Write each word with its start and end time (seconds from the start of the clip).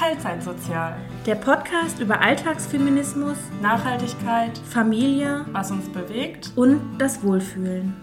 Teilzeitsozial. 0.00 0.98
Der 1.26 1.34
Podcast 1.34 2.00
über 2.00 2.22
Alltagsfeminismus, 2.22 3.36
Nachhaltigkeit, 3.60 4.56
Familie 4.56 5.44
was 5.52 5.70
uns 5.70 5.92
bewegt. 5.92 6.52
und 6.56 6.96
das 6.96 7.22
Wohlfühlen. 7.22 7.94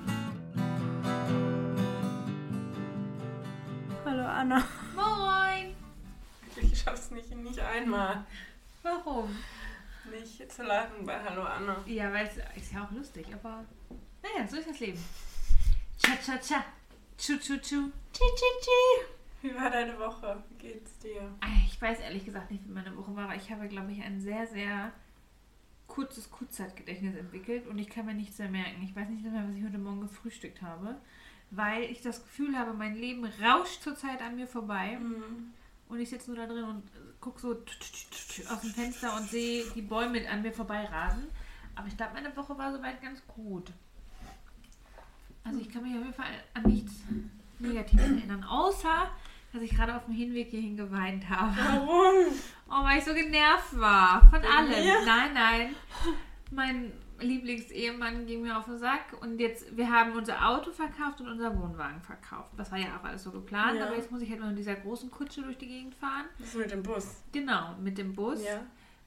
Hallo 4.06 4.24
Anna. 4.24 4.64
Moin! 4.96 5.76
Ich 6.58 6.80
schaff's 6.80 7.10
nicht, 7.10 7.36
nicht 7.36 7.60
einmal. 7.60 8.28
Warum? 8.84 9.36
Nicht 10.12 10.52
zu 10.52 10.62
lachen 10.62 11.04
bei 11.04 11.20
Hallo 11.28 11.42
Anna. 11.42 11.78
Ja, 11.88 12.14
weil 12.14 12.28
es 12.28 12.62
ist 12.62 12.74
ja 12.74 12.84
auch 12.84 12.92
lustig, 12.92 13.26
aber 13.34 13.66
naja, 14.22 14.48
so 14.48 14.58
ist 14.58 14.70
das 14.70 14.80
Leben. 14.80 15.04
Cha 15.98 16.12
cha 16.24 16.38
cha. 16.38 16.64
Wie 19.48 19.56
war 19.56 19.70
deine 19.70 19.98
Woche? 20.00 20.44
Wie 20.50 20.56
geht's 20.56 20.98
dir? 21.00 21.22
Ah, 21.42 21.48
Ich 21.68 21.82
weiß 21.82 22.00
ehrlich 22.00 22.26
gesagt 22.26 22.52
nicht, 22.52 22.66
wie 22.68 22.72
meine 22.74 22.96
Woche 22.98 23.16
war, 23.16 23.26
aber 23.26 23.36
ich 23.36 23.50
habe, 23.52 23.68
glaube 23.68 23.92
ich, 23.92 24.02
ein 24.02 24.20
sehr, 24.20 24.46
sehr 24.48 24.92
kurzes 25.88 26.30
Kurzzeitgedächtnis 26.32 27.16
entwickelt 27.16 27.66
und 27.68 27.78
ich 27.80 27.90
kann 27.90 28.06
mir 28.06 28.14
nichts 28.14 28.38
mehr 28.40 28.50
merken. 28.50 28.84
Ich 28.84 28.96
weiß 28.96 29.08
nicht 29.10 29.24
mehr, 29.24 29.46
was 29.48 29.56
ich 29.56 29.64
heute 29.64 29.78
Morgen 29.78 30.02
gefrühstückt 30.02 30.62
habe, 30.62 30.98
weil 31.52 31.84
ich 31.84 32.02
das 32.02 32.24
Gefühl 32.24 32.58
habe, 32.58 32.74
mein 32.74 32.96
Leben 32.96 33.24
rauscht 33.42 33.82
zurzeit 33.84 34.22
an 34.22 34.36
mir 34.36 34.48
vorbei. 34.48 34.98
Und 35.90 36.00
ich 36.00 36.10
sitze 36.10 36.32
nur 36.32 36.46
da 36.46 36.52
drin 36.52 36.66
und 36.66 36.84
gucke 37.22 37.40
so 37.40 37.52
aus 38.52 38.62
dem 38.62 38.72
Fenster 38.72 39.16
und 39.16 39.30
sehe 39.30 39.64
die 39.74 39.82
Bäume 39.82 40.30
an 40.30 40.42
mir 40.42 40.52
vorbeirasen. 40.52 41.24
Aber 41.76 41.88
ich 41.88 41.96
glaube, 41.96 42.16
meine 42.16 42.36
Woche 42.36 42.58
war 42.58 42.74
soweit 42.74 43.02
ganz 43.02 43.26
gut. 43.28 43.72
Also 45.46 45.60
ich 45.62 45.70
kann 45.72 45.84
mich 45.84 45.94
auf 45.96 46.02
jeden 46.02 46.14
Fall 46.14 46.26
an 46.54 46.64
nichts 46.64 46.92
Negatives 47.60 48.04
erinnern. 48.04 48.44
Außer, 48.44 49.10
dass 49.54 49.62
ich 49.62 49.72
gerade 49.76 49.96
auf 49.96 50.06
dem 50.06 50.14
Hinweg 50.14 50.50
hierhin 50.50 50.78
geweint 50.78 51.30
habe. 51.30 51.54
Warum? 51.58 52.26
Oh, 52.70 52.84
weil 52.84 53.00
ich 53.00 53.06
so 53.06 53.14
genervt 53.14 53.80
war. 53.80 54.22
Von 54.30 54.44
allem. 54.44 54.70
mir? 54.70 55.06
Nein, 55.06 55.34
nein. 55.34 55.76
Mein 56.52 56.92
Lieblingsehemann 57.20 58.26
ging 58.26 58.42
mir 58.44 58.58
auf 58.58 58.66
den 58.66 58.78
Sack 58.78 59.16
und 59.22 59.40
jetzt, 59.40 59.76
wir 59.76 59.90
haben 59.92 60.12
unser 60.14 60.48
Auto 60.48 60.72
verkauft 60.72 61.20
und 61.22 61.28
unser 61.28 61.58
Wohnwagen 61.58 62.00
verkauft. 62.02 62.52
Das 62.58 62.72
war 62.72 62.78
ja 62.78 62.88
auch 63.00 63.04
alles 63.04 63.24
so 63.24 63.32
geplant, 63.32 63.80
Ja. 63.80 63.88
aber 63.88 63.96
jetzt 63.96 64.12
muss 64.12 64.22
ich 64.22 64.30
halt 64.30 64.40
noch 64.42 64.50
in 64.50 64.56
dieser 64.56 64.76
großen 64.76 65.10
Kutsche 65.10 65.42
durch 65.42 65.58
die 65.58 65.68
Gegend 65.68 65.96
fahren. 65.96 66.26
Bist 66.38 66.54
du 66.54 66.60
mit 66.60 66.72
dem 66.72 66.84
Bus? 66.84 67.24
Genau, 67.32 67.76
mit 67.82 67.98
dem 67.98 68.14
Bus. 68.14 68.44
Ja. 68.44 68.62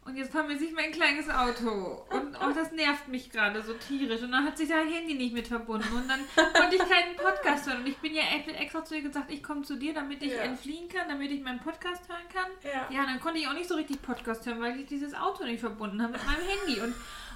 Und 0.04 0.16
jetzt 0.16 0.32
vermisse 0.32 0.64
ich 0.64 0.72
mein 0.72 0.90
kleines 0.90 1.28
Auto. 1.28 2.04
Und 2.10 2.19
oh, 2.46 2.52
das 2.54 2.72
nervt 2.72 3.08
mich 3.08 3.30
gerade 3.30 3.62
so 3.62 3.74
tierisch. 3.74 4.22
Und 4.22 4.32
dann 4.32 4.44
hat 4.44 4.56
sich 4.58 4.68
sein 4.68 4.88
Handy 4.88 5.14
nicht 5.14 5.34
mit 5.34 5.48
verbunden. 5.48 5.88
Und 5.94 6.08
dann 6.08 6.20
konnte 6.54 6.76
ich 6.76 6.82
keinen 6.88 7.16
Podcast 7.16 7.66
hören. 7.68 7.78
Und 7.80 7.86
ich 7.88 7.96
bin 7.98 8.14
ja 8.14 8.22
extra 8.58 8.84
zu 8.84 8.94
ihr 8.96 9.02
gesagt, 9.02 9.30
ich 9.30 9.42
komme 9.42 9.62
zu 9.62 9.76
dir, 9.76 9.94
damit 9.94 10.22
ich 10.22 10.32
Ja. 10.32 10.42
entfliehen 10.42 10.88
kann, 10.88 11.08
damit 11.08 11.30
ich 11.30 11.40
meinen 11.42 11.60
Podcast 11.60 12.08
hören 12.08 12.28
kann. 12.32 12.50
Ja. 12.62 12.86
Ja, 12.96 13.04
dann 13.06 13.20
konnte 13.20 13.38
ich 13.38 13.48
auch 13.48 13.52
nicht 13.54 13.68
so 13.68 13.74
richtig 13.74 14.00
Podcast 14.02 14.46
hören, 14.46 14.60
weil 14.60 14.78
ich 14.80 14.86
dieses 14.86 15.14
Auto 15.14 15.44
nicht 15.44 15.60
verbunden 15.60 16.00
habe 16.02 16.12
mit 16.12 16.24
meinem 16.26 16.46
Handy. 16.46 16.80
Und 16.80 16.94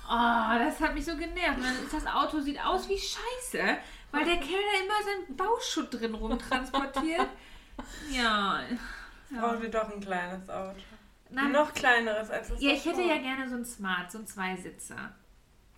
oh, 0.08 0.58
das 0.58 0.80
hat 0.80 0.94
mich 0.94 1.04
so 1.04 1.16
genervt. 1.16 1.58
Und 1.58 1.64
dann 1.64 1.82
ist 1.84 1.92
das 1.92 2.06
Auto 2.06 2.40
sieht 2.40 2.64
aus 2.64 2.88
wie 2.88 2.98
Scheiße, 2.98 3.76
weil 4.12 4.24
der 4.24 4.36
Kerl 4.36 4.60
da 4.60 4.84
immer 4.84 5.02
seinen 5.04 5.36
Bauschutt 5.36 5.92
drin 5.92 6.14
rumtransportiert. 6.14 7.26
Ja. 8.10 8.60
Brauchen 9.30 9.62
wir 9.62 9.68
doch 9.70 9.92
ein 9.92 10.00
kleines 10.00 10.48
Auto. 10.48 10.78
Nein, 11.34 11.52
Noch 11.52 11.72
kleineres 11.74 12.30
als 12.30 12.48
das 12.48 12.62
ja, 12.62 12.70
ich 12.72 12.84
hätte 12.84 13.02
ja 13.02 13.18
gerne 13.18 13.48
so 13.48 13.56
ein 13.56 13.64
Smart, 13.64 14.10
so 14.10 14.18
ein 14.18 14.26
Zweisitzer. 14.26 15.14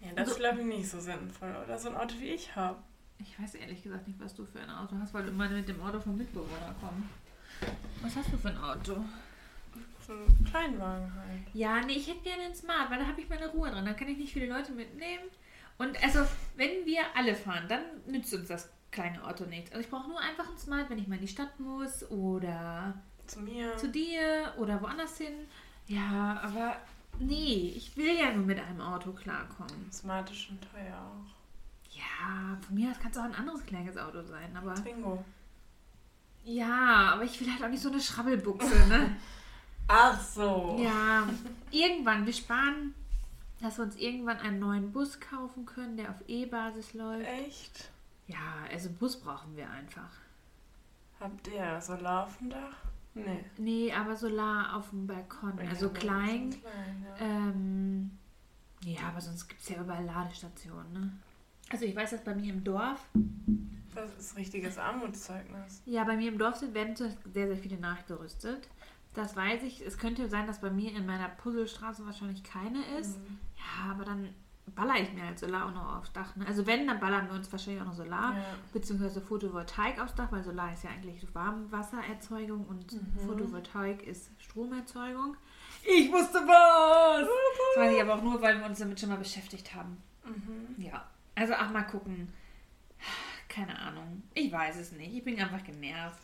Ja, 0.01 0.09
das 0.15 0.27
So- 0.29 0.35
ist 0.35 0.39
glaube 0.41 0.61
ich 0.61 0.67
nicht 0.67 0.89
so 0.89 1.01
sinnvoll. 1.01 1.55
Oder 1.65 1.79
so 1.79 1.89
ein 1.89 1.97
Auto 1.97 2.15
wie 2.19 2.31
ich 2.31 2.55
habe. 2.55 2.79
Ich 3.19 3.41
weiß 3.41 3.55
ehrlich 3.55 3.83
gesagt 3.83 4.07
nicht, 4.07 4.21
was 4.21 4.35
du 4.35 4.45
für 4.45 4.61
ein 4.61 4.69
Auto 4.71 4.95
hast, 5.01 5.15
weil 5.15 5.23
du 5.23 5.31
immer 5.31 5.49
mit 5.49 5.67
dem 5.69 5.81
Auto 5.83 5.99
vom 6.01 6.17
Mitbewohner 6.19 6.75
kommst. 6.81 7.09
Was 8.03 8.17
hast 8.17 8.33
du 8.33 8.37
für 8.37 8.49
ein 8.49 8.59
Auto? 8.59 9.03
So 10.07 10.13
ein 10.13 10.45
Kleinwagen 10.49 11.13
halt. 11.15 11.41
Ja, 11.55 11.81
nee, 11.81 11.95
ich 11.95 12.07
hätte 12.09 12.21
gerne 12.23 12.43
einen 12.45 12.55
Smart, 12.55 12.91
weil 12.91 12.99
da 12.99 13.07
habe 13.07 13.21
ich 13.21 13.29
meine 13.29 13.49
Ruhe 13.49 13.71
drin. 13.71 13.85
Da 13.87 13.95
kann 13.95 14.09
ich 14.09 14.19
nicht 14.19 14.33
viele 14.33 14.47
Leute 14.47 14.73
mitnehmen. 14.73 15.25
Und 15.79 16.03
also, 16.03 16.21
wenn 16.57 16.85
wir 16.85 17.01
alle 17.17 17.35
fahren, 17.35 17.65
dann 17.69 17.83
nützt 18.07 18.33
uns 18.35 18.49
das 18.49 18.71
kleine 18.91 19.25
Auto 19.25 19.45
nichts. 19.45 19.71
Also 19.73 19.83
ich 19.83 19.91
brauche 19.91 20.09
nur 20.09 20.21
einfach 20.21 20.47
einen 20.49 20.59
Smart, 20.59 20.89
wenn 20.91 20.99
ich 20.99 21.09
mal 21.09 21.17
in 21.17 21.23
die 21.23 21.29
Stadt 21.29 21.59
muss 21.59 22.09
oder 22.11 22.95
Zu 23.27 23.41
mir. 23.41 23.77
zu 23.77 23.89
dir 23.89 24.53
oder 24.59 24.81
woanders 24.81 25.19
hin. 25.19 25.35
Ja, 25.87 26.41
aber 26.43 26.77
nee, 27.19 27.73
ich 27.77 27.97
will 27.97 28.19
ja 28.19 28.33
nur 28.33 28.45
mit 28.47 28.59
einem 28.59 28.81
Auto 28.81 29.13
klarkommen. 29.13 29.91
Smart 29.93 30.31
ist 30.31 30.39
schon 30.43 30.59
teuer 30.61 30.97
auch. 30.97 31.97
Ja, 31.97 32.59
von 32.61 32.75
mir 32.75 32.91
aus 32.91 32.99
kann 32.99 33.11
es 33.11 33.19
auch 33.19 33.23
ein 33.25 33.35
anderes 33.35 33.65
kleines 33.65 33.97
Auto 33.97 34.23
sein, 34.23 34.55
aber 34.57 34.75
Twingo. 34.75 35.25
ja, 36.45 37.13
aber 37.15 37.23
ich 37.25 37.41
will 37.41 37.51
halt 37.51 37.63
auch 37.65 37.69
nicht 37.69 37.83
so 37.83 37.89
eine 37.89 38.01
Schrabbelbuchse, 38.01 38.87
ne? 38.89 39.17
Ach 39.89 40.21
so. 40.21 40.77
Ja, 40.81 41.29
irgendwann. 41.71 42.27
Wir 42.27 42.33
sparen, 42.33 42.95
dass 43.61 43.79
wir 43.79 43.85
uns 43.85 43.97
irgendwann 43.97 44.39
einen 44.39 44.59
neuen 44.59 44.93
Bus 44.93 45.21
kaufen 45.21 45.65
können, 45.65 45.97
der 45.97 46.11
auf 46.11 46.17
E-Basis 46.27 46.93
läuft. 46.95 47.27
Echt? 47.27 47.91
Ja, 48.27 48.67
also 48.71 48.91
Bus 48.91 49.17
brauchen 49.21 49.57
wir 49.57 49.71
einfach. 49.71 50.11
Habt 51.21 51.47
ihr 51.49 51.81
Solar 51.81 52.27
auf 52.27 52.37
dem 52.39 52.51
Dach? 52.51 52.75
Nee. 53.25 53.45
Nee, 53.59 53.93
aber 53.93 54.15
Solar 54.17 54.77
auf 54.77 54.91
dem 54.91 55.07
Balkon. 55.07 55.57
Ja, 55.63 55.69
Also 55.71 55.89
klein. 55.91 56.53
so 56.53 56.59
klein 56.59 57.07
ja. 57.09 57.17
Ähm, 57.27 58.11
ja, 58.85 59.09
aber 59.09 59.21
sonst 59.21 59.49
gibt 59.49 59.61
es 59.63 59.69
ja 59.71 59.81
überall 59.81 60.05
Ladestationen, 60.05 60.93
ne? 60.93 61.13
Also 61.71 61.85
ich 61.85 61.97
weiß, 61.97 62.11
dass 62.11 62.23
bei 62.23 62.35
mir 62.35 62.53
im 62.53 62.63
Dorf, 62.63 63.01
Das 63.95 64.15
ist 64.19 64.37
richtiges 64.37 64.79
Armutszeugnis. 64.79 65.83
ja, 65.87 66.05
bei 66.05 66.17
mir 66.17 66.29
im 66.31 66.39
Dorf 66.39 66.57
sind, 66.57 66.75
werden 66.75 66.95
sehr, 66.95 67.17
sehr 67.49 67.57
viele 67.57 67.79
nachgerüstet. 67.79 68.69
Das 69.15 69.35
weiß 69.35 69.63
ich. 69.63 69.81
Es 69.81 69.97
könnte 69.99 70.29
sein, 70.29 70.47
dass 70.47 70.61
bei 70.61 70.71
mir 70.71 70.95
in 70.95 71.07
meiner 71.07 71.29
Puzzlestraße 71.31 72.05
wahrscheinlich 72.05 72.45
keine 72.45 72.85
ist. 73.01 73.19
Mhm. 73.19 73.39
Ja, 73.57 73.91
aber 73.93 74.05
dann 74.05 74.29
baller 74.75 74.97
ich 75.01 75.13
mir 75.13 75.25
halt 75.25 75.39
Solar 75.39 75.67
auch 75.67 75.73
noch 75.73 75.97
aufs 75.99 76.13
Dach. 76.13 76.35
Ne? 76.37 76.47
Also 76.47 76.67
wenn, 76.67 76.87
dann 76.87 76.99
ballern 77.01 77.29
wir 77.29 77.35
uns 77.35 77.51
wahrscheinlich 77.53 77.83
auch 77.83 77.87
noch 77.87 77.95
Solar, 77.95 78.35
Ja. 78.37 78.45
beziehungsweise 78.73 79.21
Photovoltaik 79.21 80.01
aufs 80.01 80.15
Dach, 80.15 80.31
weil 80.33 80.43
Solar 80.43 80.73
ist 80.73 80.85
ja 80.85 80.91
eigentlich 80.91 81.27
Warmwassererzeugung 81.35 82.65
und 82.67 82.93
Mhm. 82.93 83.27
Photovoltaik 83.27 84.03
ist 84.07 84.31
Stromerzeugung. 84.39 85.37
Ich 85.85 86.11
wusste 86.11 86.39
was! 86.39 87.27
Das 87.77 87.85
weiß 87.85 87.95
ich 87.95 88.03
aber 88.03 88.15
auch 88.17 88.23
nur, 88.23 88.41
weil 88.43 88.59
wir 88.59 88.67
uns 88.67 88.79
damit 88.79 88.99
schon 88.99 89.09
mal 89.11 89.19
beschäftigt 89.19 89.75
haben. 89.75 90.03
Mhm. 90.25 90.83
Ja, 90.83 91.07
also 91.37 91.55
ach 91.57 91.71
mal 91.71 91.83
gucken. 91.83 92.33
Keine 93.49 93.79
Ahnung. 93.79 94.23
Ich 94.35 94.51
weiß 94.53 94.77
es 94.77 94.93
nicht. 94.93 95.15
Ich 95.15 95.25
bin 95.25 95.41
einfach 95.41 95.63
genervt. 95.65 96.19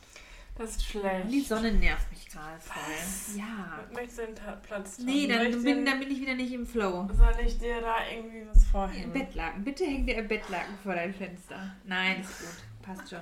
Das 0.55 0.71
ist 0.77 0.85
schlecht. 0.85 1.31
Die 1.31 1.41
Sonne 1.41 1.73
nervt 1.73 2.11
mich 2.11 2.27
gerade 2.29 2.61
voll. 2.61 3.39
Ja. 3.39 3.81
Möchtest 3.93 4.19
du 4.19 4.27
den 4.27 4.35
Platz 4.63 4.97
tauschen? 4.97 5.07
Nee, 5.07 5.27
dann 5.27 5.47
ich 5.47 5.63
bin, 5.63 5.85
dann 5.87 5.99
bin 5.99 6.11
ich 6.11 6.21
wieder 6.21 6.35
nicht 6.35 6.53
im 6.53 6.67
Flow. 6.67 7.09
Soll 7.13 7.35
ich 7.47 7.59
dir 7.59 7.81
da 7.81 7.95
irgendwie 8.15 8.47
was 8.53 8.65
vorhängen? 8.67 9.13
Bettlaken. 9.13 9.65
Bitte 9.65 9.85
häng 9.85 10.07
dir 10.07 10.19
ein 10.19 10.29
Bettlaken 10.29 10.75
vor 10.83 10.95
dein 10.95 11.15
Fenster. 11.15 11.75
Nein, 11.85 12.21
ist 12.21 12.39
gut. 12.41 12.65
Passt 12.83 13.09
schon. 13.11 13.21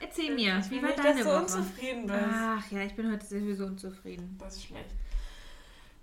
Erzähl 0.00 0.32
mir, 0.34 0.58
Ich 0.60 0.70
wie 0.70 0.80
war 0.80 0.90
nicht, 0.90 0.98
deine 1.00 1.14
dass 1.14 1.24
du 1.24 1.30
Woche? 1.32 1.40
unzufrieden 1.42 2.06
bist. 2.06 2.18
Ach 2.32 2.70
ja, 2.70 2.82
ich 2.82 2.94
bin 2.94 3.10
heute 3.10 3.26
sowieso 3.26 3.64
unzufrieden. 3.66 4.36
Das 4.38 4.54
ist 4.56 4.66
schlecht. 4.66 4.90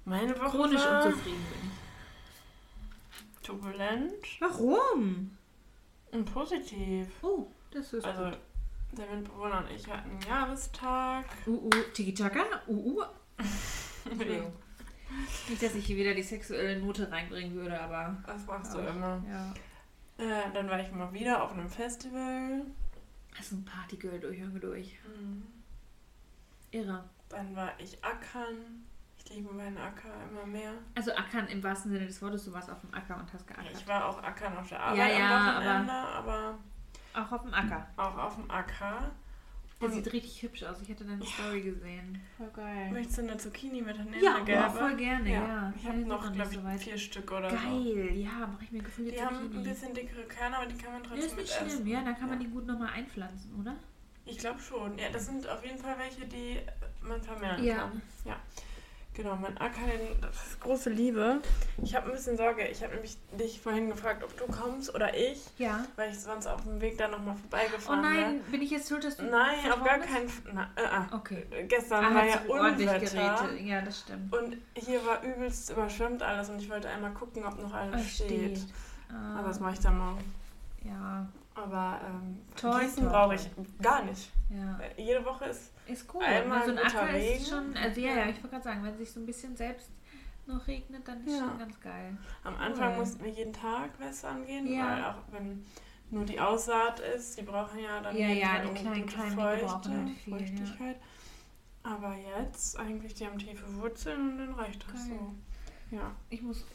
Meine 0.04 0.38
Woche 0.38 0.50
Chronisch 0.50 0.82
war 0.84 1.06
unzufrieden 1.06 1.46
bin 1.52 1.72
ich. 1.72 3.42
turbulent 3.48 4.14
Warum? 4.42 5.38
und 6.12 6.26
positiv. 6.34 7.08
Oh, 7.22 7.48
das 7.72 7.94
ist 7.94 8.04
Also, 8.06 8.26
gut. 8.26 8.38
Der 8.98 9.08
Mitbewohner 9.08 9.60
und 9.60 9.72
ich 9.72 9.88
hatten 9.88 10.10
einen 10.10 10.22
Jahrestag. 10.22 11.26
Uh, 11.48 11.68
uh, 11.68 11.70
Tiki-Taka? 11.94 12.44
Uh, 12.68 13.00
uh. 13.00 13.04
Entschuldigung. 14.06 14.54
Nicht, 15.50 15.64
dass 15.64 15.76
ich 15.76 15.86
hier 15.86 15.98
wieder 15.98 16.14
die 16.14 16.24
sexuelle 16.24 16.80
Note 16.80 17.12
reinbringen 17.12 17.54
würde, 17.56 17.80
aber... 17.80 18.18
Das 18.26 18.46
machst 18.46 18.74
du 18.74 18.80
immer. 18.80 19.24
Ja. 19.30 19.54
Äh, 20.18 20.52
dann 20.54 20.70
war 20.70 20.80
ich 20.80 20.92
mal 20.92 21.12
wieder 21.14 21.44
auf 21.44 21.52
einem 21.52 21.70
Festival. 21.70 22.62
Das 23.32 23.48
ist 23.48 23.52
ein 23.52 23.66
Partygirl 23.66 24.20
durch 24.20 24.42
und 24.42 24.60
durch. 24.62 24.98
Mhm. 25.06 25.44
Irre. 26.72 27.04
Dann 27.30 27.56
war 27.56 27.72
ich 27.80 28.04
ackern. 28.04 28.86
Ich 29.18 29.30
liebe 29.30 29.54
meinen 29.54 29.78
Acker 29.78 30.10
immer 30.30 30.46
mehr. 30.46 30.74
Also 30.96 31.14
ackern 31.14 31.48
im 31.48 31.64
wahrsten 31.64 31.92
Sinne 31.92 32.06
des 32.06 32.22
Wortes, 32.22 32.46
du 32.46 32.54
warst 32.54 32.70
auf 32.70 32.80
dem 32.82 32.94
Acker 32.94 33.18
und 33.18 33.32
hast 33.34 33.48
geackert. 33.48 33.72
Ich 33.74 33.88
war 33.88 34.06
auch 34.06 34.22
ackern 34.22 34.58
auf 34.58 34.70
der 34.70 34.80
Arbeit 34.80 34.98
Ja, 34.98 35.08
ja, 35.08 35.38
am 35.38 35.56
Wochenende, 35.56 35.94
aber 35.94 36.60
Auch 37.16 37.32
auf 37.32 37.42
dem 37.44 37.54
Acker. 37.54 37.88
auch 37.98 38.18
auf 38.18 38.36
dem 38.36 38.50
Acker. 38.52 39.12
Der 39.82 39.90
sieht 39.92 40.12
richtig 40.14 40.42
hübsch 40.42 40.64
aus. 40.64 40.78
Ich 40.82 40.90
hatte 40.90 41.04
deine 41.04 41.24
Story 41.26 41.62
gesehen. 41.62 42.22
Voll 42.38 42.50
geil. 42.56 42.92
Möchtest 42.92 43.18
du 43.18 43.22
eine 43.24 43.38
Zucchini 43.38 43.82
mitnehmen? 43.82 44.16
Ja, 44.24 44.36
eine 44.36 44.40
boah, 44.40 44.46
gelbe? 44.46 44.70
voll 44.72 44.96
gerne, 44.96 45.32
ja. 45.34 45.74
Ich 45.78 45.86
habe 45.86 45.98
noch, 46.00 46.32
glaube 46.32 46.50
ich, 46.50 46.58
so 46.58 46.64
weit. 46.64 46.82
vier 46.82 46.98
Stück 46.98 47.30
oder 47.32 47.50
so. 47.50 47.56
Geil, 47.58 48.12
ja, 48.16 48.48
mache 48.48 48.64
ich 48.64 48.72
mir 48.72 48.82
gefühlt 48.82 49.14
Die 49.14 49.22
haben 49.22 49.36
ein 49.54 49.64
bisschen 49.64 49.94
dickere 49.94 50.24
Körner, 50.24 50.58
aber 50.60 50.66
die 50.68 50.78
kann 50.78 50.94
man 50.94 51.04
Ja, 51.04 51.10
trotzdem 51.10 51.26
ist 51.28 51.36
nicht 51.38 51.38
mit 51.38 51.50
schlimm, 51.50 51.68
essen. 51.68 51.88
ja, 51.88 52.02
dann 52.04 52.16
kann 52.18 52.30
man 52.30 52.40
Ja. 52.42 52.48
die 52.48 52.52
gut 52.54 52.66
nochmal 52.66 52.90
einpflanzen, 52.96 53.54
oder? 53.60 53.76
Ich 54.26 54.38
glaube 54.38 54.60
schon. 54.60 54.98
Ja, 54.98 55.10
das 55.12 55.26
sind 55.26 55.48
auf 55.48 55.64
jeden 55.64 55.78
Fall 55.78 55.96
welche, 56.00 56.26
die 56.26 56.60
man 57.02 57.22
vermehren 57.22 57.64
Ja. 57.64 57.76
kann. 57.80 58.02
Ja. 58.24 58.38
Genau, 59.16 59.38
mein 59.38 59.58
Acker, 59.60 59.80
das 60.22 60.36
ist 60.48 60.60
große 60.60 60.90
Liebe. 60.90 61.40
Ich 61.82 61.96
habe 61.96 62.08
ein 62.08 62.12
bisschen 62.12 62.36
Sorge. 62.36 62.68
Ich 62.68 62.84
habe 62.84 62.94
nämlich 62.96 63.18
dich 63.40 63.62
vorhin 63.62 63.88
gefragt, 63.90 64.24
ob 64.26 64.36
du 64.38 64.46
kommst 64.46 64.94
oder 64.94 65.16
ich, 65.16 65.40
Ja. 65.58 65.86
weil 65.96 66.12
ich 66.12 66.20
sonst 66.20 66.48
auf 66.48 66.64
dem 66.64 66.82
Weg 66.82 66.98
da 66.98 67.08
nochmal 67.08 67.36
Oh 67.38 67.40
vorbeigefahren 67.50 68.02
nein, 68.02 68.42
bin 68.52 68.62
ich 68.62 68.72
jetzt 68.72 68.90
schuld, 68.90 69.06
dass 69.06 69.16
du. 69.16 69.24
Nein, 69.24 69.72
auf 69.72 69.82
gar 69.86 70.00
keinen 70.00 70.28
Fall. 70.28 70.68
Äh, 70.76 70.82
äh. 70.82 71.16
Okay. 71.16 71.46
Gestern 71.70 72.04
Ah, 72.04 72.14
war 72.16 72.26
ja 72.26 72.40
Unwetter. 72.42 73.00
Geräte. 73.00 73.64
Ja, 73.64 73.82
das 73.82 74.02
stimmt. 74.02 74.34
Und 74.36 74.58
hier 74.76 75.06
war 75.06 75.24
übelst 75.24 75.70
überschwemmt 75.70 76.22
alles 76.22 76.50
und 76.50 76.62
ich 76.62 76.70
wollte 76.70 76.90
einmal 76.90 77.12
gucken, 77.12 77.46
ob 77.46 77.58
noch 77.62 77.74
alles 77.74 77.96
Ah, 77.96 78.00
steht. 78.10 78.58
steht. 78.58 78.68
Ah, 79.10 79.40
Aber 79.40 79.48
das 79.48 79.62
mache 79.62 79.76
ich 79.76 79.80
dann 79.80 79.98
morgen. 79.98 80.34
ja, 80.84 81.26
Aber 81.56 82.02
ähm, 82.06 82.42
Toi, 82.56 82.82
Gießen 82.82 83.04
toi, 83.04 83.10
brauche 83.12 83.36
ich 83.36 83.50
gar 83.82 84.04
nicht. 84.04 84.30
ja. 84.50 84.80
Jede 84.98 85.24
Woche 85.26 85.46
ist. 85.46 85.72
Ist 85.88 86.14
cool. 86.14 86.24
Einmal 86.24 86.66
so 86.66 86.72
ein 86.72 86.78
guter 86.78 87.08
Regen. 87.14 87.42
ist 87.42 87.50
schon, 87.50 87.78
also 87.78 88.02
ja, 88.02 88.14
ja, 88.16 88.26
ich 88.28 88.36
wollte 88.38 88.50
gerade 88.50 88.64
sagen, 88.64 88.84
wenn 88.84 88.92
es 88.94 88.98
sich 89.00 89.12
so 89.12 89.20
ein 89.22 89.26
bisschen 89.26 89.56
selbst 89.56 89.90
noch 90.48 90.68
regnet, 90.68 91.08
dann 91.08 91.26
ist 91.26 91.34
Ja. 91.34 91.40
schon 91.48 91.58
ganz 91.58 91.80
geil. 91.80 92.18
Am 92.44 92.56
Anfang 92.58 92.92
Cool. 92.94 93.00
mussten 93.00 93.24
wir 93.24 93.32
jeden 93.32 93.54
Tag 93.54 93.98
wässern 94.00 94.46
gehen, 94.46 94.68
Ja. 94.68 94.86
weil 94.90 95.04
auch 95.06 95.22
wenn 95.32 95.66
nur 96.12 96.26
die 96.26 96.40
Aussaat 96.40 97.00
ist, 97.00 97.38
die 97.38 97.44
brauchen 97.44 97.80
ja 97.80 98.02
dann 98.02 98.16
Ja, 98.18 98.28
jeden 98.28 98.42
ja, 98.42 98.48
Tag 98.48 98.62
die 98.64 98.70
eine 98.88 99.06
kleinen 99.06 99.30
die 99.30 99.36
Feuchte, 99.36 99.70
halt 99.70 100.10
viel, 100.10 100.32
ja. 100.34 100.38
Feuchtigkeit. 100.38 100.98
Aber 101.84 102.16
jetzt 102.16 102.78
eigentlich, 102.80 103.14
die 103.14 103.26
haben 103.26 103.38
tiefe 103.40 103.76
Wurzeln 103.76 104.32
und 104.32 104.38
dann 104.40 104.54
reicht 104.56 104.84
das 104.92 105.08
Geil. 105.08 105.20
so. 105.20 105.96
Ja. 105.96 106.12
Ich 106.30 106.42
muss 106.42 106.66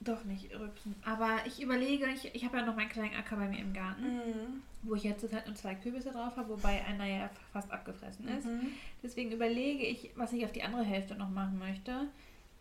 doch 0.00 0.24
nicht 0.24 0.52
rübsen. 0.54 0.94
Aber 1.04 1.38
ich 1.46 1.60
überlege, 1.60 2.06
ich, 2.06 2.34
ich 2.34 2.44
habe 2.44 2.58
ja 2.58 2.64
noch 2.64 2.76
meinen 2.76 2.88
kleinen 2.88 3.14
Acker 3.16 3.36
bei 3.36 3.48
mir 3.48 3.58
im 3.58 3.72
Garten, 3.72 4.04
Mhm. 4.16 4.62
wo 4.82 4.94
ich 4.94 5.02
jetzt 5.02 5.20
zurzeit 5.20 5.46
nur 5.46 5.56
zwei 5.56 5.74
Kürbisse 5.74 6.12
drauf 6.12 6.36
habe, 6.36 6.48
wobei 6.50 6.84
einer 6.84 7.04
ja 7.06 7.30
fast 7.52 7.70
abgefressen 7.72 8.28
ist. 8.28 8.46
Mhm. 8.46 8.68
Deswegen 9.02 9.32
überlege 9.32 9.84
ich, 9.84 10.10
was 10.14 10.32
ich 10.32 10.44
auf 10.44 10.52
die 10.52 10.62
andere 10.62 10.84
Hälfte 10.84 11.14
noch 11.16 11.30
machen 11.30 11.58
möchte. 11.58 12.06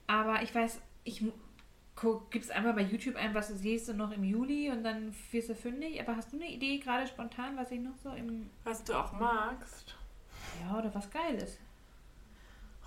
Aber 0.08 0.42
ich 0.42 0.54
weiß, 0.56 0.80
ich 1.04 1.24
gibst 2.32 2.52
einmal 2.52 2.74
bei 2.74 2.82
YouTube 2.82 3.16
ein, 3.16 3.34
was 3.34 3.48
du 3.50 3.56
siehst, 3.56 3.90
und 3.90 3.98
noch 3.98 4.12
im 4.12 4.24
Juli 4.24 4.70
und 4.72 4.84
dann 4.84 5.14
wirst 5.32 5.50
du 5.50 5.56
fündig. 5.56 6.00
Aber 6.02 6.16
hast 6.16 6.32
du 6.34 6.38
eine 6.38 6.50
Idee 6.52 6.78
gerade 6.80 7.08
spontan, 7.08 7.56
was 7.58 7.72
ich 7.72 7.80
noch 7.80 7.96
so 8.04 8.12
im. 8.12 8.50
Was 8.64 8.84
du 8.84 8.94
auch 8.94 9.14
magst. 9.14 9.96
Ja, 10.62 10.78
oder 10.78 10.94
was 10.96 11.10
Geiles? 11.12 11.58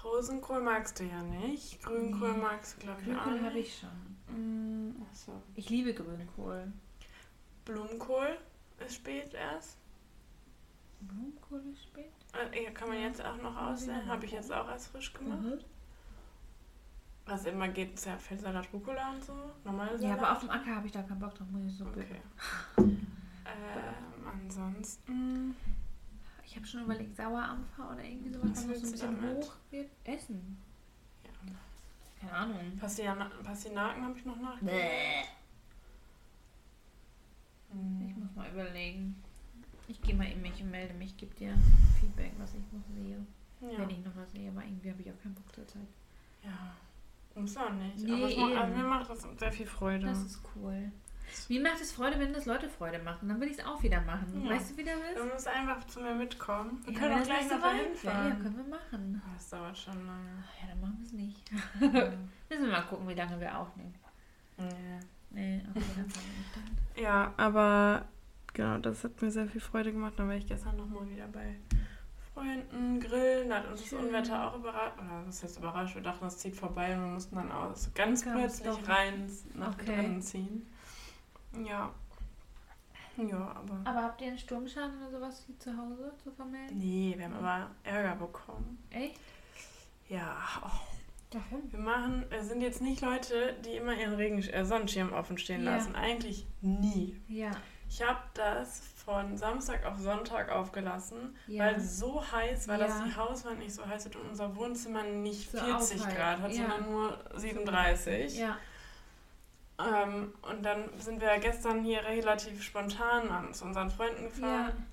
Rosenkohl 0.04 0.60
magst 0.62 0.98
du 1.00 1.04
ja 1.04 1.22
nicht. 1.22 1.82
Grünkohl 1.82 2.32
Nee. 2.32 2.38
magst 2.38 2.76
du, 2.76 2.80
glaube 2.86 3.00
ich, 3.02 3.08
auch 3.16 3.22
Grünkohl 3.24 3.44
habe 3.46 3.58
ich 3.58 3.78
schon. 3.78 4.88
Mm, 4.90 5.02
achso. 5.10 5.32
Ich 5.54 5.68
liebe 5.70 5.92
Grünkohl. 5.94 6.72
Blumenkohl 7.64 8.38
ist 8.84 8.94
spät 8.96 9.34
erst. 9.34 9.76
Blumenkohl 11.00 11.62
ist 11.72 11.82
spät? 11.84 12.10
Äh, 12.52 12.64
ja, 12.64 12.70
kann 12.70 12.88
man 12.88 12.98
Ja. 12.98 13.06
jetzt 13.08 13.24
auch 13.24 13.36
noch 13.36 13.56
aussehen. 13.56 14.06
Habe 14.06 14.24
ich 14.24 14.32
jetzt 14.32 14.52
auch 14.52 14.68
erst 14.68 14.88
frisch 14.88 15.12
gemacht. 15.12 15.40
Mhm. 15.42 15.58
Was 17.26 17.44
immer 17.46 17.68
geht, 17.68 17.94
ist 17.94 18.06
ja 18.06 18.16
Feldsalat, 18.16 18.68
Rucola 18.72 19.10
und 19.12 19.22
so. 19.24 19.34
Normale 19.64 19.92
Ja, 19.92 19.98
Salat. 19.98 20.18
aber 20.18 20.32
auf 20.32 20.40
dem 20.40 20.50
Acker 20.50 20.74
habe 20.76 20.86
ich 20.86 20.92
da 20.92 21.02
keinen 21.02 21.20
Bock 21.20 21.34
drauf, 21.34 21.46
muss 21.50 21.64
ich 21.70 21.76
so 21.76 21.84
Okay. 21.86 22.20
Ähm, 23.52 24.26
ansonsten. 24.32 25.56
Ich 26.50 26.56
habe 26.56 26.66
schon 26.66 26.82
überlegt, 26.82 27.14
Sauerampfer 27.16 27.92
oder 27.92 28.02
irgendwie 28.02 28.32
sowas, 28.32 28.50
Was 28.50 28.60
so 28.62 28.66
ein 28.66 28.80
bisschen 28.90 29.20
damit? 29.22 29.44
hoch 29.44 29.52
wird. 29.70 29.88
Essen. 30.02 30.58
Ja. 31.24 31.30
Keine 32.18 32.32
Ahnung. 32.32 32.76
Pastina 32.76 33.30
Pastinaken 33.44 34.02
habe 34.04 34.18
ich 34.18 34.24
noch 34.24 34.36
nach. 34.40 34.58
Bäh. 34.58 35.22
Ich 37.70 37.76
Hm. 37.76 38.14
muss 38.20 38.34
mal 38.34 38.50
überlegen. 38.50 39.22
Ich 39.86 40.02
gehe 40.02 40.16
mal 40.16 40.24
in 40.26 40.42
mich 40.42 40.60
und 40.60 40.72
melde 40.72 40.94
mich, 40.94 41.16
gebe 41.16 41.32
dir 41.36 41.54
Feedback, 42.00 42.32
was 42.38 42.52
ich 42.54 42.62
noch 42.72 42.84
sehe. 42.96 43.24
Ja. 43.60 43.78
Wenn 43.78 43.90
ich 43.90 44.04
noch 44.04 44.16
was 44.16 44.30
sehe, 44.32 44.50
aber 44.50 44.64
irgendwie 44.64 44.90
habe 44.90 45.02
ich 45.02 45.10
auch 45.10 45.22
keinen 45.22 45.34
Bock 45.34 45.54
zur 45.54 45.66
Zeit. 45.68 45.86
ja. 46.44 46.74
Muss 47.36 47.56
auch 47.56 47.70
nicht. 47.72 47.96
Nee, 47.98 48.12
aber 48.12 48.28
es 48.28 48.36
macht, 48.36 48.56
also 48.56 48.74
mir 48.76 48.82
macht 48.84 49.08
das 49.08 49.22
sehr 49.38 49.52
viel 49.52 49.66
Freude. 49.66 50.04
Das 50.06 50.20
ist 50.20 50.40
cool. 50.56 50.90
Mir 51.48 51.62
macht 51.62 51.80
es 51.80 51.92
Freude, 51.92 52.18
wenn 52.18 52.32
das 52.32 52.46
Leute 52.46 52.68
Freude 52.68 52.98
machen. 53.00 53.28
Dann 53.28 53.40
will 53.40 53.48
ich 53.48 53.58
es 53.58 53.64
auch 53.64 53.82
wieder 53.82 54.00
machen. 54.02 54.42
Ja. 54.44 54.50
Weißt 54.50 54.72
du, 54.72 54.76
wie 54.76 54.84
Du 54.84 54.90
ist? 54.90 55.32
musst 55.32 55.48
einfach 55.48 55.86
zu 55.86 56.00
mir 56.00 56.14
mitkommen. 56.14 56.80
Wir 56.84 56.92
Ja, 56.92 56.98
können 56.98 57.14
auch 57.14 57.18
das 57.18 57.26
gleich 57.28 57.50
noch 57.50 57.60
dahin 57.60 57.94
fahren. 57.94 58.28
Ja, 58.28 58.34
können 58.36 58.56
wir 58.56 58.76
machen. 58.76 59.22
Das 59.34 59.50
dauert 59.50 59.78
schon 59.78 60.06
lange. 60.06 60.30
Ach 60.42 60.62
ja, 60.62 60.68
dann 60.68 60.80
machen 60.80 60.96
wir 60.98 61.06
es 61.06 61.12
nicht. 61.12 61.50
Müssen 62.50 62.64
wir 62.66 62.72
mal 62.72 62.82
gucken, 62.82 63.08
wie 63.08 63.14
lange 63.14 63.38
wir 63.40 63.58
aufnehmen. 63.58 63.94
Ja. 64.58 64.66
Nee, 65.30 65.62
okay, 65.70 65.82
dann. 65.96 67.02
Ja, 67.02 67.32
aber 67.36 68.04
genau, 68.52 68.78
das 68.78 69.04
hat 69.04 69.22
mir 69.22 69.30
sehr 69.30 69.46
viel 69.46 69.60
Freude 69.60 69.92
gemacht. 69.92 70.14
Dann 70.16 70.28
war 70.28 70.34
ich 70.34 70.46
gestern 70.46 70.76
nochmal 70.76 71.08
wieder 71.08 71.28
bei 71.28 71.56
Freunden 72.34 73.00
grillen. 73.00 73.48
Da 73.48 73.56
hat 73.58 73.68
uns 73.70 73.80
das 73.80 73.88
Schön. 73.90 74.06
Unwetter 74.06 74.46
auch 74.48 74.56
überrascht. 74.56 74.98
Oder 74.98 75.22
was 75.26 75.42
heißt 75.42 75.58
überrascht? 75.58 75.94
Wir 75.94 76.02
dachten, 76.02 76.24
das 76.24 76.38
zieht 76.38 76.56
vorbei 76.56 76.94
und 76.96 77.00
wir 77.04 77.12
mussten 77.12 77.36
dann 77.36 77.50
aus 77.52 77.90
ganz 77.94 78.24
es 78.26 78.32
plötzlich 78.32 78.88
rein 78.88 79.30
nach 79.54 79.74
Okay. 79.74 79.86
drinnen 79.86 80.20
ziehen. 80.22 80.66
Ja. 81.64 81.90
Ja, 83.16 83.36
aber. 83.56 83.80
Aber 83.84 84.02
habt 84.02 84.20
ihr 84.20 84.28
einen 84.28 84.38
Sturmschaden 84.38 84.96
oder 85.02 85.10
sowas 85.10 85.42
hier 85.46 85.58
zu 85.58 85.76
Hause 85.76 86.12
zu 86.22 86.30
vermelden? 86.30 86.78
Nee, 86.78 87.14
wir 87.16 87.26
haben 87.26 87.34
aber 87.34 87.70
Ärger 87.84 88.16
bekommen. 88.16 88.82
Echt? 88.90 89.18
Ja, 90.08 90.36
oh. 90.62 90.68
Warum? 91.32 91.70
wir 91.70 91.78
machen, 91.78 92.24
sind 92.40 92.60
jetzt 92.60 92.80
nicht 92.80 93.02
Leute, 93.02 93.54
die 93.64 93.76
immer 93.76 93.94
ihren 93.94 94.14
Regen 94.14 94.42
äh, 94.42 94.64
Sonnenschirm 94.64 95.12
offen 95.12 95.38
stehen 95.38 95.62
Ja. 95.64 95.76
lassen. 95.76 95.94
Eigentlich 95.94 96.44
nie. 96.60 97.20
Ja. 97.28 97.52
Ich 97.88 98.02
habe 98.02 98.18
das 98.34 98.80
von 99.04 99.36
Samstag 99.36 99.84
auf 99.86 99.98
Sonntag 99.98 100.50
aufgelassen, 100.50 101.36
Ja. 101.46 101.64
weil 101.66 101.74
es 101.76 101.98
so 101.98 102.24
heiß 102.32 102.66
war, 102.68 102.78
dass 102.78 102.98
Ja. 102.98 103.04
die 103.04 103.16
Hauswand 103.16 103.58
nicht 103.60 103.74
so 103.74 103.86
heiß 103.86 104.04
wird 104.06 104.16
und 104.16 104.28
unser 104.30 104.56
Wohnzimmer 104.56 105.02
nicht 105.04 105.50
So 105.52 105.58
40 105.58 106.00
aufheizt. 106.00 106.16
Grad 106.16 106.40
hat, 106.40 106.52
sondern 106.54 106.90
nur 106.90 107.18
37. 107.34 108.38
Ja. 108.38 108.56
Ähm, 109.88 110.32
und 110.42 110.62
dann 110.64 110.84
sind 110.98 111.20
wir 111.20 111.38
gestern 111.38 111.82
hier 111.82 112.04
relativ 112.04 112.62
spontan 112.62 113.28
an 113.30 113.54
zu 113.54 113.64
unseren 113.64 113.90
Freunden 113.90 114.24
gefahren 114.24 114.86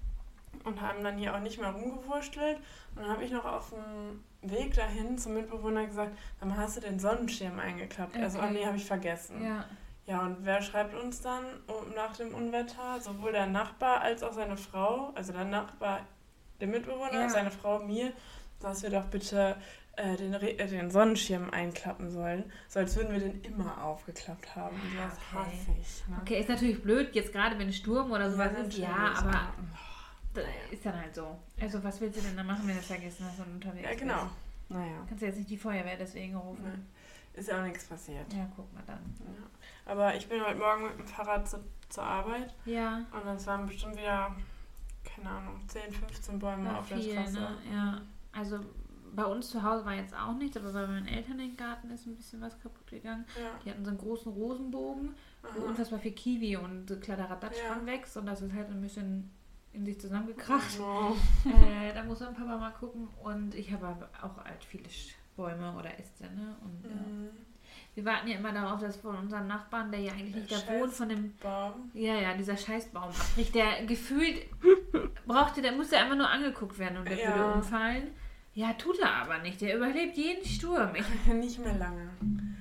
und 0.63 0.81
haben 0.81 1.03
dann 1.03 1.17
hier 1.17 1.35
auch 1.35 1.39
nicht 1.39 1.59
mehr 1.59 1.69
rumgewurstelt. 1.71 2.57
Und 2.95 3.01
dann 3.03 3.09
habe 3.11 3.23
ich 3.23 3.31
noch 3.31 3.45
auf 3.45 3.69
dem 3.71 4.23
Weg 4.49 4.73
dahin 4.75 5.17
zum 5.17 5.33
Mitbewohner 5.33 5.85
gesagt, 5.87 6.17
dann 6.39 6.55
hast 6.57 6.77
du 6.77 6.81
den 6.81 6.99
Sonnenschirm 6.99 7.59
eingeklappt. 7.59 8.15
Also, 8.17 8.39
oh 8.39 8.43
Okay. 8.43 8.53
nee, 8.53 8.65
habe 8.65 8.77
ich 8.77 8.85
vergessen. 8.85 9.43
Ja. 9.43 9.65
Ja, 10.05 10.21
und 10.21 10.37
wer 10.45 10.61
schreibt 10.61 10.95
uns 10.95 11.19
dann 11.21 11.43
nach 11.95 12.15
dem 12.15 12.33
Unwetter? 12.33 12.99
Sowohl 13.01 13.33
der 13.33 13.45
Nachbar 13.47 13.99
als 14.01 14.23
auch 14.23 14.31
seine 14.31 14.55
Frau, 14.55 15.11
also 15.15 15.33
der 15.33 15.43
Nachbar, 15.43 15.99
der 16.61 16.67
Mitbewohner, 16.69 17.23
Ja. 17.23 17.29
seine 17.29 17.51
Frau 17.51 17.79
mir, 17.79 18.13
dass 18.61 18.83
wir 18.83 18.89
doch 18.89 19.03
bitte 19.05 19.57
äh, 19.97 20.15
den, 20.15 20.33
Re 20.35 20.57
äh, 20.57 20.67
den 20.67 20.89
Sonnenschirm 20.89 21.49
einklappen 21.49 22.09
sollen. 22.09 22.51
So 22.69 22.79
als 22.79 22.95
würden 22.95 23.11
wir 23.13 23.19
den 23.19 23.41
immer 23.43 23.83
aufgeklappt 23.83 24.55
haben. 24.55 24.75
Und 24.75 24.95
Ja, 24.95 25.05
das 25.07 25.17
okay. 25.17 25.45
hasse 25.45 25.71
ich. 25.81 26.07
Ne? 26.07 26.17
Okay, 26.21 26.39
ist 26.39 26.49
natürlich 26.49 26.81
blöd, 26.81 27.13
jetzt 27.13 27.31
gerade 27.33 27.57
wenn 27.59 27.71
Sturm 27.73 28.11
oder 28.11 28.31
sowas 28.31 28.51
ist. 28.51 28.57
natürlich, 28.57 28.79
Ja, 28.79 29.13
aber 29.17 29.53
ist 30.71 30.85
dann 30.85 30.99
halt 31.01 31.15
so. 31.15 31.35
Also 31.59 31.83
was 31.83 31.99
willst 31.99 32.17
du 32.19 32.21
denn 32.21 32.37
dann 32.37 32.45
machen, 32.47 32.67
wenn 32.67 32.75
du 32.75 32.81
vergessen 32.81 33.25
hast 33.27 33.39
und 33.39 33.55
unterwegs 33.55 33.89
Ja, 33.89 33.95
genau. 33.95 34.23
bist? 34.23 34.35
Naja, 34.69 34.97
Kannst 35.07 35.21
du 35.21 35.25
jetzt 35.27 35.37
nicht 35.37 35.49
die 35.49 35.57
Feuerwehr 35.57 35.97
deswegen 35.97 36.35
rufen. 36.35 36.87
ist 37.33 37.47
ja 37.49 37.59
auch 37.59 37.63
nichts 37.65 37.85
passiert. 37.85 38.31
Ja, 38.33 38.47
guck 38.55 38.71
mal 38.73 38.83
dann. 38.85 38.99
Ja. 39.19 39.91
Aber 39.91 40.13
ich 40.15 40.27
bin 40.27 40.43
heute 40.45 40.57
Morgen 40.59 40.83
mit 40.83 40.99
dem 40.99 41.05
Fahrrad 41.07 41.47
zu, 41.49 41.57
zur 41.89 42.03
Arbeit 42.03 42.53
Ja, 42.65 43.05
und 43.13 43.27
es 43.29 43.47
waren 43.47 43.65
bestimmt 43.65 43.95
wieder, 43.97 44.35
keine 45.03 45.29
Ahnung, 45.29 45.61
10, 45.67 45.91
15 45.93 46.37
Bäume 46.39 46.65
war 46.69 46.79
auf 46.79 46.89
der 46.89 46.97
viel, 46.97 47.13
Straße. 47.13 47.33
ne? 47.39 47.57
Ja, 47.73 48.01
also 48.33 48.59
bei 49.15 49.25
uns 49.25 49.49
zu 49.49 49.63
Hause 49.63 49.85
war 49.85 49.93
jetzt 49.93 50.15
auch 50.15 50.33
nichts, 50.33 50.57
aber 50.57 50.71
bei 50.73 50.87
meinen 50.87 51.07
Eltern 51.07 51.39
im 51.39 51.55
Garten 51.57 51.89
ist 51.91 52.05
ein 52.05 52.15
bisschen 52.15 52.41
was 52.41 52.59
kaputt 52.61 52.87
gegangen. 52.87 53.25
Ja. 53.35 53.49
Die 53.65 53.69
hatten 53.71 53.83
so 53.83 53.89
einen 53.91 53.99
großen 53.99 54.31
Rosenbogen, 54.31 55.15
wo 55.53 55.61
Aha. 55.61 55.67
unfassbar 55.69 55.99
viel 55.99 56.11
Kiwi 56.13 56.57
und 56.57 56.87
so 56.89 56.97
Kladderadatsch 56.97 57.57
Ja. 57.63 57.73
dran 57.73 57.85
wächst 57.85 58.17
und 58.17 58.25
das 58.25 58.41
ist 58.41 58.53
halt 58.53 58.69
ein 58.69 58.81
bisschen 58.81 59.29
in 59.73 59.85
sich 59.85 59.99
zusammengekracht. 59.99 60.79
No. 60.79 61.15
äh, 61.45 61.93
da 61.93 62.03
muss 62.03 62.19
mein 62.19 62.33
Papa 62.33 62.57
mal 62.57 62.71
gucken. 62.71 63.07
Und 63.23 63.53
ich 63.53 63.71
habe 63.71 63.87
auch 64.21 64.43
halt 64.43 64.63
viele 64.63 64.85
Bäume 65.35 65.73
oder 65.77 65.99
Äste, 65.99 66.23
ne? 66.25 66.55
Und 66.63 66.83
ja. 66.89 66.95
Mhm. 66.95 67.29
wir 67.93 68.05
warten 68.05 68.27
ja 68.27 68.37
immer 68.37 68.51
darauf, 68.53 68.79
dass 68.79 68.95
von 68.97 69.15
unserem 69.17 69.45
Nachbarn, 69.47 69.91
der 69.91 69.99
ja 69.99 70.13
eigentlich 70.13 70.35
nicht 70.35 70.51
da 70.51 70.73
wohnt, 70.73 70.93
von 70.93 71.09
dem, 71.09 71.35
Baum. 71.37 71.91
ja, 71.93 72.15
ja, 72.15 72.33
dieser 72.33 72.57
Scheißbaum 72.57 73.09
abbricht, 73.09 73.53
der 73.53 73.85
gefühlt 73.85 74.47
brauchte, 75.27 75.61
der 75.61 75.73
musste 75.73 75.97
einfach 75.97 76.15
nur 76.15 76.29
angeguckt 76.29 76.79
werden 76.79 76.97
und 76.97 77.07
der 77.09 77.19
Ja. 77.19 77.35
würde 77.35 77.53
umfallen. 77.53 78.07
Ja, 78.57 78.73
tut 78.73 78.97
er 78.97 79.13
aber 79.13 79.37
nicht. 79.37 79.61
Der 79.61 79.75
überlebt 79.75 80.17
jeden 80.17 80.43
Sturm. 80.43 80.95
Ich, 80.95 81.05
Nicht 81.33 81.59
mehr 81.59 81.75
lange. 81.75 82.09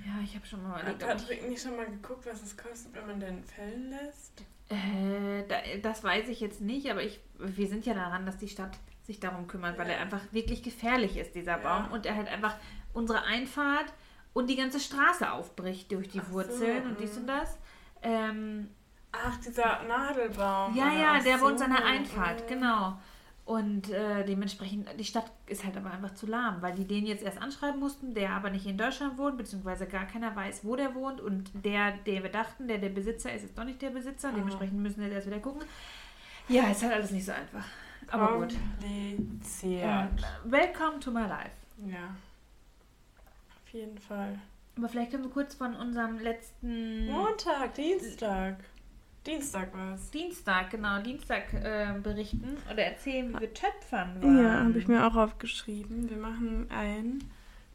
ja, 0.07 0.23
ich 0.23 0.35
habe 0.35 0.45
schon 0.47 0.62
mal 0.62 0.75
Hat 0.75 0.83
überlegt, 0.83 1.00
ich, 1.03 1.09
Patrick 1.09 1.49
nicht 1.49 1.62
schon 1.62 1.75
mal 1.75 1.87
geguckt, 1.87 2.26
was 2.26 2.43
es 2.43 2.55
kostet, 2.55 2.95
wenn 2.95 3.07
man 3.07 3.19
den 3.19 3.43
fällen 3.43 3.88
lässt? 3.88 4.43
äh, 4.69 5.43
da, 5.49 5.57
das 5.81 6.05
weiß 6.05 6.29
ich 6.29 6.41
jetzt 6.41 6.61
nicht, 6.61 6.91
aber 6.91 7.03
ich, 7.03 7.19
wir 7.38 7.67
sind 7.67 7.87
ja 7.87 7.95
daran, 7.95 8.26
dass 8.26 8.37
die 8.37 8.49
Stadt 8.49 8.76
sich 9.05 9.21
darum 9.21 9.47
kümmert, 9.47 9.79
weil 9.79 9.87
Ja. 9.87 9.95
er 9.95 10.00
einfach 10.03 10.21
wirklich 10.33 10.62
gefährlich 10.62 11.17
ist, 11.17 11.35
dieser 11.35 11.62
Ja. 11.62 11.79
Baum. 11.87 11.93
Und 11.93 12.05
er 12.05 12.15
halt 12.17 12.29
einfach 12.29 12.57
unsere 12.93 13.23
Einfahrt 13.23 13.91
und 14.35 14.50
die 14.50 14.57
ganze 14.57 14.81
Straße 14.81 15.33
aufbricht 15.33 15.91
durch 15.93 16.11
die 16.11 16.21
Ach 16.21 16.26
so, 16.26 16.33
Wurzeln 16.35 16.85
und 16.88 17.00
dies 17.00 17.15
mhm. 17.15 17.21
und 17.23 17.26
das. 17.29 17.59
Ähm, 18.03 18.69
Ach, 19.12 19.38
dieser 19.38 19.83
Nadelbaum. 19.85 20.76
ja, 20.76 20.93
ja, 20.93 21.21
der 21.21 21.38
bei 21.38 21.47
uns 21.47 21.61
so, 21.61 21.65
an 21.65 21.73
der 21.73 21.87
Einfahrt, 21.87 22.43
mhm. 22.43 22.49
genau. 22.49 22.99
Und 23.47 23.91
äh, 23.91 24.25
dementsprechend, 24.25 24.88
die 24.99 25.05
Stadt 25.05 25.31
ist 25.47 25.65
halt 25.65 25.76
aber 25.76 25.93
einfach 25.93 26.12
zu 26.15 26.26
lahm, 26.26 26.61
weil 26.62 26.75
die 26.75 26.85
den 26.85 27.07
jetzt 27.07 27.23
erst 27.23 27.41
anschreiben 27.41 27.79
mussten, 27.79 28.12
der 28.12 28.31
aber 28.31 28.50
nicht 28.50 28.67
in 28.67 28.76
Deutschland 28.76 29.19
wohnt, 29.19 29.38
beziehungsweise 29.38 29.87
gar 29.87 30.05
keiner 30.05 30.35
weiß, 30.35 30.65
wo 30.65 30.75
der 30.75 30.97
wohnt. 30.97 31.21
Und 31.21 31.53
der, 31.65 31.93
der 31.93 32.25
wir 32.25 32.31
dachten, 32.31 32.67
der 32.67 32.79
der 32.79 32.88
Besitzer 32.88 33.33
ist, 33.33 33.45
ist 33.45 33.57
doch 33.57 33.62
nicht 33.62 33.81
der 33.81 33.91
Besitzer. 33.91 34.31
Oh. 34.33 34.37
Dementsprechend 34.37 34.81
müssen 34.81 34.99
wir 34.99 35.07
jetzt 35.07 35.15
erst 35.15 35.26
wieder 35.29 35.38
gucken. 35.38 35.62
Ja, 36.49 36.65
ist 36.73 36.83
halt 36.83 36.95
alles 36.95 37.12
nicht 37.12 37.25
so 37.25 37.31
einfach. 37.31 37.65
Aber 38.09 38.41
gut. 38.41 38.55
Kompliziert. 38.81 39.85
Äh, 39.85 40.50
welcome 40.50 40.99
to 40.99 41.12
my 41.12 41.26
life. 41.29 41.50
Ja. 41.87 42.17
Auf 43.65 43.73
jeden 43.73 43.99
Fall. 43.99 44.41
Aber 44.76 44.88
vielleicht 44.88 45.12
können 45.12 45.23
wir 45.23 45.31
kurz 45.31 45.55
von 45.55 45.76
unserem 45.76 46.19
letzten 46.19 47.07
Montag, 47.07 47.75
Dienstag. 47.75 48.57
Dienstag 49.26 49.75
war's. 49.75 50.11
Dienstag, 50.11 50.71
genau, 50.71 51.02
Dienstag 51.02 51.52
äh, 51.52 51.95
berichten 52.00 52.56
oder 52.73 52.85
erzählen, 52.85 53.35
wie 53.35 53.40
wir 53.40 53.52
Töpfern 53.54 54.23
waren. 54.23 54.42
Ja, 54.42 54.64
habe 54.64 54.78
ich 54.78 54.87
mir 54.87 55.06
auch 55.06 55.16
aufgeschrieben. 55.16 56.09
Wir 56.09 56.16
machen 56.16 56.71
einen 56.71 57.28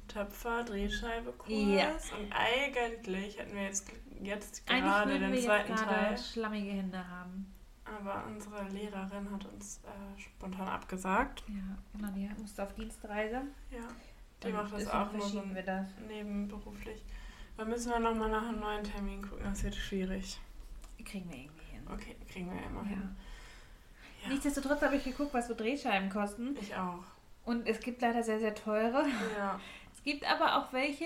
Töpfer-Drehscheibe-Kurs. 0.08 1.50
Ja. 1.52 1.90
Und 2.18 2.32
eigentlich 2.32 3.38
hätten 3.38 3.56
wir 3.56 3.64
jetzt, 3.64 3.88
jetzt 4.22 4.66
gerade 4.68 5.12
den 5.20 5.22
wir 5.22 5.30
jetzt 5.36 5.46
zweiten 5.46 5.76
gerade 5.76 5.94
Teil. 5.94 6.18
schlammige 6.18 6.72
Hände 6.72 7.08
haben. 7.08 7.54
Aber 7.86 8.26
unsere 8.28 8.64
Lehrerin 8.70 9.30
hat 9.32 9.46
uns 9.46 9.82
äh, 9.84 10.20
spontan 10.20 10.68
abgesagt. 10.68 11.44
Ja, 11.50 11.78
genau, 11.94 12.14
die 12.14 12.30
musste 12.42 12.64
auf 12.64 12.74
Dienstreise. 12.76 13.42
Ja. 13.72 13.80
Die 14.44 14.48
Und 14.48 14.54
macht 14.54 14.74
das 14.74 14.88
auch 14.88 15.12
nur 15.12 15.22
so 15.22 15.28
verschieben 15.30 15.56
wir 15.56 15.64
das. 15.64 15.88
nebenberuflich. 16.08 17.04
Da 17.58 17.66
müssen 17.66 17.92
wir 17.92 18.00
nochmal 18.00 18.30
nach 18.30 18.48
einem 18.48 18.60
neuen 18.60 18.84
Termin 18.84 19.22
gucken. 19.22 19.44
Das 19.44 19.64
wird 19.64 19.76
schwierig. 19.76 20.40
Kriegen 21.04 21.30
wir 21.30 21.38
irgendwie 21.38 21.66
hin. 21.66 21.82
Okay, 21.92 22.16
kriegen 22.32 22.52
wir 22.54 22.62
immer 22.66 22.84
Ja. 22.84 22.88
hin. 22.90 23.16
Ja. 24.24 24.30
Nichtsdestotrotz 24.30 24.82
habe 24.82 24.96
ich 24.98 25.04
geguckt, 25.04 25.34
was 25.34 25.48
so 25.48 25.54
Drehscheiben 25.56 26.10
kosten. 26.10 26.56
Ich 26.62 26.76
auch. 26.76 27.04
Und 27.46 27.68
es 27.68 27.80
gibt 27.80 28.02
leider 28.02 28.22
sehr, 28.24 28.40
sehr 28.40 28.54
teure. 28.54 29.06
Ja. 29.38 29.60
Es 29.94 30.04
gibt 30.04 30.30
aber 30.30 30.58
auch 30.58 30.74
welche, 30.74 31.06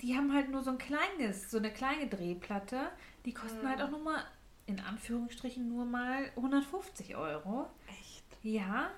die 0.00 0.16
haben 0.16 0.32
halt 0.32 0.50
nur 0.50 0.62
so 0.62 0.70
ein 0.70 0.78
kleines, 0.78 1.50
so 1.50 1.58
eine 1.58 1.72
kleine 1.72 2.06
Drehplatte. 2.06 2.88
Die 3.24 3.34
kosten 3.34 3.62
Mhm. 3.62 3.68
halt 3.68 3.82
auch 3.82 3.90
nur 3.90 4.00
mal, 4.00 4.24
in 4.66 4.78
Anführungsstrichen, 4.80 5.68
nur 5.68 5.84
mal 5.84 6.30
150 6.36 7.16
Euro. 7.16 7.68
Echt. 7.88 8.22
Ja, 8.42 8.90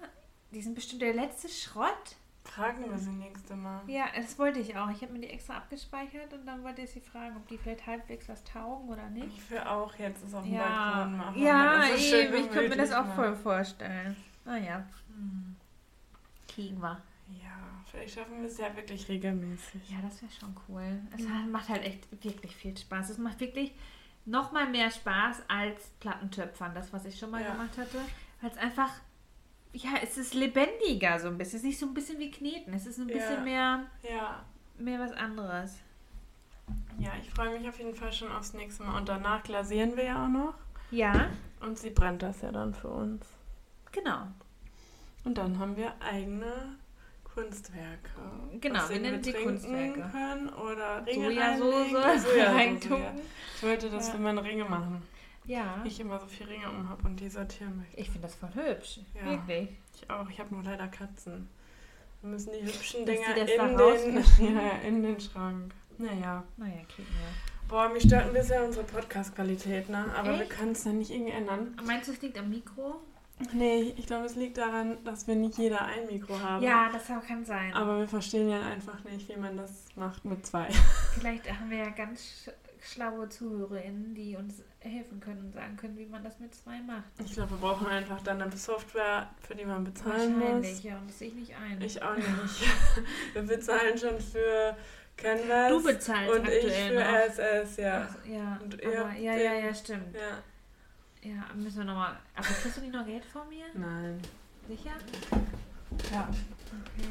die 0.52 0.60
sind 0.62 0.74
bestimmt 0.74 1.02
der 1.02 1.14
letzte 1.14 1.48
Schrott. 1.48 2.16
Fragen 2.44 2.88
wir 2.88 2.98
sie 2.98 3.10
nächste 3.10 3.56
Mal. 3.56 3.80
Ja, 3.88 4.04
das 4.14 4.38
wollte 4.38 4.60
ich 4.60 4.76
auch. 4.76 4.88
Ich 4.90 5.02
habe 5.02 5.12
mir 5.12 5.20
die 5.20 5.30
extra 5.30 5.56
abgespeichert 5.56 6.32
und 6.34 6.46
dann 6.46 6.62
wollte 6.62 6.82
ich 6.82 6.90
sie 6.90 7.00
fragen, 7.00 7.36
ob 7.36 7.48
die 7.48 7.58
vielleicht 7.58 7.86
halbwegs 7.86 8.28
was 8.28 8.44
taugen 8.44 8.88
oder 8.88 9.08
nicht. 9.10 9.26
Ich 9.38 9.50
will 9.50 9.60
auch 9.60 9.94
jetzt 9.96 10.22
es 10.24 10.34
auf 10.34 10.44
dem 10.44 10.52
Ja, 10.54 10.92
Balkon 10.94 11.16
machen. 11.16 11.42
ja 11.42 11.78
Das 11.80 11.90
ist 11.96 12.08
schön 12.10 12.26
eben. 12.32 12.36
Ich 12.44 12.50
könnte 12.50 12.68
mir 12.70 12.76
das 12.76 12.92
auch 12.92 13.06
voll 13.14 13.34
vorstellen. 13.34 14.14
Naja, 14.44 14.86
Hm. 15.08 15.56
kriegen 16.48 16.78
wir. 16.80 17.00
Ja, 17.42 17.50
vielleicht 17.90 18.14
schaffen 18.14 18.38
wir 18.40 18.46
es 18.48 18.58
ja 18.58 18.76
wirklich 18.76 19.08
regelmäßig. 19.08 19.90
Ja, 19.90 19.96
das 20.02 20.20
wäre 20.22 20.30
schon 20.32 20.54
cool. 20.68 21.00
Es 21.16 21.26
hat- 21.28 21.48
macht 21.50 21.68
halt 21.70 21.82
echt 21.82 22.06
wirklich 22.22 22.54
viel 22.54 22.76
Spaß. 22.76 23.10
Es 23.10 23.18
macht 23.18 23.40
wirklich 23.40 23.72
noch 24.26 24.52
mal 24.52 24.68
mehr 24.68 24.90
Spaß 24.90 25.42
als 25.48 25.88
Plattentöpfern, 26.00 26.74
das, 26.74 26.92
was 26.92 27.04
ich 27.06 27.18
schon 27.18 27.30
mal 27.30 27.42
Ja. 27.42 27.52
gemacht 27.52 27.76
hatte. 27.78 27.98
Weil 28.42 28.50
es 28.50 28.56
einfach, 28.58 28.90
ja, 29.74 29.90
es 30.02 30.16
ist 30.16 30.32
lebendiger 30.34 31.18
so 31.18 31.28
ein 31.28 31.36
bisschen. 31.38 31.56
Es 31.58 31.62
ist 31.62 31.68
nicht 31.68 31.78
so 31.78 31.86
ein 31.86 31.94
bisschen 31.94 32.18
wie 32.18 32.30
Kneten. 32.30 32.72
Es 32.74 32.86
ist 32.86 32.98
ein 32.98 33.08
Ja. 33.08 33.14
bisschen 33.14 33.44
mehr, 33.44 33.80
Ja. 34.02 34.44
mehr 34.78 34.98
was 35.00 35.12
anderes. 35.12 35.76
Ja, 36.98 37.10
ich 37.22 37.30
freue 37.30 37.58
mich 37.58 37.68
auf 37.68 37.78
jeden 37.78 37.94
Fall 37.94 38.12
schon 38.12 38.32
aufs 38.32 38.54
nächste 38.54 38.84
Mal. 38.84 38.96
Und 38.98 39.08
danach 39.08 39.42
glasieren 39.42 39.96
wir 39.96 40.04
ja 40.04 40.24
auch 40.24 40.28
noch. 40.28 40.54
Ja, 40.90 41.28
Und 41.60 41.78
sie 41.78 41.90
brennt 41.90 42.22
das 42.22 42.40
ja 42.42 42.52
dann 42.52 42.72
für 42.74 42.88
uns. 42.88 43.26
genau. 43.92 44.28
Und 45.24 45.38
dann 45.38 45.58
haben 45.58 45.76
wir 45.76 45.92
eigene 46.00 46.76
Kunstwerke. 47.34 48.10
Genau, 48.60 48.88
wir 48.88 49.00
nennen 49.00 49.22
trinken 49.22 49.42
Kunstwerke. 49.44 50.08
Können 50.12 50.48
oder 50.50 51.04
Ringe 51.06 51.58
Sojasauce 51.58 52.26
ja. 52.36 52.58
Ich 53.56 53.62
wollte 53.62 53.90
das 53.90 54.08
Ja. 54.08 54.12
für 54.14 54.20
meine 54.20 54.44
Ringe 54.44 54.64
machen. 54.64 55.02
Ja. 55.46 55.82
Ich 55.84 56.00
immer 56.00 56.18
so 56.18 56.26
viele 56.26 56.50
Ringe 56.50 56.70
um 56.70 56.88
habe 56.88 57.06
und 57.06 57.20
die 57.20 57.28
sortieren 57.28 57.76
möchte. 57.78 57.96
Ich 57.96 58.10
finde 58.10 58.28
das 58.28 58.34
voll 58.34 58.50
hübsch. 58.54 59.00
Ja. 59.14 59.30
Wirklich. 59.30 59.68
Ich 59.94 60.10
auch. 60.10 60.28
Ich 60.28 60.40
habe 60.40 60.54
nur 60.54 60.64
leider 60.64 60.88
Katzen. 60.88 61.48
Wir 62.22 62.30
müssen 62.30 62.52
die 62.52 62.66
hübschen 62.66 63.04
Dinger 63.04 63.34
die 63.34 63.40
in, 63.40 63.46
den, 63.46 64.24
ja, 64.56 64.70
in 64.86 65.02
den 65.02 65.20
Schrank. 65.20 65.74
Naja. 65.98 66.42
Naja, 66.56 66.80
kriegen 66.88 67.08
wir. 67.08 67.68
Boah, 67.68 67.88
mich 67.88 68.02
stört 68.02 68.26
ein 68.26 68.32
bisschen 68.32 68.62
unsere 68.62 68.84
Podcast-Qualität, 68.84 69.88
ne? 69.88 70.06
Aber 70.16 70.32
wir 70.32 70.42
Echt? 70.42 70.50
können 70.50 70.72
es 70.72 70.84
dann 70.84 70.98
nicht 70.98 71.10
irgendwie 71.10 71.32
ändern. 71.32 71.76
Meinst 71.84 72.08
du, 72.08 72.12
es 72.12 72.22
liegt 72.22 72.38
am 72.38 72.50
Mikro? 72.50 73.00
Nee, 73.52 73.94
ich 73.96 74.06
glaube, 74.06 74.26
es 74.26 74.36
liegt 74.36 74.58
daran, 74.58 75.02
dass 75.04 75.26
wir 75.26 75.34
nicht 75.34 75.58
jeder 75.58 75.82
ein 75.82 76.06
Mikro 76.06 76.38
haben. 76.38 76.62
Ja, 76.62 76.88
das 76.92 77.06
kann 77.26 77.44
sein. 77.44 77.74
Aber 77.74 77.98
wir 77.98 78.08
verstehen 78.08 78.48
ja 78.48 78.62
einfach 78.62 79.02
nicht, 79.04 79.28
wie 79.28 79.36
man 79.36 79.56
das 79.56 79.86
macht 79.96 80.24
mit 80.24 80.46
zwei. 80.46 80.68
Vielleicht 81.18 81.50
haben 81.50 81.70
wir 81.70 81.78
ja 81.78 81.90
ganz 81.90 82.22
sch 82.22 82.50
schlaue 82.80 83.30
ZuhörerInnen, 83.30 84.14
die 84.14 84.36
uns 84.36 84.62
helfen 84.88 85.20
können 85.20 85.40
und 85.46 85.52
sagen 85.52 85.76
können, 85.76 85.96
wie 85.96 86.06
man 86.06 86.22
das 86.22 86.38
mit 86.38 86.54
zwei 86.54 86.80
macht. 86.80 87.04
Ich 87.24 87.32
glaube, 87.32 87.52
wir 87.52 87.58
brauchen 87.58 87.86
einfach 87.86 88.20
dann 88.22 88.40
eine 88.42 88.56
Software, 88.56 89.30
für 89.46 89.54
die 89.54 89.64
man 89.64 89.84
bezahlen 89.84 90.40
Wahrscheinlich, 90.40 90.74
muss. 90.74 90.82
ja, 90.82 90.98
und 90.98 91.08
das 91.08 91.18
sehe 91.18 91.28
ich 91.28 91.34
nicht 91.34 91.54
ein. 91.56 91.80
Ich 91.80 92.02
auch 92.02 92.16
nicht. 92.16 92.26
wir 93.34 93.42
bezahlen 93.42 93.98
schon 93.98 94.20
für 94.20 94.76
Canvas 95.16 95.70
du 95.70 95.82
bezahlst 95.82 96.34
und 96.34 96.48
ich 96.48 96.72
für 96.72 96.94
noch. 96.94 97.02
RSS, 97.02 97.76
ja. 97.76 98.00
Also, 98.00 98.32
ja, 98.32 98.60
Und 98.62 98.84
aber, 98.84 99.12
ja, 99.18 99.34
ja, 99.34 99.54
ja, 99.54 99.74
stimmt. 99.74 100.14
Ja. 100.14 100.42
Ja, 101.30 101.46
müssen 101.54 101.78
wir 101.78 101.84
nochmal. 101.84 102.16
Aber 102.34 102.46
kriegst 102.46 102.76
du 102.76 102.80
nicht 102.82 102.92
noch 102.92 103.06
Geld 103.06 103.24
von 103.24 103.48
mir? 103.48 103.64
Nein. 103.72 104.20
Sicher? 104.68 104.90
Ja. 106.12 106.28
Okay, 106.84 107.08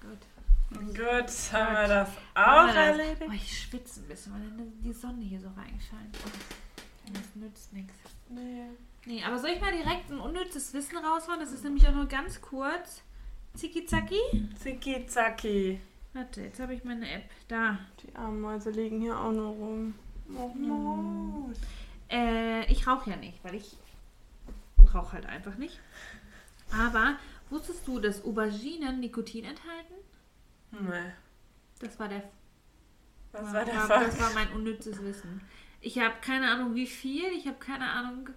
gut. 0.00 0.96
Gut, 0.96 1.52
haben 1.52 1.74
wir 1.74 1.88
das 1.88 2.08
auch 2.34 2.74
erledigt. 2.74 3.22
Oh, 3.28 3.32
ich 3.32 3.60
schwitze 3.62 4.00
ein 4.00 4.08
bisschen, 4.08 4.32
weil 4.32 4.40
dann 4.40 4.72
die 4.82 4.92
Sonne 4.92 5.22
hier 5.22 5.38
so 5.40 5.48
reinscheint. 5.48 6.16
Das 7.12 7.34
nützt 7.34 7.72
nichts. 7.72 7.94
Nee. 8.28 8.66
Nee, 9.04 9.24
aber 9.24 9.38
soll 9.38 9.50
ich 9.50 9.60
mal 9.60 9.72
direkt 9.72 10.10
ein 10.10 10.20
unnützes 10.20 10.72
Wissen 10.74 10.98
raushauen? 10.98 11.40
Das 11.40 11.52
ist 11.52 11.64
nämlich 11.64 11.86
auch 11.88 11.94
nur 11.94 12.06
ganz 12.06 12.40
kurz. 12.40 13.02
Ziki 13.54 13.84
Zacki? 13.84 14.20
Ziki 14.58 15.06
Zacki. 15.06 15.80
Warte, 16.14 16.42
jetzt 16.42 16.60
habe 16.60 16.74
ich 16.74 16.84
meine 16.84 17.10
App. 17.10 17.24
Da. 17.48 17.78
Die 18.02 18.14
armen 18.14 18.40
Mäuse 18.40 18.70
liegen 18.70 19.00
hier 19.00 19.18
auch 19.18 19.32
nur 19.32 19.48
rum. 19.48 19.94
Oh, 20.36 20.48
Maus. 20.48 21.56
Äh, 22.10 22.70
ich 22.70 22.86
rauche 22.86 23.10
ja 23.10 23.16
nicht, 23.16 23.42
weil 23.42 23.54
ich 23.56 23.76
rauche 24.94 25.12
halt 25.12 25.26
einfach 25.26 25.56
nicht. 25.56 25.80
Aber 26.70 27.16
wusstest 27.50 27.86
du, 27.86 27.98
dass 27.98 28.24
Auberginen 28.24 29.00
Nikotin 29.00 29.44
enthalten? 29.44 29.94
Nee. 30.70 31.12
Das 31.80 31.98
war 31.98 32.08
der 32.08 32.22
Was 33.32 33.52
war 33.52 33.64
der 33.64 33.74
war, 33.74 33.86
Fall? 33.86 34.06
Das 34.06 34.20
war 34.20 34.32
mein 34.34 34.52
unnützes 34.52 35.02
Wissen. 35.02 35.40
Ich 35.82 35.98
habe 35.98 36.14
keine 36.20 36.48
Ahnung, 36.50 36.74
wie 36.74 36.86
viel. 36.86 37.26
Ich 37.36 37.46
habe 37.46 37.58
keine 37.58 37.88
Ahnung, 37.90 38.30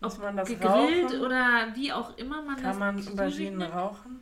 Muss 0.00 0.18
man 0.18 0.36
das 0.36 0.48
gegrillt 0.48 1.04
rauchen? 1.06 1.20
oder 1.20 1.68
wie 1.74 1.92
auch 1.92 2.16
immer 2.18 2.42
man 2.42 2.56
das 2.56 2.64
Kann 2.64 2.78
man 2.78 3.08
Auberginen 3.08 3.62
rauchen? 3.62 4.20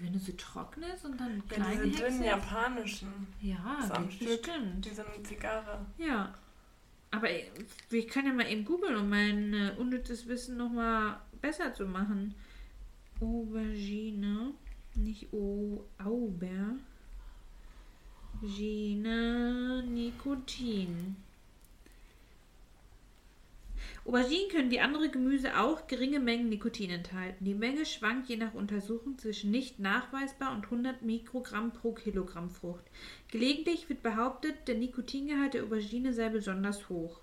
Wenn 0.00 0.12
du 0.12 0.18
sie 0.18 0.36
trocknest 0.36 1.04
und 1.04 1.20
dann 1.20 1.42
Ja, 1.50 1.56
klein 1.56 1.82
diese 1.84 2.04
dünnen 2.04 2.22
japanischen. 2.24 3.26
Ja, 3.42 3.88
bestimmt. 4.06 4.84
Die 4.84 4.90
sind 4.90 5.26
Zigarre. 5.26 5.84
Ja. 5.98 6.34
Aber 7.10 7.28
wir 7.88 8.06
können 8.06 8.28
ja 8.28 8.32
mal 8.32 8.46
eben 8.50 8.64
googeln, 8.64 8.96
um 8.96 9.08
mein 9.08 9.52
äh, 9.54 9.72
unnützes 9.76 10.28
Wissen 10.28 10.56
nochmal 10.56 11.18
besser 11.40 11.74
zu 11.74 11.86
machen. 11.86 12.34
Aubergine, 13.20 14.52
nicht 14.94 15.32
O, 15.32 15.84
Auber. 15.98 16.76
Gine, 18.42 19.82
Nikotin. 19.86 21.16
Auberginen 24.04 24.48
können 24.50 24.70
wie 24.70 24.80
andere 24.80 25.10
Gemüse 25.10 25.58
auch 25.58 25.86
geringe 25.86 26.18
Mengen 26.20 26.48
Nikotin 26.48 26.90
enthalten. 26.90 27.44
Die 27.44 27.54
Menge 27.54 27.84
schwankt 27.84 28.28
je 28.28 28.36
nach 28.36 28.54
Untersuchung 28.54 29.18
zwischen 29.18 29.50
nicht 29.50 29.78
nachweisbar 29.80 30.52
und 30.52 30.64
100 30.64 31.02
Mikrogramm 31.02 31.72
pro 31.72 31.92
Kilogramm 31.92 32.50
Frucht. 32.50 32.84
Gelegentlich 33.28 33.88
wird 33.88 34.02
behauptet, 34.02 34.66
der 34.68 34.76
Nikotingehalt 34.76 35.54
der 35.54 35.64
Aubergine 35.64 36.12
sei 36.14 36.28
besonders 36.30 36.88
hoch. 36.88 37.20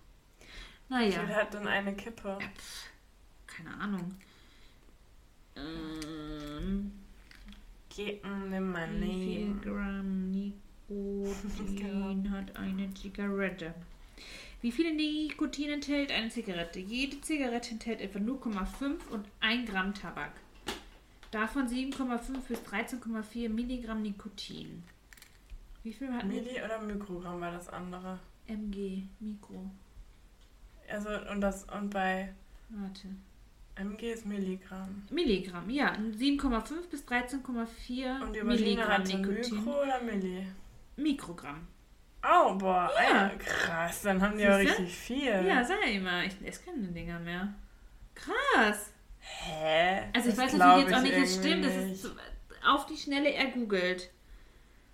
Wie 0.98 1.08
Naja, 1.08 1.12
viel 1.12 1.36
hat 1.36 1.54
denn 1.54 1.68
eine 1.68 1.96
Kippe? 1.96 2.38
ja, 2.40 2.48
pf, 2.50 2.90
keine 3.48 3.74
Ahnung. 3.80 4.16
Ähm, 5.56 6.92
Geh, 7.90 8.22
nimm 8.50 8.72
mal 8.72 8.90
wie 9.00 9.14
viel 9.14 9.46
nehmen. 9.46 9.62
Gramm 9.62 10.32
Nikotin 10.32 10.65
hat 12.32 12.56
eine 12.56 12.94
Zigarette? 12.94 13.74
Wie 14.62 14.72
viel 14.72 14.94
Nikotin 14.94 15.70
enthält 15.70 16.12
eine 16.12 16.30
Zigarette? 16.30 16.80
Jede 16.80 17.22
Zigarette 17.22 17.72
enthält 17.72 18.02
etwa 18.02 18.20
0,5 18.20 19.08
und 19.12 19.26
1 19.40 19.70
Gramm 19.70 19.94
Tabak. 19.94 20.32
Davon 21.32 21.68
7,5 21.68 22.48
bis 22.48 22.60
13,4 22.60 23.50
Milligramm 23.50 24.02
Nikotin. 24.02 24.84
Wie 25.84 25.94
viel 25.94 26.12
hat 26.14 26.26
Milli 26.26 26.62
oder 26.64 26.82
Mikrogramm 26.82 27.42
war 27.42 27.52
das 27.52 27.70
andere? 27.70 28.20
MG 28.48 29.04
Mikro? 29.20 29.70
Also 30.90 31.10
und 31.32 31.42
das 31.42 31.64
und 31.66 31.90
bei 31.90 32.34
Warte. 32.70 33.10
MG 33.76 34.14
ist 34.14 34.26
Milligramm. 34.26 35.04
Milligramm, 35.12 35.70
ja. 35.70 35.94
7,5 35.94 36.90
bis 36.90 37.04
13,4 37.04 38.24
Und 38.24 38.34
die 38.34 38.42
Aubergine 38.42 38.46
Milligramm 38.46 39.04
Nikotin. 39.04 39.58
Mikro 39.58 39.82
oder 39.84 40.02
Milli? 40.02 40.48
Mikrogramm. 40.96 41.68
Oh, 42.24 42.56
boah, 42.56 42.90
Ja. 42.98 43.24
Alter, 43.24 43.36
krass, 43.38 44.02
dann 44.02 44.22
haben 44.22 44.38
die 44.38 44.44
Siehste? 44.44 44.58
richtig 44.80 44.96
viel. 44.96 45.46
Ja, 45.46 45.64
sag 45.64 45.86
ich 45.86 46.02
mal. 46.02 46.26
Ich 46.26 46.36
esse 46.44 46.64
keine 46.66 46.88
Dinger 46.88 47.20
mehr. 47.20 47.54
Krass. 48.16 48.92
Hä? 49.20 50.10
Also 50.14 50.30
ich 50.30 50.36
Das 50.36 50.46
weiß 50.46 50.54
natürlich 50.54 50.88
jetzt 50.88 50.98
auch 50.98 51.02
nicht, 51.02 51.14
ich 51.18 51.24
es 51.24 51.36
stimmt. 51.36 51.66
Das 51.66 51.76
ist 51.76 52.12
auf 52.66 52.86
die 52.88 52.98
Schnelle 52.98 53.32
ergoogelt. 53.34 54.10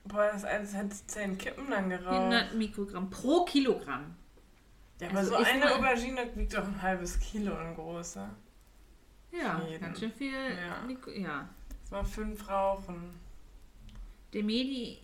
Boah, 0.03 0.29
das 0.33 0.43
eins 0.43 0.73
hat 0.73 0.91
10 0.93 1.37
Kippen 1.37 1.69
dann 1.69 1.89
geraucht. 1.89 2.15
100 2.33 2.53
Mikrogramm 2.55 3.09
pro 3.09 3.45
Kilogramm. 3.45 4.15
Ja, 4.99 5.09
aber 5.09 5.19
Also 5.19 5.31
so 5.31 5.35
eine 5.37 5.73
Aubergine 5.75 6.29
wiegt 6.35 6.53
doch 6.53 6.63
ein 6.65 6.81
halbes 6.81 7.19
Kilo 7.19 7.57
in 7.59 7.75
große. 7.75 8.27
Ja, 9.31 9.61
Jeden. 9.67 9.81
ganz 9.81 9.99
schön 9.99 10.11
viel. 10.11 10.33
Ja. 10.33 10.81
Niko 10.85 11.09
ja. 11.11 11.47
Das 11.83 11.91
war 11.91 12.03
fünf 12.03 12.47
Rauchen. 12.49 13.13
Der 14.33 14.43
Medi, 14.43 14.99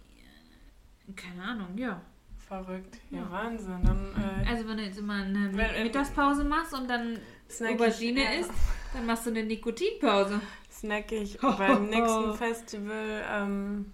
keine 1.16 1.44
Ahnung, 1.44 1.78
ja. 1.78 2.02
Verrückt. 2.38 2.98
Ja, 3.10 3.20
Ja. 3.20 3.32
Wahnsinn. 3.32 3.84
Dann 3.84 4.14
äh, 4.16 4.48
Also 4.50 4.68
wenn 4.68 4.78
du 4.78 4.84
jetzt 4.84 5.00
immer 5.00 5.16
eine 5.16 5.56
Wenn- 5.56 5.84
Mittagspause 5.84 6.44
machst 6.44 6.74
und 6.74 6.90
dann 6.90 7.20
snack 7.50 7.74
Aubergine 7.74 8.22
ich, 8.36 8.40
isst, 8.42 8.52
dann 8.94 9.06
machst 9.06 9.26
du 9.26 9.32
eine 9.32 9.44
Nikotinpause. 9.44 10.40
snack 10.72 11.12
ich 11.12 11.38
beim 11.42 11.90
nächsten 11.90 12.34
Festival. 12.36 13.24
Ähm, 13.30 13.92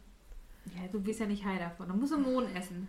Ja, 0.75 0.87
du 0.91 1.01
bist 1.01 1.19
ja 1.19 1.25
nicht 1.25 1.43
high 1.43 1.59
davon. 1.59 1.87
Du 1.89 1.95
musst 1.95 2.15
Mohn 2.17 2.55
essen. 2.55 2.87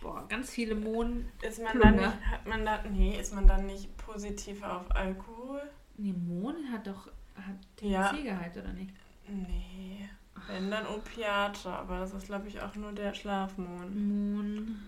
Boah, 0.00 0.26
ganz 0.28 0.50
viele 0.50 0.74
Mohn. 0.74 1.26
ist 1.42 1.62
man 1.62 1.78
dann 1.78 1.96
nicht, 1.96 2.06
hat 2.30 2.46
man 2.46 2.64
da, 2.64 2.82
nee, 2.90 3.20
ist 3.20 3.34
man 3.34 3.46
dann 3.46 3.66
nicht 3.66 3.94
positiv 3.98 4.62
auf 4.62 4.90
Alkohol? 4.96 5.60
Nee, 5.98 6.14
Mohn 6.14 6.56
hat 6.72 6.86
doch 6.86 7.08
hat 7.36 7.56
Ja. 7.82 8.10
THC-Gehalt, 8.10 8.56
oder 8.56 8.72
nicht? 8.72 8.94
Nee. 9.28 10.08
Wenn 10.48 10.70
dann 10.70 10.86
Opiate, 10.86 11.68
aber 11.68 12.00
das 12.00 12.12
ist 12.14 12.26
glaube 12.26 12.48
ich 12.48 12.60
auch 12.60 12.74
nur 12.74 12.92
der 12.92 13.14
Schlafmond. 13.14 13.94
Mohn. 13.94 14.80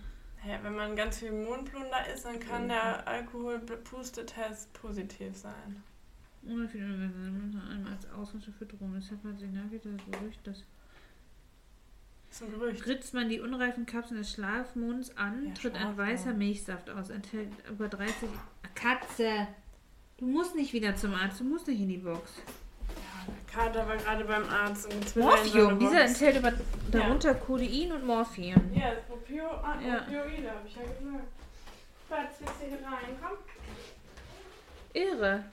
Hä, 0.44 0.58
wenn 0.62 0.74
man 0.74 0.96
ganz 0.96 1.18
viel 1.18 1.32
Mondplunder 1.32 2.12
isst, 2.12 2.24
dann 2.24 2.40
kann 2.40 2.68
der 2.68 3.06
Alkoholpustetest 3.06 4.72
positiv 4.72 5.36
sein. 5.36 5.82
Ohne 6.44 6.68
viele 6.68 6.86
einmal 6.86 7.92
als 7.92 8.10
Auslöser 8.10 8.50
für 8.52 8.66
Drogen. 8.66 8.94
Deshalb 8.94 9.22
hat 9.22 9.38
sie 9.38 9.46
nachgedacht, 9.46 10.00
das 10.08 10.20
Gerücht, 10.20 10.46
dass 10.46 10.64
Das 12.28 12.40
Gerücht. 12.40 12.86
Ritzt 12.86 13.14
man 13.14 13.28
die 13.28 13.40
unreifen 13.40 13.86
Kapseln 13.86 14.18
des 14.18 14.32
Schlafmonds 14.32 15.16
an, 15.16 15.46
Ja, 15.46 15.54
tritt 15.54 15.76
ein 15.76 15.96
weißer 15.96 16.34
Milchsaft 16.34 16.90
aus, 16.90 17.10
enthält 17.10 17.50
über 17.70 17.88
30... 17.88 18.28
Katze! 18.74 19.46
Du 20.16 20.26
musst 20.26 20.56
nicht 20.56 20.72
wieder 20.72 20.96
zum 20.96 21.14
Arzt, 21.14 21.38
du 21.40 21.44
musst 21.44 21.68
nicht 21.68 21.80
in 21.80 21.88
die 21.88 21.98
Box. 21.98 22.32
Kater 23.52 23.86
war 23.86 23.96
gerade 23.96 24.24
beim 24.24 24.48
Arzt 24.48 24.86
und 24.86 24.94
jetzt 24.94 25.14
will 25.14 25.22
so 25.22 25.28
Morphium, 25.28 25.78
dieser 25.78 26.04
enthält 26.04 26.38
über, 26.38 26.52
darunter 26.90 27.34
Codein 27.34 27.92
und 27.92 28.06
Morphium. 28.06 28.72
Ja, 28.74 28.94
das 28.94 29.10
Opio 29.10 29.44
ah, 29.44 29.76
Ja. 29.86 30.02
Opioide, 30.02 30.50
habe 30.50 30.66
ich 30.66 30.74
ja 30.74 30.82
gesagt. 30.82 31.28
Platz, 32.08 32.34
willst 32.40 32.54
du 32.60 32.66
hier 32.66 32.86
rein? 32.86 33.16
Komm. 33.20 33.38
Irre. 34.94 35.44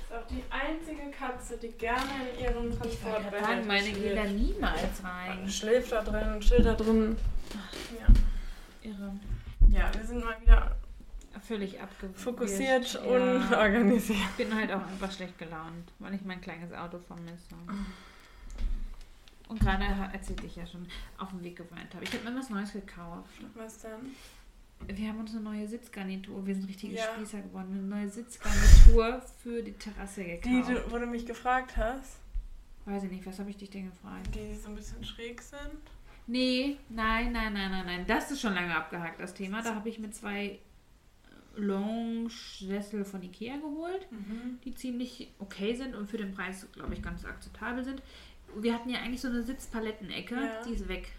Ist 0.00 0.12
auch 0.12 0.26
die 0.28 0.44
einzige 0.50 1.10
Katze, 1.10 1.56
die 1.58 1.72
gerne 1.72 2.02
in 2.36 2.44
ihrem 2.44 2.78
Transportbehälter 2.78 3.46
Sagen, 3.46 3.66
meine 3.66 3.92
gehen 3.92 4.16
da 4.16 4.24
niemals 4.24 5.04
rein. 5.04 5.48
Schläft 5.48 5.92
da 5.92 6.02
drin 6.02 6.34
und 6.34 6.40
chillt 6.40 6.66
da 6.66 6.74
drin. 6.74 7.16
Ja. 7.98 8.90
Irre. 8.90 9.12
Ja, 9.72 9.90
wir 9.94 10.04
sind 10.04 10.24
mal 10.24 10.40
wieder 10.40 10.76
Völlig 11.46 11.80
abgefokussiert. 11.80 12.86
fokussiert 12.86 12.94
ja. 12.94 13.00
und 13.00 13.52
organisiert. 13.52 14.18
Ich 14.38 14.46
bin 14.46 14.54
halt 14.54 14.70
auch 14.72 14.86
einfach 14.86 15.10
schlecht 15.10 15.38
gelaunt, 15.38 15.90
weil 15.98 16.14
ich 16.14 16.22
mein 16.22 16.40
kleines 16.40 16.72
Auto 16.72 16.98
vermisse. 16.98 17.54
Und 19.48 19.60
gerade 19.60 19.84
erzählte 20.12 20.46
ich 20.46 20.56
ja 20.56 20.66
schon, 20.66 20.86
auf 21.18 21.30
dem 21.30 21.42
Weg 21.42 21.56
geweint 21.56 21.92
habe. 21.94 22.04
Ich 22.04 22.12
habe 22.12 22.30
mir 22.30 22.38
was 22.38 22.48
Neues 22.50 22.72
gekauft. 22.72 23.28
Was 23.54 23.78
denn? 23.80 24.14
Wir 24.96 25.08
haben 25.08 25.20
uns 25.20 25.30
eine 25.32 25.40
neue 25.42 25.66
Sitzgarnitur, 25.68 26.44
wir 26.46 26.54
sind 26.54 26.68
richtige 26.68 26.94
Ja. 26.96 27.04
Spießer 27.14 27.40
geworden, 27.40 27.68
eine 27.72 27.82
neue 27.82 28.08
Sitzgarnitur 28.08 29.22
für 29.42 29.62
die 29.62 29.72
Terrasse 29.74 30.24
Die, 30.24 30.38
gekauft. 30.40 30.70
du, 30.70 30.90
wo 30.90 30.98
du 30.98 31.06
mich 31.06 31.24
gefragt 31.26 31.76
hast, 31.76 32.18
Weiß 32.84 33.04
ich 33.04 33.12
nicht, 33.12 33.24
was 33.24 33.38
habe 33.38 33.48
ich 33.50 33.56
dich 33.56 33.70
denn 33.70 33.90
gefragt? 33.90 34.34
die 34.34 34.56
so 34.56 34.68
ein 34.70 34.74
bisschen 34.74 35.04
schräg 35.04 35.40
sind. 35.40 35.78
Nee, 36.26 36.78
nein, 36.88 37.32
nein, 37.32 37.52
nein, 37.52 37.70
nein, 37.70 37.86
nein. 37.86 38.04
Das 38.06 38.30
ist 38.30 38.40
schon 38.40 38.54
lange 38.54 38.74
abgehakt, 38.74 39.20
das 39.20 39.34
Thema. 39.34 39.60
Da 39.62 39.74
habe 39.74 39.88
ich 39.88 39.98
mir 39.98 40.10
zwei 40.10 40.58
Lounge-Sessel 41.56 43.04
von 43.04 43.22
Ikea 43.22 43.56
geholt, 43.56 44.06
Mhm. 44.10 44.58
die 44.64 44.74
ziemlich 44.74 45.32
okay 45.38 45.74
sind 45.74 45.94
und 45.94 46.08
für 46.08 46.16
den 46.18 46.32
Preis, 46.32 46.66
glaube 46.72 46.94
ich, 46.94 47.02
ganz 47.02 47.24
akzeptabel 47.24 47.84
sind. 47.84 48.02
Wir 48.56 48.74
hatten 48.74 48.88
ja 48.90 49.00
eigentlich 49.00 49.20
so 49.20 49.28
eine 49.28 49.42
Sitzpalettenecke, 49.42 50.34
Ja. 50.34 50.62
die 50.66 50.72
ist 50.74 50.88
weg. 50.88 51.12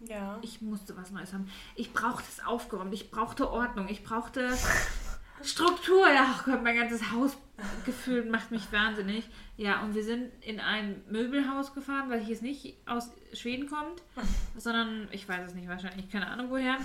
Ja. 0.00 0.38
Ich 0.42 0.60
musste 0.60 0.96
was 0.96 1.10
Neues 1.10 1.32
haben. 1.32 1.48
Ich 1.74 1.92
brauchte 1.92 2.26
es 2.28 2.44
aufgeräumt, 2.44 2.92
ich 2.94 3.10
brauchte 3.10 3.50
Ordnung, 3.50 3.88
ich 3.88 4.02
brauchte 4.04 4.50
Struktur. 5.42 6.08
Ja, 6.08 6.26
ach 6.34 6.44
Gott, 6.44 6.62
mein 6.62 6.76
ganzes 6.76 7.10
Haus 7.12 7.36
gefühlt 7.84 8.30
macht 8.30 8.50
mich 8.50 8.70
wahnsinnig. 8.72 9.28
Ja, 9.56 9.82
und 9.82 9.94
wir 9.94 10.04
sind 10.04 10.30
in 10.44 10.60
ein 10.60 11.02
Möbelhaus 11.10 11.74
gefahren, 11.74 12.10
weil 12.10 12.30
es 12.30 12.42
nicht 12.42 12.76
aus 12.86 13.10
Schweden 13.32 13.68
kommt, 13.68 14.02
sondern 14.56 15.08
ich 15.10 15.28
weiß 15.28 15.48
es 15.48 15.54
nicht, 15.54 15.68
wahrscheinlich 15.68 16.10
keine 16.10 16.26
Ahnung 16.28 16.50
woher. 16.50 16.76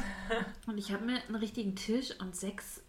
Und 0.67 0.77
ich 0.77 0.91
habe 0.93 1.05
mir 1.05 1.21
einen 1.27 1.36
richtigen 1.36 1.75
Tisch 1.75 2.12
und 2.19 2.36
sechs 2.36 2.81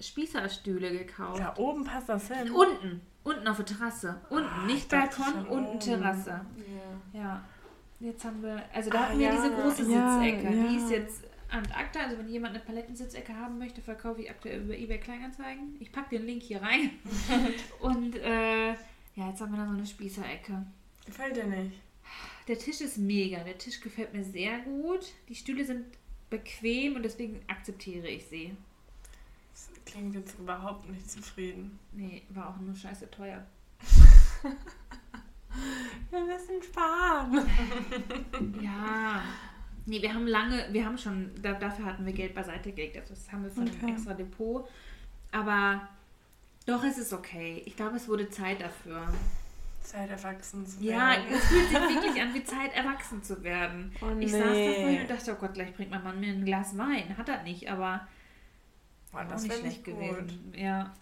Spießerstühle 0.00 0.90
gekauft. 0.90 1.38
Ja, 1.40 1.56
oben 1.56 1.84
passt 1.84 2.08
das 2.08 2.28
hin. 2.28 2.50
Unten, 2.50 3.00
unten 3.22 3.48
auf 3.48 3.56
der 3.56 3.66
Terrasse. 3.66 4.20
Unten, 4.28 4.48
Ah, 4.48 4.66
nicht 4.66 4.82
ich 4.84 4.88
Balkon, 4.88 5.46
unten 5.46 5.68
oben. 5.70 5.80
Terrasse. 5.80 6.40
Ja. 7.12 7.20
Ja, 7.20 7.44
jetzt 8.00 8.24
haben 8.24 8.42
wir, 8.42 8.62
also 8.74 8.90
da 8.90 8.98
Ah, 8.98 9.02
hatten 9.08 9.18
wir 9.18 9.26
ja, 9.26 9.32
diese 9.32 9.50
große 9.54 9.90
ja, 9.90 10.18
Sitzecke. 10.20 10.50
Die 10.50 10.74
ja. 10.74 10.76
ist 10.76 10.90
jetzt 10.90 11.24
an 11.54 11.70
acta, 11.72 12.00
also 12.00 12.18
wenn 12.18 12.28
jemand 12.28 12.54
eine 12.54 12.64
Palettensitzecke 12.64 13.34
haben 13.34 13.58
möchte, 13.58 13.80
verkaufe 13.80 14.22
ich 14.22 14.30
aktuell 14.30 14.62
über 14.62 14.76
eBay 14.76 14.98
Kleinanzeigen. 14.98 15.76
Ich 15.78 15.92
packe 15.92 16.16
den 16.18 16.26
Link 16.26 16.42
hier 16.42 16.60
rein. 16.60 16.90
Und 17.80 18.16
äh, 18.16 18.70
ja, 18.70 19.28
jetzt 19.28 19.40
haben 19.40 19.52
wir 19.52 19.58
da 19.58 19.66
so 19.66 19.72
eine 19.72 19.86
Spießerecke. 19.86 20.66
Gefällt 21.06 21.36
dir 21.36 21.44
nicht? 21.46 21.72
Der 22.48 22.58
Tisch 22.58 22.80
ist 22.80 22.98
mega, 22.98 23.44
der 23.44 23.56
Tisch 23.56 23.80
gefällt 23.80 24.12
mir 24.12 24.24
sehr 24.24 24.58
gut. 24.60 25.12
Die 25.28 25.34
Stühle 25.34 25.64
sind 25.64 25.86
bequem 26.28 26.96
und 26.96 27.04
deswegen 27.04 27.40
akzeptiere 27.46 28.08
ich 28.08 28.26
sie. 28.26 28.56
Das 29.52 29.70
klingt 29.86 30.14
jetzt 30.14 30.38
überhaupt 30.38 30.88
nicht 30.90 31.08
zufrieden. 31.10 31.78
Nee, 31.92 32.22
war 32.30 32.50
auch 32.50 32.60
nur 32.60 32.74
scheiße 32.74 33.10
teuer. 33.10 33.46
Wir 36.10 36.24
müssen 36.24 36.62
sparen. 36.62 37.48
Ja. 38.60 39.22
Nee, 39.86 40.00
wir 40.00 40.14
haben 40.14 40.26
lange, 40.26 40.66
wir 40.72 40.84
haben 40.86 40.96
schon, 40.96 41.30
da, 41.42 41.52
dafür 41.52 41.84
hatten 41.84 42.06
wir 42.06 42.12
Geld 42.12 42.34
beiseite 42.34 42.72
gelegt. 42.72 42.96
Also 42.96 43.14
das 43.14 43.30
haben 43.30 43.44
wir 43.44 43.50
von 43.50 43.64
Okay. 43.68 43.76
einem 43.82 43.94
extra 43.94 44.14
Depot. 44.14 44.68
Aber 45.32 45.88
doch, 46.66 46.82
es 46.84 46.96
ist 46.98 47.12
okay. 47.12 47.62
Ich 47.66 47.76
glaube, 47.76 47.96
es 47.96 48.08
wurde 48.08 48.28
Zeit 48.30 48.60
dafür. 48.62 49.06
Zeit 49.82 50.08
erwachsen 50.08 50.66
zu 50.66 50.82
Ja, 50.82 51.10
werden. 51.10 51.24
es 51.30 51.44
fühlt 51.44 51.68
sich 51.68 51.78
wirklich 51.78 52.22
an 52.22 52.32
wie 52.32 52.42
Zeit, 52.44 52.74
erwachsen 52.74 53.22
zu 53.22 53.42
werden. 53.44 53.92
Oh, 54.00 54.18
Ich 54.18 54.32
saß 54.32 54.40
da 54.40 54.48
vorhin 54.72 55.00
und 55.02 55.10
dachte, 55.10 55.32
oh 55.32 55.40
Gott, 55.40 55.52
gleich 55.52 55.74
bringt 55.74 55.90
mein 55.90 56.02
Mann 56.02 56.18
mir 56.20 56.32
ein 56.32 56.44
Glas 56.46 56.78
Wein. 56.78 57.18
Hat 57.18 57.28
er 57.28 57.42
nicht, 57.42 57.70
aber 57.70 58.08
auch 59.12 59.24
das 59.28 59.42
nicht 59.42 59.50
wäre 59.52 59.60
schlecht 59.60 59.86
nicht 59.86 59.98
gewesen. 59.98 60.52
Ja. 60.56 60.94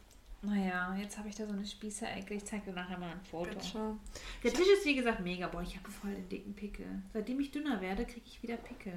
Naja, 0.44 0.94
jetzt 0.96 1.16
habe 1.18 1.28
ich 1.28 1.37
da 1.37 1.46
so 1.46 1.52
eine 1.52 1.64
Spießerecke. 1.64 2.35
Ich 2.35 2.44
zeige 2.44 2.64
dir 2.64 2.72
nachher 2.72 2.98
mal 2.98 3.11
ein 3.11 3.20
Foto. 3.20 3.50
Bitte. 3.50 3.96
Der 4.42 4.52
Tisch 4.52 4.66
ist 4.76 4.85
wie 4.85 4.96
gesagt 4.96 5.20
mega. 5.20 5.46
Boah, 5.46 5.62
ich 5.62 5.76
habe 5.76 5.88
voll 5.88 6.12
den 6.12 6.28
dicken 6.28 6.52
Pickel. 6.55 6.87
Seitdem 7.12 7.38
ich 7.38 7.52
dünner 7.52 7.81
werde, 7.81 8.05
kriege 8.05 8.26
ich 8.26 8.42
wieder 8.42 8.57
Pickel. 8.57 8.94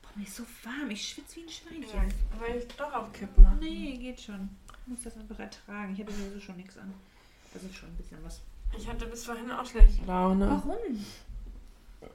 Boah, 0.00 0.10
mir 0.14 0.24
ist 0.24 0.36
so 0.36 0.44
warm. 0.62 0.90
Ich 0.90 1.08
schwitze 1.08 1.36
wie 1.36 1.42
ein 1.42 1.48
Schweinchen. 1.48 2.08
Ja, 2.08 2.40
weil 2.40 2.58
ich 2.58 2.68
doch 2.68 2.92
auf 2.92 3.12
Kipp 3.12 3.36
mache. 3.36 3.56
Nee, 3.56 3.96
geht 3.96 4.20
schon. 4.20 4.48
Ich 4.82 4.86
muss 4.86 5.02
das 5.02 5.16
einfach 5.16 5.40
ertragen. 5.40 5.92
Ich 5.92 6.00
habe 6.00 6.12
sowieso 6.12 6.38
schon 6.38 6.56
nichts 6.56 6.78
an. 6.78 6.94
Das 7.52 7.62
ist 7.64 7.74
schon 7.74 7.88
ein 7.88 7.96
bisschen 7.96 8.22
was. 8.22 8.40
Ich 8.78 8.88
hatte 8.88 9.06
bis 9.06 9.24
vorhin 9.24 9.50
auch 9.50 9.66
schlechte 9.66 10.04
Laune. 10.06 10.48
Warum? 10.48 11.04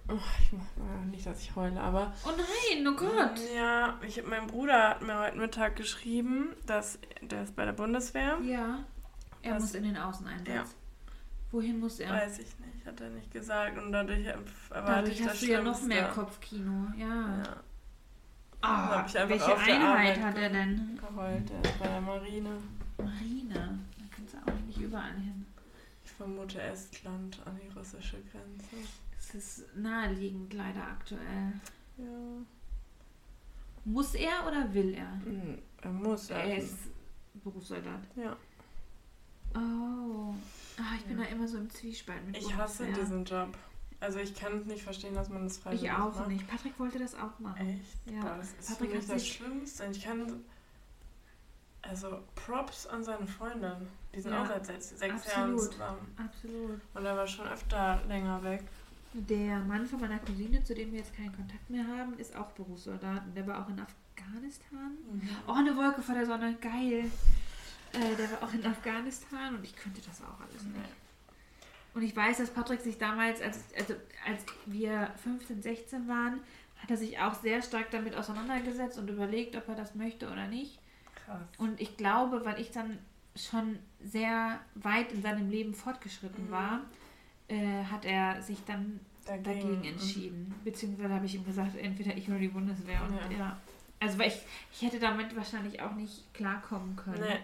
Ich 0.08 0.52
mach, 0.54 0.64
äh, 0.78 1.06
nicht, 1.12 1.26
dass 1.26 1.42
ich 1.42 1.56
heule, 1.56 1.80
aber. 1.80 2.14
Oh 2.26 2.30
nein, 2.32 2.88
oh 2.88 2.96
Gott. 2.96 3.40
Ja, 3.56 4.00
ich, 4.06 4.24
mein 4.26 4.48
Bruder 4.48 4.90
hat 4.90 5.02
mir 5.02 5.18
heute 5.20 5.38
Mittag 5.38 5.76
geschrieben, 5.76 6.50
dass 6.66 7.00
der 7.22 7.44
ist 7.44 7.56
bei 7.56 7.66
der 7.66 7.74
Bundeswehr. 7.74 8.38
Ja. 8.44 8.84
Er 9.42 9.56
Was? 9.56 9.62
muss 9.64 9.74
in 9.76 9.84
den 9.84 9.98
Außeneinsatz. 9.98 10.48
Ja. 10.48 10.64
Wohin 11.52 11.80
muss 11.80 12.00
er? 12.00 12.12
Weiß 12.12 12.40
ich 12.40 12.48
nicht, 12.60 12.86
hat 12.86 13.00
er 13.02 13.10
nicht 13.10 13.32
gesagt. 13.32 13.78
Und 13.78 13.92
dadurch 13.92 14.26
erwarte 14.26 14.48
Dadurch 14.70 15.14
ich 15.14 15.20
das 15.24 15.30
hast 15.34 15.42
du 15.42 15.46
ja 15.48 15.62
noch 15.62 15.82
mehr 15.84 16.08
Kopfkino. 16.10 16.88
Ja. 16.98 17.08
Ja, 17.44 17.56
Ah, 18.62 18.98
einfach 19.04 19.30
welche 19.30 19.58
Einheit 19.58 20.20
hat 20.22 20.38
er 20.38 20.50
denn? 20.50 21.00
geheult. 21.00 21.50
Der 21.50 21.62
ist 21.64 21.80
bei 21.80 21.88
der 21.88 22.02
Marine. 22.02 22.50
Marine. 22.98 23.80
Da 23.98 24.04
kannst 24.14 24.34
du 24.34 24.38
auch 24.40 24.60
nicht 24.68 24.78
überall 24.80 25.14
hin. 25.14 25.46
Ich 26.04 26.12
vermute 26.12 26.62
Estland 26.62 27.40
an 27.46 27.58
die 27.64 27.70
russische 27.78 28.18
Grenze. 28.32 28.76
Das 29.20 29.36
ist 29.36 29.76
naheliegend 29.76 30.54
leider 30.54 30.82
aktuell. 30.88 31.54
Ja. 31.98 32.06
Muss 33.86 34.16
er 34.16 34.48
oder 34.48 34.74
will 34.74 34.94
er? 34.94 35.12
Hm, 35.26 35.60
Er 35.82 35.92
muss. 35.92 36.30
Er 36.30 36.46
ja. 36.48 36.56
ist 36.56 36.76
Berufssoldat. 37.44 38.02
Ja. 38.16 38.36
Oh. 39.56 40.34
Ah, 40.78 40.96
ich 40.98 41.06
bin 41.06 41.18
Ja. 41.20 41.26
da 41.26 41.30
immer 41.32 41.48
so 41.48 41.58
im 41.58 41.70
Zwiespalt 41.70 42.26
mit 42.26 42.38
Ich 42.38 42.56
hasse 42.56 42.84
Bundeswehr. 42.84 43.04
diesen 43.06 43.26
Job. 43.26 43.58
Also 44.00 44.20
ich 44.20 44.34
kann 44.34 44.64
nicht 44.66 44.84
verstehen, 44.84 45.14
dass 45.14 45.28
man 45.30 45.44
das 45.44 45.58
freiwillig 45.58 45.84
Ich 45.86 45.92
auch 45.92 46.16
macht. 46.16 46.28
nicht. 46.30 46.48
Patrick 46.48 46.80
wollte 46.80 47.00
das 47.00 47.16
auch 47.16 47.38
machen. 47.40 47.68
Echt? 47.68 47.98
Ja. 48.16 48.22
Boah, 48.22 48.38
das 48.38 48.54
ist 48.54 48.70
Patrick 48.70 48.92
für 48.92 48.98
mich 48.98 49.08
das 49.08 49.28
Schlimmste. 49.28 49.86
Ich 49.92 50.04
kann... 50.04 50.44
Also 51.82 52.20
Props 52.36 52.88
an 52.88 53.04
seine 53.04 53.26
Freundin. 53.26 53.88
Die 54.14 54.20
sind 54.22 54.34
Ja, 54.34 54.44
auch 54.44 54.48
seit 54.48 54.66
sechs, 54.66 54.90
sechs 54.90 55.26
Jahren 55.28 55.58
zusammen. 55.58 56.14
Absolut. 56.18 56.80
Und 56.94 57.06
er 57.06 57.16
war 57.18 57.26
schon 57.28 57.48
öfter 57.48 58.02
länger 58.08 58.44
weg. 58.44 58.64
Der 59.14 59.60
Mann 59.60 59.86
von 59.88 60.00
meiner 60.00 60.20
Cousine, 60.20 60.64
zu 60.64 60.76
dem 60.76 60.92
wir 60.92 61.00
jetzt 61.00 61.16
keinen 61.16 61.36
Kontakt 61.36 61.70
mehr 61.70 61.86
haben, 61.88 62.18
ist 62.20 62.36
auch 62.36 62.52
Berufssoldat. 62.52 63.26
Und 63.26 63.36
der 63.36 63.48
war 63.48 63.64
auch 63.64 63.70
in 63.70 63.80
Afghanistan. 63.80 64.98
Oh, 65.48 65.54
eine 65.54 65.76
Wolke 65.76 66.02
vor 66.02 66.14
der 66.16 66.26
Sonne. 66.26 66.56
Geil. 66.62 67.10
Äh, 67.94 68.16
der 68.18 68.32
war 68.32 68.44
auch 68.48 68.54
in 68.54 68.64
Afghanistan 68.66 69.56
und 69.56 69.64
ich 69.64 69.76
könnte 69.76 70.00
das 70.02 70.22
auch 70.22 70.40
alles 70.40 70.64
nicht. 70.64 70.90
Und 71.96 72.04
ich 72.04 72.16
weiß, 72.16 72.38
dass 72.38 72.52
Patrick 72.52 72.82
sich 72.82 73.00
damals, 73.00 73.42
als, 73.42 73.64
also, 73.76 73.96
als 74.28 74.46
wir 74.68 75.12
15, 75.24 75.64
16 75.64 76.08
waren, 76.08 76.40
hat 76.78 76.92
er 76.92 76.98
sich 76.98 77.18
auch 77.20 77.34
sehr 77.34 77.64
stark 77.64 77.90
damit 77.90 78.16
auseinandergesetzt 78.16 79.00
und 79.00 79.10
überlegt, 79.10 79.56
ob 79.56 79.68
er 79.68 79.76
das 79.76 79.96
möchte 79.96 80.28
oder 80.32 80.48
nicht. 80.48 80.78
Krass. 81.26 81.42
Und 81.58 81.82
ich 81.82 81.98
glaube, 81.98 82.46
weil 82.46 82.62
ich 82.62 82.70
dann 82.70 83.00
schon 83.36 83.80
sehr 84.04 84.60
weit 84.76 85.12
in 85.12 85.24
seinem 85.24 85.50
Leben 85.50 85.74
fortgeschritten 85.74 86.46
Mhm. 86.46 86.52
war, 86.52 86.82
äh, 87.50 87.84
hat 87.84 88.06
er 88.06 88.42
sich 88.42 88.64
dann 88.66 89.00
dagegen 89.26 89.84
entschieden. 89.84 90.54
Beziehungsweise 90.64 91.14
habe 91.14 91.26
ich 91.26 91.36
ihm 91.36 91.46
gesagt, 91.46 91.76
entweder 91.76 92.16
ich 92.16 92.28
oder 92.30 92.40
die 92.40 92.48
Bundeswehr. 92.48 93.02
Und 93.04 93.16
Ja. 93.32 93.38
ja. 93.38 93.58
Also 94.00 94.18
weil 94.18 94.30
ich, 94.30 94.40
ich 94.72 94.82
hätte 94.82 95.00
damit 95.00 95.36
wahrscheinlich 95.36 95.82
auch 95.82 95.94
nicht 95.94 96.34
klarkommen 96.34 96.96
können. 96.96 97.20
Nee, 97.22 97.40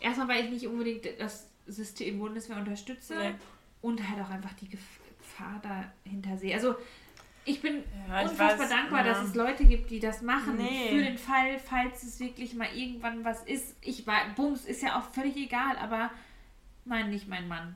Erstmal, 0.00 0.28
weil 0.28 0.44
ich 0.44 0.50
nicht 0.50 0.66
unbedingt 0.66 1.06
das 1.18 1.48
System 1.66 2.18
Bundeswehr 2.18 2.56
unterstütze 2.56 3.16
nee. 3.16 3.34
und 3.82 4.08
halt 4.08 4.20
auch 4.24 4.30
einfach 4.30 4.52
die 4.54 4.68
Gefahr 4.68 5.60
dahinter 5.62 6.36
sehe. 6.36 6.54
Also 6.54 6.74
ich 7.44 7.60
bin 7.60 7.82
Ja, 8.08 8.22
ich 8.22 8.30
unfassbar 8.30 8.58
weiß, 8.60 8.68
dankbar, 8.68 9.06
ja. 9.06 9.12
dass 9.12 9.28
es 9.28 9.34
Leute 9.34 9.64
gibt, 9.64 9.90
die 9.90 10.00
das 10.00 10.22
machen. 10.22 10.56
Nee. 10.56 10.90
Für 10.90 11.04
den 11.04 11.18
Fall, 11.18 11.58
falls 11.58 12.02
es 12.02 12.20
wirklich 12.20 12.54
mal 12.54 12.68
irgendwann 12.74 13.24
was 13.24 13.42
ist. 13.44 13.76
Ich 13.80 14.06
weiß, 14.06 14.34
Bums 14.36 14.64
ist 14.64 14.82
ja 14.82 14.98
auch 14.98 15.12
völlig 15.12 15.36
egal, 15.36 15.76
aber 15.78 16.10
nein, 16.84 17.10
nicht 17.10 17.28
mein 17.28 17.48
Mann. 17.48 17.74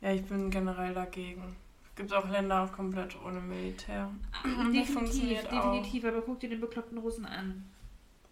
Ja, 0.00 0.12
ich 0.12 0.24
bin 0.24 0.50
generell 0.50 0.94
dagegen. 0.94 1.56
Es 1.84 1.94
gibt 1.96 2.12
auch 2.12 2.28
Länder 2.28 2.64
auch 2.64 2.72
komplett 2.72 3.16
ohne 3.24 3.40
Militär. 3.40 4.10
definitiv, 4.44 4.92
funktioniert 4.92 5.46
auch. 5.46 5.72
definitiv, 5.72 6.04
aber 6.04 6.22
guck 6.22 6.40
dir 6.40 6.50
den 6.50 6.60
bekloppten 6.60 6.98
Russen 6.98 7.24
an. 7.24 7.64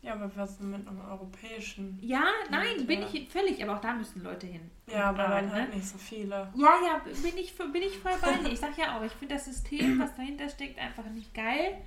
Ja, 0.03 0.13
aber 0.13 0.31
was 0.37 0.59
denn 0.59 0.71
mit 0.71 0.87
einem 0.87 1.01
europäischen? 1.01 1.99
Ja, 2.03 2.25
nein, 2.51 2.77
Militär? 2.77 2.87
bin 2.87 3.23
ich 3.23 3.29
völlig, 3.31 3.63
aber 3.63 3.77
auch 3.77 3.81
da 3.81 3.95
müssen 3.95 4.23
Leute 4.23 4.47
hin. 4.47 4.71
Ja, 4.87 5.09
aber 5.09 5.23
dann 5.23 5.51
halt 5.51 5.71
ne? 5.71 5.77
nicht 5.77 5.89
so 5.89 5.97
viele. 5.97 6.53
Ja, 6.55 6.75
ja, 6.85 7.01
bin 7.23 7.39
ich, 7.39 7.57
bin 7.57 7.83
ich 7.83 7.99
voll 7.99 8.13
bei 8.21 8.37
dir. 8.37 8.53
Ich 8.53 8.61
sag 8.61 8.77
ja 8.77 8.99
auch, 8.99 9.03
ich 9.03 9.13
finde 9.13 9.37
das 9.37 9.47
System, 9.47 9.99
was 9.99 10.15
dahinter 10.15 10.51
steckt, 10.51 10.79
einfach 10.79 11.07
nicht 11.07 11.33
geil. 11.33 11.79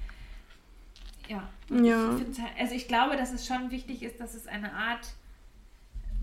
Ja. 1.27 1.47
Ja. 1.69 2.17
Ich 2.17 2.41
halt, 2.41 2.57
also 2.57 2.73
ich 2.73 2.87
glaube, 2.87 3.17
dass 3.17 3.31
es 3.33 3.45
schon 3.45 3.69
wichtig 3.69 4.01
ist, 4.01 4.19
dass 4.19 4.33
es 4.33 4.47
eine 4.47 4.73
Art 4.73 5.07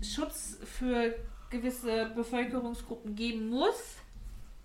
Schutz 0.01 0.57
für 0.65 1.15
gewisse 1.49 2.07
Bevölkerungsgruppen 2.15 3.15
geben 3.15 3.49
muss. 3.49 3.97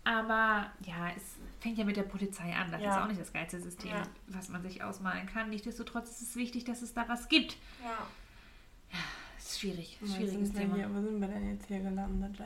Aber 0.04 0.70
ja, 0.80 1.10
es 1.14 1.36
fängt 1.60 1.76
ja 1.78 1.84
mit 1.84 1.96
der 1.96 2.04
Polizei 2.04 2.54
an. 2.54 2.72
Das 2.72 2.80
Ja. 2.80 2.96
ist 2.96 3.02
auch 3.02 3.06
nicht 3.08 3.20
das 3.20 3.32
geilste 3.32 3.60
System, 3.60 3.90
Ja. 3.90 4.02
was 4.28 4.48
man 4.48 4.62
sich 4.62 4.82
ausmalen 4.82 5.26
kann. 5.26 5.50
Nichtsdestotrotz 5.50 6.10
ist 6.10 6.22
es 6.22 6.36
wichtig, 6.36 6.64
dass 6.64 6.80
es 6.82 6.94
da 6.94 7.06
was 7.08 7.28
gibt. 7.28 7.56
Ja. 7.84 8.06
Das 9.36 9.52
ist 9.52 9.60
schwierig. 9.60 9.98
Wo 10.00 10.06
Schwieriges 10.06 10.32
sind, 10.32 10.54
wir 10.54 10.60
Thema. 10.62 10.74
hier, 10.76 10.90
wo 10.94 11.00
sind 11.00 11.20
wir 11.20 11.28
denn 11.28 11.50
jetzt 11.50 11.66
hier 11.66 11.80
gelandet? 11.80 12.38
Ja. 12.38 12.44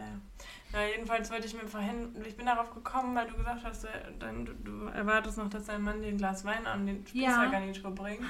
Na, 0.73 0.87
jedenfalls 0.87 1.31
wollte 1.31 1.47
ich 1.47 1.55
mir 1.55 1.67
vorhin, 1.69 2.15
ich 2.27 2.37
bin 2.37 2.47
darauf 2.47 2.73
gekommen, 2.75 3.15
weil 3.15 3.29
du 3.29 3.37
gesagt 3.37 3.65
hast, 3.65 3.85
äh, 3.85 3.89
dann, 4.19 4.45
du, 4.47 4.53
du 4.55 4.87
erwartest 4.87 5.39
noch, 5.39 5.49
dass 5.49 5.65
dein 5.67 5.83
Mann 5.83 6.01
dir 6.03 6.09
ein 6.09 6.19
Glas 6.19 6.45
Wein 6.45 6.67
an 6.67 6.87
den 6.87 7.07
Spießergarnitur 7.07 7.91
bringt. 7.93 8.23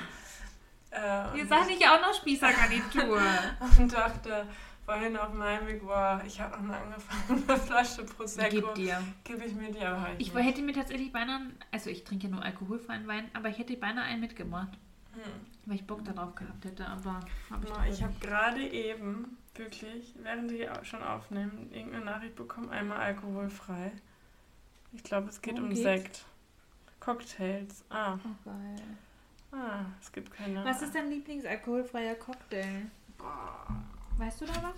Äh, 0.91 1.37
Ihr 1.37 1.43
und 1.43 1.49
seid 1.49 1.67
nicht 1.67 1.83
auch 1.89 2.01
noch 2.01 2.15
Spießergarnitur. 2.15 3.21
und 3.79 3.93
dachte 3.93 4.47
vorhin 4.85 5.17
auf 5.17 5.33
meinem 5.33 5.67
Weg, 5.67 5.83
boah, 5.83 6.23
ich 6.27 6.41
habe 6.41 6.63
noch 6.63 6.75
eine 6.75 6.77
angefangene 6.95 7.57
Flasche 7.59 8.05
Prosecco. 8.05 8.51
Gib 8.51 8.75
dir. 8.75 9.03
Gib 9.25 9.45
ich 9.45 9.55
mir 9.55 9.71
die, 9.73 9.81
aber 9.85 10.03
halt 10.03 10.21
Ich 10.21 10.33
nicht. 10.35 10.45
hätte 10.47 10.63
mir 10.63 10.73
tatsächlich 10.73 11.13
beinahe, 11.13 11.41
also 11.73 11.91
ich 11.91 12.05
trinke 12.05 12.27
ja 12.27 12.33
nur 12.33 12.43
alkoholfreien 12.43 13.07
Wein, 13.07 13.31
aber 13.35 13.49
ich 13.49 13.59
hätte 13.59 13.77
beinahe 13.77 14.05
einen 14.05 14.21
mitgebracht, 14.21 14.77
Hm. 15.15 15.21
weil 15.67 15.77
ich 15.77 15.87
Bock 15.87 16.05
darauf 16.05 16.35
gehabt 16.35 16.65
hätte, 16.65 16.87
aber 16.89 17.21
habe 17.51 17.67
ich, 17.89 17.95
Ich 17.95 18.03
habe 18.03 18.15
gerade 18.21 18.63
eben, 18.67 19.37
wirklich, 19.55 20.13
während 20.23 20.51
au- 20.53 20.83
schon 20.85 21.03
aufnehmen, 21.03 21.71
irgendeine 21.73 22.05
Nachricht 22.07 22.35
bekommen, 22.35 22.71
einmal 22.71 22.99
alkoholfrei. 22.99 23.93
Ich 24.93 25.03
glaube, 25.05 25.29
es 25.29 25.41
geht 25.41 25.55
Worum 25.55 25.65
um 25.69 25.71
geht's? 25.71 25.83
Sekt. 25.83 26.25
Cocktails. 27.01 27.85
Ah, 27.91 28.15
Oh, 28.25 28.29
geil. 28.45 28.77
ah, 29.53 29.85
es 30.01 30.11
gibt 30.11 30.33
keine. 30.33 30.65
Was 30.65 30.83
ist 30.83 30.95
dein 30.95 31.09
Lieblingsalkoholfreier 31.11 32.15
Cocktail? 32.17 32.87
Weißt 34.19 34.41
du 34.41 34.47
da 34.47 34.53
was? 34.55 34.75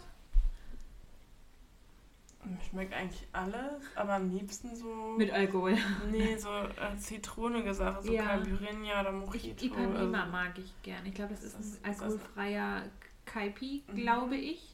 Mir 2.44 2.58
Schmeckt 2.70 2.94
eigentlich 2.94 3.26
alles, 3.32 3.82
aber 3.96 4.14
am 4.14 4.30
liebsten 4.30 4.74
so. 4.76 5.18
Alkohol. 5.32 5.76
Nee, 6.12 6.36
so 6.36 6.48
äh, 6.48 6.96
zitronige 6.96 7.74
Sache, 7.74 8.02
so 8.04 8.12
Ja. 8.12 8.24
Caipirinha 8.24 9.00
oder 9.00 9.10
Ich, 9.10 9.16
Mojito. 9.26 9.64
Ipanema 9.66 10.18
also, 10.20 10.30
mag 10.32 10.58
ich 10.58 10.72
gern. 10.82 11.04
Ich 11.06 11.14
glaube, 11.14 11.34
das 11.34 11.42
ist 11.42 11.58
Das 11.58 11.66
ist- 11.66 11.84
ein 11.84 11.90
alkoholfreier 11.92 12.82
Kaipi, 13.24 13.82
Mhm. 13.88 13.96
glaube 13.96 14.36
ich. 14.36 14.72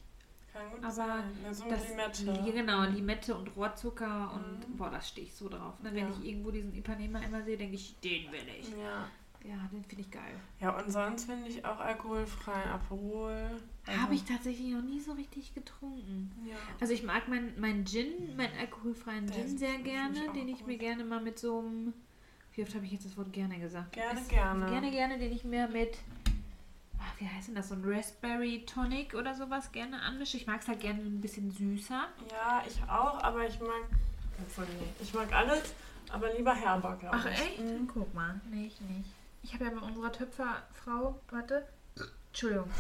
kann 0.53 0.70
gut 0.70 0.81
aber 0.85 0.90
sein. 0.92 1.25
Ja, 1.42 1.55
so 1.55 1.64
eine 1.64 1.72
Das, 1.77 1.88
Limette. 1.88 2.25
Li- 2.42 2.53
Genau, 2.53 2.83
Limette 2.85 3.35
und 3.35 3.57
Rohrzucker 3.57 4.33
und 4.35 4.68
Mhm. 4.68 4.77
boah, 4.77 4.90
da 4.90 5.01
stehe 5.01 5.27
ich 5.27 5.35
so 5.35 5.48
drauf. 5.48 5.81
Ne? 5.83 5.88
Wenn 5.94 6.09
Ja. 6.09 6.11
ich 6.11 6.29
irgendwo 6.29 6.51
diesen 6.51 6.75
Ipanema 6.75 7.20
immer 7.20 7.42
sehe, 7.42 7.57
denke 7.57 7.77
ich, 7.77 7.98
den 8.01 8.31
will 8.31 8.46
ich. 8.61 8.68
Ja. 8.68 9.09
Ja, 9.44 9.57
den 9.72 9.85
finde 9.85 10.02
ich 10.02 10.11
geil. 10.11 10.35
ja, 10.61 10.70
und 10.78 10.90
sonst 10.92 11.24
finde 11.24 11.48
ich 11.48 11.64
auch 11.64 11.81
alkoholfrei 11.81 12.64
Aperol. 12.66 13.50
Also, 13.87 14.00
Habe 14.00 14.14
ich 14.14 14.22
tatsächlich 14.24 14.72
noch 14.72 14.83
nie 14.83 15.00
so 15.00 15.12
richtig 15.12 15.52
getrunken. 15.55 16.31
Ja. 16.48 16.55
Also 16.81 16.92
ich 16.94 17.02
mag 17.02 17.26
meinen 17.28 17.52
mein 17.61 17.85
Gin, 17.85 18.37
meinen 18.37 18.57
alkoholfreien 18.61 19.26
Der 19.26 19.35
Gin 19.37 19.59
sehr 19.59 19.74
ich 19.78 19.85
gerne, 19.85 20.20
auch 20.28 20.33
den 20.33 20.48
ich 20.48 20.59
gut. 20.59 20.66
mir 20.68 20.78
gerne 20.78 21.05
mal 21.05 21.20
mit 21.20 21.38
so 21.40 21.59
einem, 21.59 21.92
wie 22.55 22.62
oft 22.62 22.72
habe 22.76 22.85
ich 22.85 22.92
jetzt 22.92 23.05
das 23.05 23.16
Wort 23.16 23.33
gerne 23.33 23.59
gesagt? 23.59 23.92
Gerne, 23.92 24.20
Es- 24.20 24.28
gerne. 24.28 24.66
Gerne, 24.66 24.90
gerne, 24.92 25.18
den 25.18 25.33
ich 25.33 25.42
mir 25.42 25.66
mit, 25.66 25.98
ach, 27.00 27.12
wie 27.18 27.26
heißt 27.28 27.48
denn 27.48 27.57
das, 27.57 27.68
so 27.70 27.74
ein 27.74 27.83
Raspberry 27.85 28.64
Tonic 28.64 29.14
oder 29.14 29.35
sowas 29.35 29.72
gerne 29.72 30.00
anmische. 30.02 30.37
Ich 30.37 30.46
mag 30.46 30.61
es 30.61 30.68
halt 30.68 30.78
gerne 30.78 31.00
ein 31.00 31.20
bisschen 31.20 31.50
süßer. 31.50 32.05
Ja, 32.31 32.62
ich 32.68 32.81
auch, 32.88 33.20
aber 33.24 33.48
ich 33.48 33.59
mag. 33.59 33.88
Ich 35.00 35.12
mag 35.14 35.33
alles, 35.33 35.74
aber 36.12 36.33
lieber 36.35 36.55
herber, 36.55 36.96
glaube 37.00 37.16
Ach 37.18 37.26
ich. 37.26 37.33
echt? 37.40 37.61
Mhm. 37.61 37.88
Guck 37.92 38.14
mal. 38.14 38.40
Nee, 38.50 38.66
ich 38.66 38.81
nicht. 38.83 39.11
Ich 39.42 39.55
habe 39.55 39.64
ja 39.64 39.70
bei 39.70 39.78
unserer 39.87 40.12
Töpferfrau, 40.12 41.20
warte, 41.31 41.66
Entschuldigung. 42.28 42.70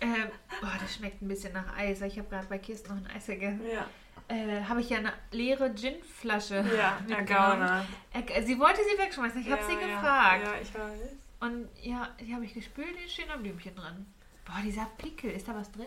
Ähm, 0.00 0.28
boah, 0.60 0.72
das 0.80 0.94
schmeckt 0.96 1.22
ein 1.22 1.28
bisschen 1.28 1.52
nach 1.52 1.76
Eis. 1.76 2.00
Ich 2.02 2.18
habe 2.18 2.28
gerade 2.28 2.46
bei 2.48 2.58
Kist 2.58 2.88
noch 2.88 2.96
ein 2.96 3.06
Eis 3.14 3.26
gegessen. 3.26 3.60
Ja, 3.72 3.86
Äh, 4.28 4.62
habe 4.64 4.80
ich 4.80 4.90
ja 4.90 4.98
eine 4.98 5.12
leere 5.30 5.70
Ginflasche 5.72 6.64
ja 6.76 6.98
der. 7.08 7.22
Gauner. 7.24 7.84
Er- 8.12 8.42
Sie 8.44 8.58
wollte 8.58 8.80
sie 8.84 8.98
wegschmeißen. 9.02 9.40
Ich 9.42 9.50
habe 9.50 9.62
ja, 9.62 9.66
sie 9.68 9.74
ja, 9.74 9.86
gefragt. 9.86 10.44
Ja, 10.44 10.54
ich 10.60 10.74
weiß. 10.74 11.00
Und 11.40 11.68
ja, 11.82 12.08
die 12.20 12.34
habe 12.34 12.44
ich 12.44 12.54
gespült, 12.54 12.94
die 13.04 13.08
stehen 13.10 13.30
am 13.30 13.42
Blümchen 13.42 13.74
drin. 13.74 14.06
Boah, 14.44 14.60
dieser 14.64 14.86
Pickel, 14.98 15.30
ist 15.32 15.48
da 15.48 15.54
was 15.54 15.70
drin? 15.72 15.86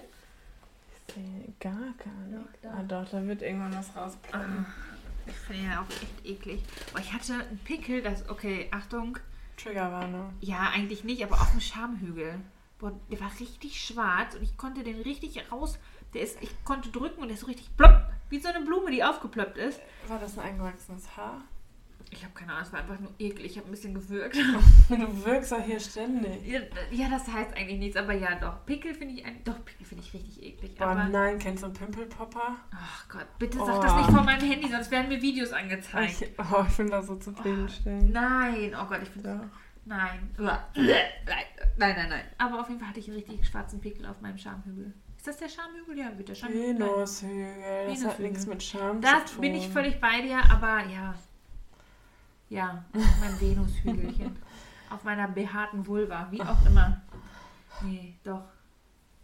Ich 1.07 1.13
sehe 1.13 1.53
gar. 1.59 1.73
Doch, 1.73 2.59
da. 2.61 2.69
Ah, 2.71 2.83
doch, 2.83 3.09
da 3.09 3.25
wird 3.25 3.41
irgendwann 3.41 3.73
was 3.75 3.95
rausploppen. 3.95 4.65
Ich 5.27 5.33
finde 5.35 5.63
ja 5.69 5.81
auch 5.81 5.89
echt 5.89 6.25
eklig. 6.25 6.63
Boah, 6.91 6.99
ich 6.99 7.13
hatte 7.13 7.33
einen 7.33 7.59
Pickel, 7.59 8.01
das, 8.01 8.27
okay, 8.29 8.67
Achtung. 8.71 9.17
Triggerwarnung. 9.57 10.33
Ja, 10.41 10.69
eigentlich 10.73 11.03
nicht, 11.03 11.23
aber 11.23 11.35
auf 11.35 11.51
dem 11.51 11.61
Schamhügel. 11.61 12.39
Boah, 12.77 12.91
der 13.11 13.19
war 13.19 13.31
richtig 13.39 13.79
schwarz 13.79 14.35
und 14.35 14.43
ich 14.43 14.57
konnte 14.57 14.83
den 14.83 15.01
richtig 15.01 15.51
raus. 15.51 15.79
Der 16.13 16.21
ist, 16.21 16.41
ich 16.41 16.51
konnte 16.63 16.89
drücken 16.89 17.21
und 17.21 17.27
der 17.27 17.35
ist 17.35 17.41
so 17.41 17.47
richtig 17.47 17.75
plopp. 17.77 18.09
Wie 18.29 18.39
so 18.39 18.49
eine 18.49 18.65
Blume, 18.65 18.91
die 18.91 19.03
aufgeploppt 19.03 19.57
ist. 19.57 19.79
War 20.07 20.19
das 20.19 20.37
ein 20.37 20.45
eingewachsenes 20.45 21.15
Haar? 21.15 21.43
Ich 22.11 22.23
habe 22.23 22.33
keine 22.33 22.51
Ahnung, 22.53 22.63
es 22.65 22.71
war 22.71 22.79
einfach 22.81 22.99
nur 22.99 23.11
eklig. 23.19 23.51
Ich 23.51 23.57
habe 23.57 23.67
ein 23.67 23.71
bisschen 23.71 23.93
gewürgt. 23.93 24.37
Du 24.89 25.25
wirkst 25.25 25.51
ja 25.51 25.59
hier 25.59 25.79
ständig. 25.79 26.45
Ja, 26.45 26.59
ja, 26.91 27.09
das 27.09 27.27
heißt 27.27 27.51
eigentlich 27.57 27.79
nichts, 27.79 27.97
aber 27.97 28.13
ja, 28.13 28.35
doch. 28.39 28.65
Pickel 28.65 28.93
finde 28.93 29.15
ich 29.15 29.25
ein, 29.25 29.43
doch 29.43 29.63
Pickel 29.65 29.85
finde 29.85 30.03
ich 30.03 30.13
richtig 30.13 30.43
eklig. 30.43 30.79
Aber 30.79 31.05
nein, 31.05 31.39
kennst 31.39 31.63
du 31.63 31.67
einen 31.67 31.75
Pimpelpopper? 31.75 32.55
ach 32.71 33.09
Gott, 33.09 33.27
bitte 33.39 33.57
Oh. 33.59 33.65
sag 33.65 33.81
das 33.81 33.95
nicht 33.97 34.11
vor 34.11 34.23
meinem 34.23 34.47
Handy, 34.49 34.69
sonst 34.69 34.91
werden 34.91 35.09
mir 35.09 35.21
Videos 35.21 35.51
angezeigt. 35.51 36.21
Ich, 36.21 36.29
oh, 36.39 36.63
ich 36.67 36.73
finde 36.73 36.91
das 36.91 37.07
so 37.07 37.15
zufriedenstellend. 37.15 38.13
Nein, 38.13 38.75
oh 38.79 38.85
Gott, 38.85 38.99
ich 39.01 39.09
finde 39.09 39.29
Ja. 39.29 39.49
nein. 39.85 40.29
Nein, 40.37 41.95
nein, 41.95 42.09
nein. 42.09 42.23
Aber 42.37 42.61
auf 42.61 42.67
jeden 42.69 42.79
Fall 42.79 42.89
hatte 42.89 42.99
ich 42.99 43.07
einen 43.07 43.17
richtig 43.17 43.45
schwarzen 43.47 43.81
Pickel 43.81 44.05
auf 44.05 44.21
meinem 44.21 44.37
Schamhügel. 44.37 44.93
Ist 45.17 45.27
das 45.27 45.37
der 45.37 45.49
Schamhügel? 45.49 45.97
Ja, 45.97 46.09
bitte. 46.11 46.35
Schamhügel. 46.35 46.75
Venushügel. 46.79 47.87
Das 47.89 48.05
hat 48.05 48.19
nichts 48.19 48.45
mit 48.45 48.61
Scham 48.63 49.01
Das 49.01 49.25
zu 49.25 49.33
tun. 49.35 49.41
bin 49.41 49.55
ich 49.55 49.67
völlig 49.69 49.99
bei 49.99 50.21
dir, 50.21 50.37
aber 50.51 50.85
ja. 50.85 51.15
Ja, 52.49 52.83
mein 52.93 53.39
Venushügelchen. 53.39 54.37
Auf 54.89 55.03
meiner 55.03 55.27
behaarten 55.27 55.85
Vulva, 55.85 56.27
wie 56.31 56.41
auch 56.41 56.65
immer. 56.65 57.01
Nee, 57.81 58.15
doch. 58.23 58.43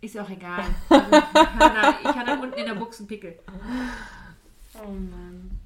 Ist 0.02 0.18
auch 0.18 0.30
egal. 0.30 0.64
Also, 0.90 1.16
ich, 1.16 2.10
ich 2.10 2.16
hatte 2.16 2.42
unten 2.42 2.58
in 2.58 2.66
der 2.66 2.74
Buchse 2.74 3.00
einen 3.00 3.08
Pickel. 3.08 3.40
Oh 4.74 4.88
Mann. 4.88 5.61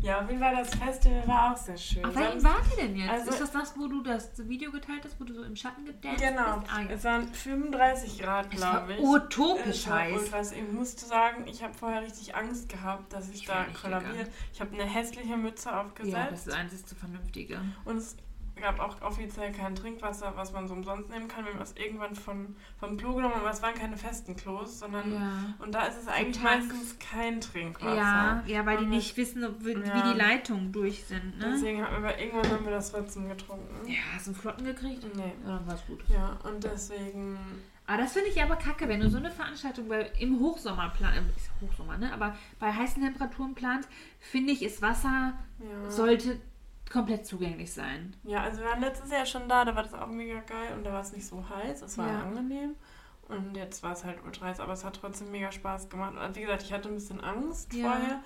Ja, 0.00 0.20
auf 0.20 0.28
jeden 0.28 0.40
Fall 0.40 0.54
das 0.54 0.70
Festival 0.76 1.26
war 1.26 1.52
auch 1.52 1.56
sehr 1.56 1.76
schön. 1.76 2.04
Welchem 2.04 2.40
Sonst- 2.40 2.44
wart 2.44 2.62
ihr 2.70 2.76
denn 2.84 2.96
jetzt? 2.96 3.10
Also- 3.10 3.30
ist 3.30 3.40
das 3.40 3.50
das, 3.50 3.74
wo 3.76 3.88
du 3.88 4.02
das 4.02 4.30
Video 4.48 4.70
geteilt 4.70 5.04
hast, 5.04 5.18
wo 5.20 5.24
du 5.24 5.34
so 5.34 5.42
im 5.42 5.56
Schatten 5.56 5.84
gedanced 5.84 6.20
Genau. 6.20 6.58
bist? 6.60 6.72
Ah, 6.72 6.80
ja. 6.82 6.88
Es 6.90 7.04
waren 7.04 7.34
35 7.34 8.18
Grad, 8.20 8.44
war 8.60 8.78
glaube 8.86 8.92
ich. 8.94 9.00
utopisch 9.00 9.88
war 9.88 9.98
heiß. 9.98 10.20
ultra- 10.22 10.40
Ich 10.42 10.72
musste 10.72 11.04
sagen, 11.04 11.46
ich 11.48 11.62
habe 11.64 11.74
vorher 11.74 12.02
richtig 12.02 12.34
Angst 12.36 12.68
gehabt, 12.68 13.12
dass 13.12 13.28
ich, 13.30 13.40
Ich 13.40 13.46
da 13.46 13.66
kollabiere. 13.80 14.26
Ich 14.52 14.60
habe 14.60 14.72
eine 14.74 14.84
hässliche 14.84 15.36
Mütze 15.36 15.76
aufgesetzt. 15.76 16.16
Ja, 16.16 16.26
das 16.30 16.38
ist 16.40 16.46
das 16.48 16.54
einzige 16.54 16.94
Vernünftige. 16.94 17.60
Und 17.84 17.96
es 17.96 18.16
gab 18.60 18.78
auch 18.80 19.00
offiziell 19.02 19.52
kein 19.52 19.74
Trinkwasser, 19.74 20.32
was 20.36 20.52
man 20.52 20.66
so 20.68 20.74
umsonst 20.74 21.08
nehmen 21.10 21.28
kann. 21.28 21.44
Wir 21.44 21.52
haben 21.54 21.62
es 21.62 21.74
irgendwann 21.76 22.14
von, 22.14 22.56
vom 22.78 22.96
Klo 22.96 23.14
genommen, 23.14 23.34
aber 23.36 23.50
es 23.50 23.62
waren 23.62 23.74
keine 23.74 23.96
festen 23.96 24.36
Klos, 24.36 24.78
sondern. 24.78 25.12
Ja. 25.12 25.30
Und 25.58 25.74
da 25.74 25.82
ist 25.86 25.96
es 26.02 26.08
eigentlich 26.08 26.42
meistens 26.42 26.96
kein 26.98 27.40
Trinkwasser. 27.40 27.94
Ja, 27.96 28.42
ja, 28.46 28.66
weil 28.66 28.78
die 28.78 28.84
Und 28.84 28.90
nicht 28.90 29.16
wissen, 29.16 29.44
ob, 29.44 29.64
wie, 29.64 29.72
Ja. 29.72 30.12
die 30.12 30.18
Leitungen 30.18 30.72
durch 30.72 31.04
sind. 31.04 31.38
Ne? 31.38 31.52
Deswegen 31.54 31.84
haben 31.84 32.02
wir 32.02 32.18
irgendwann 32.18 32.50
haben 32.50 32.64
wir 32.64 32.72
das 32.72 32.90
trotzdem 32.92 33.28
getrunken. 33.28 33.86
Ja, 33.86 33.96
hast 34.14 34.26
du 34.26 34.30
einen 34.32 34.40
Flotten 34.40 34.64
gekriegt? 34.64 35.04
Nee. 35.14 35.32
Ja, 35.44 35.56
dann 35.58 35.66
war's 35.66 35.86
gut. 35.86 36.02
Ja, 36.08 36.38
und 36.48 36.62
deswegen. 36.64 37.38
Aber 37.86 38.02
das 38.02 38.12
finde 38.12 38.28
ich 38.28 38.42
aber 38.42 38.56
kacke, 38.56 38.86
wenn 38.86 39.00
du 39.00 39.08
so 39.08 39.16
eine 39.16 39.30
Veranstaltung 39.30 39.88
bei, 39.88 40.10
im 40.18 40.38
Hochsommer 40.40 40.90
planst, 40.94 41.34
ist 41.36 41.50
Hochsommer, 41.62 41.96
ne? 41.96 42.12
Aber 42.12 42.36
bei 42.58 42.70
heißen 42.70 43.02
Temperaturen 43.02 43.54
planst, 43.54 43.88
finde 44.20 44.52
ich, 44.52 44.62
ist 44.62 44.82
Wasser, 44.82 45.32
Ja. 45.58 45.90
sollte 45.90 46.38
komplett 46.90 47.26
zugänglich 47.26 47.72
sein. 47.72 48.14
Ja, 48.24 48.42
also 48.42 48.60
wir 48.60 48.66
waren 48.68 48.80
letztes 48.80 49.10
Jahr 49.10 49.26
schon 49.26 49.48
da, 49.48 49.64
da 49.64 49.74
war 49.74 49.82
das 49.82 49.94
auch 49.94 50.06
mega 50.06 50.40
geil 50.40 50.74
und 50.76 50.84
da 50.84 50.92
war 50.92 51.00
es 51.02 51.12
nicht 51.12 51.26
so 51.26 51.44
heiß, 51.48 51.82
es 51.82 51.98
war 51.98 52.06
Ja. 52.08 52.22
angenehm. 52.22 52.74
Und 53.28 53.56
jetzt 53.56 53.82
war 53.82 53.92
es 53.92 54.04
halt 54.04 54.24
ultra 54.24 54.46
heiß, 54.46 54.58
aber 54.60 54.72
es 54.72 54.84
hat 54.84 54.98
trotzdem 55.00 55.30
mega 55.30 55.52
Spaß 55.52 55.90
gemacht. 55.90 56.14
Und 56.16 56.34
wie 56.36 56.40
gesagt, 56.40 56.62
ich 56.62 56.72
hatte 56.72 56.88
ein 56.88 56.94
bisschen 56.94 57.20
Angst 57.20 57.72
Ja. 57.74 57.90
vorher, 57.90 58.20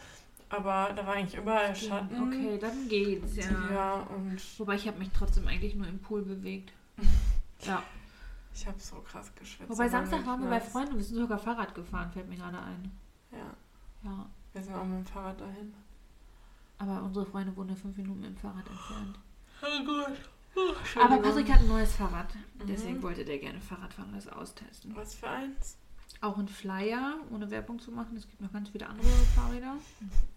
aber 0.49 0.93
da 0.95 1.05
war 1.07 1.15
eigentlich 1.15 1.41
überall 1.41 1.75
Schatten. 1.75 2.23
Okay, 2.29 2.57
dann 2.59 2.89
geht's, 2.89 3.35
ja. 3.37 3.45
Ja, 3.73 3.93
und 3.95 4.39
Wobei 4.61 4.77
ich 4.77 4.87
habe 4.87 4.99
mich 4.99 5.11
trotzdem 5.17 5.49
eigentlich 5.49 5.75
nur 5.75 5.87
im 5.89 5.99
Pool 5.99 6.23
bewegt. 6.23 6.73
Ja. 7.65 7.81
ich 8.55 8.67
habe 8.67 8.79
so 8.81 8.97
krass 8.97 9.33
geschwitzt. 9.37 9.71
Wobei 9.71 9.89
Samstag 9.89 10.27
waren 10.27 10.41
wir 10.43 10.51
bei. 10.51 10.61
Freunden, 10.61 10.97
wir 10.97 11.05
sind 11.05 11.17
sogar 11.17 11.39
Fahrrad 11.39 11.75
gefahren, 11.77 12.11
fällt 12.13 12.29
mir 12.29 12.37
gerade 12.37 12.59
ein. 12.59 12.91
Ja, 13.31 13.39
Ja. 14.05 14.27
wir 14.53 14.63
sind 14.63 14.75
auch 14.75 14.85
mit 14.85 14.99
dem 14.99 15.07
Fahrrad 15.07 15.41
dahin. 15.41 15.73
Aber 16.83 17.05
unsere 17.05 17.25
Freunde 17.25 17.57
wohnen 17.57 17.71
ja 17.71 17.77
fünf 17.77 17.97
Minuten 17.97 18.21
mit 18.21 18.31
dem 18.31 18.37
Fahrrad 18.37 18.67
entfernt. 18.69 19.19
Oh 19.63 19.85
gut. 19.85 21.01
Aber 21.01 21.19
Patrick 21.19 21.51
hat 21.51 21.61
ein 21.61 21.69
neues 21.69 21.95
Fahrrad. 21.95 22.35
Mhm. 22.35 22.67
Deswegen 22.67 23.03
wollte 23.03 23.25
der 23.25 23.39
gerne 23.39 23.61
Fahrrad 23.61 23.95
fahren 23.95 24.09
und 24.09 24.17
das 24.17 24.27
austesten. 24.27 24.95
Was 24.97 25.15
für 25.15 25.29
eins? 25.29 25.79
Auch 26.21 26.37
ein 26.39 26.49
Flyer, 26.49 27.15
ohne 27.31 27.51
Werbung 27.53 27.79
zu 27.79 27.93
machen. 27.93 28.17
Es 28.17 28.29
gibt 28.29 28.41
noch 28.41 28.53
ganz 28.53 28.71
viele 28.71 28.89
andere 28.89 29.07
Fahrräder. 29.07 29.77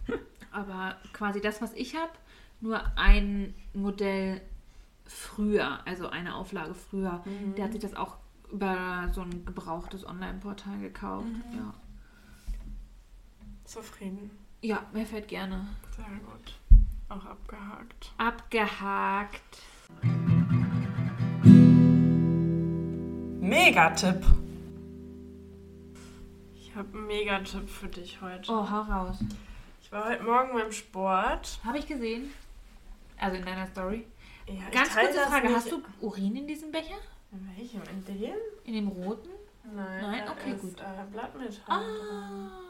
Aber 0.52 0.98
quasi 1.14 1.42
das, 1.42 1.62
was 1.62 1.74
ich 1.74 1.96
habe, 1.96 2.14
nur 2.62 2.80
ein 2.96 3.56
Modell 3.74 4.42
früher, 5.06 5.86
also 5.88 6.10
eine 6.10 6.36
Auflage 6.36 6.76
früher. 6.76 7.24
Mhm. 7.26 7.56
Der 7.56 7.66
hat 7.66 7.72
sich 7.72 7.82
das 7.82 7.96
auch 7.96 8.18
über 8.52 9.10
so 9.14 9.22
ein 9.22 9.46
gebrauchtes 9.46 10.06
Online-Portal 10.06 10.80
gekauft. 10.80 11.26
Mhm. 11.26 11.58
Ja. 11.58 11.74
Zufrieden. 13.66 14.45
Ja, 14.66 14.84
mir 14.94 15.06
fällt 15.06 15.28
gerne. 15.28 15.68
Sehr 15.96 16.06
gut. 16.06 16.54
Auch 17.10 17.26
abgehakt. 17.26 18.12
Abgehakt. 18.18 19.62
Megatipp. 23.40 24.26
Ich 26.56 26.76
habe 26.76 26.98
einen 26.98 27.08
Megatipp 27.08 27.70
für 27.70 27.88
dich 27.88 28.20
heute. 28.22 28.52
Oh, 28.52 28.70
hau 28.70 28.82
raus. 28.82 29.18
Ich 29.84 29.92
war 29.92 30.10
heute 30.10 30.24
Morgen 30.24 30.54
beim 30.54 30.72
Sport. 30.72 31.60
Habe 31.64 31.78
ich 31.78 31.88
gesehen. 31.88 32.32
Also 33.20 33.38
in 33.38 33.46
deiner 33.46 33.68
Story. 33.68 34.08
Ja, 34.48 34.70
Ganz 34.72 34.96
kurze 34.96 35.20
Frage. 35.20 35.50
Hast 35.50 35.72
du 35.72 35.82
Urin 36.02 36.36
in 36.36 36.48
diesem 36.48 36.72
Becher? 36.72 36.98
In 37.32 37.48
welchem? 37.56 37.82
In 37.84 38.06
dem? 38.06 38.36
In 38.66 38.74
dem 38.74 38.88
roten? 38.88 39.30
Nein. 39.74 40.02
Nein? 40.02 40.24
Okay, 40.30 40.52
ist, 40.52 40.62
gut. 40.62 40.80
Äh, 40.80 41.12
Blattmetall 41.12 41.56
Ah. 41.68 41.82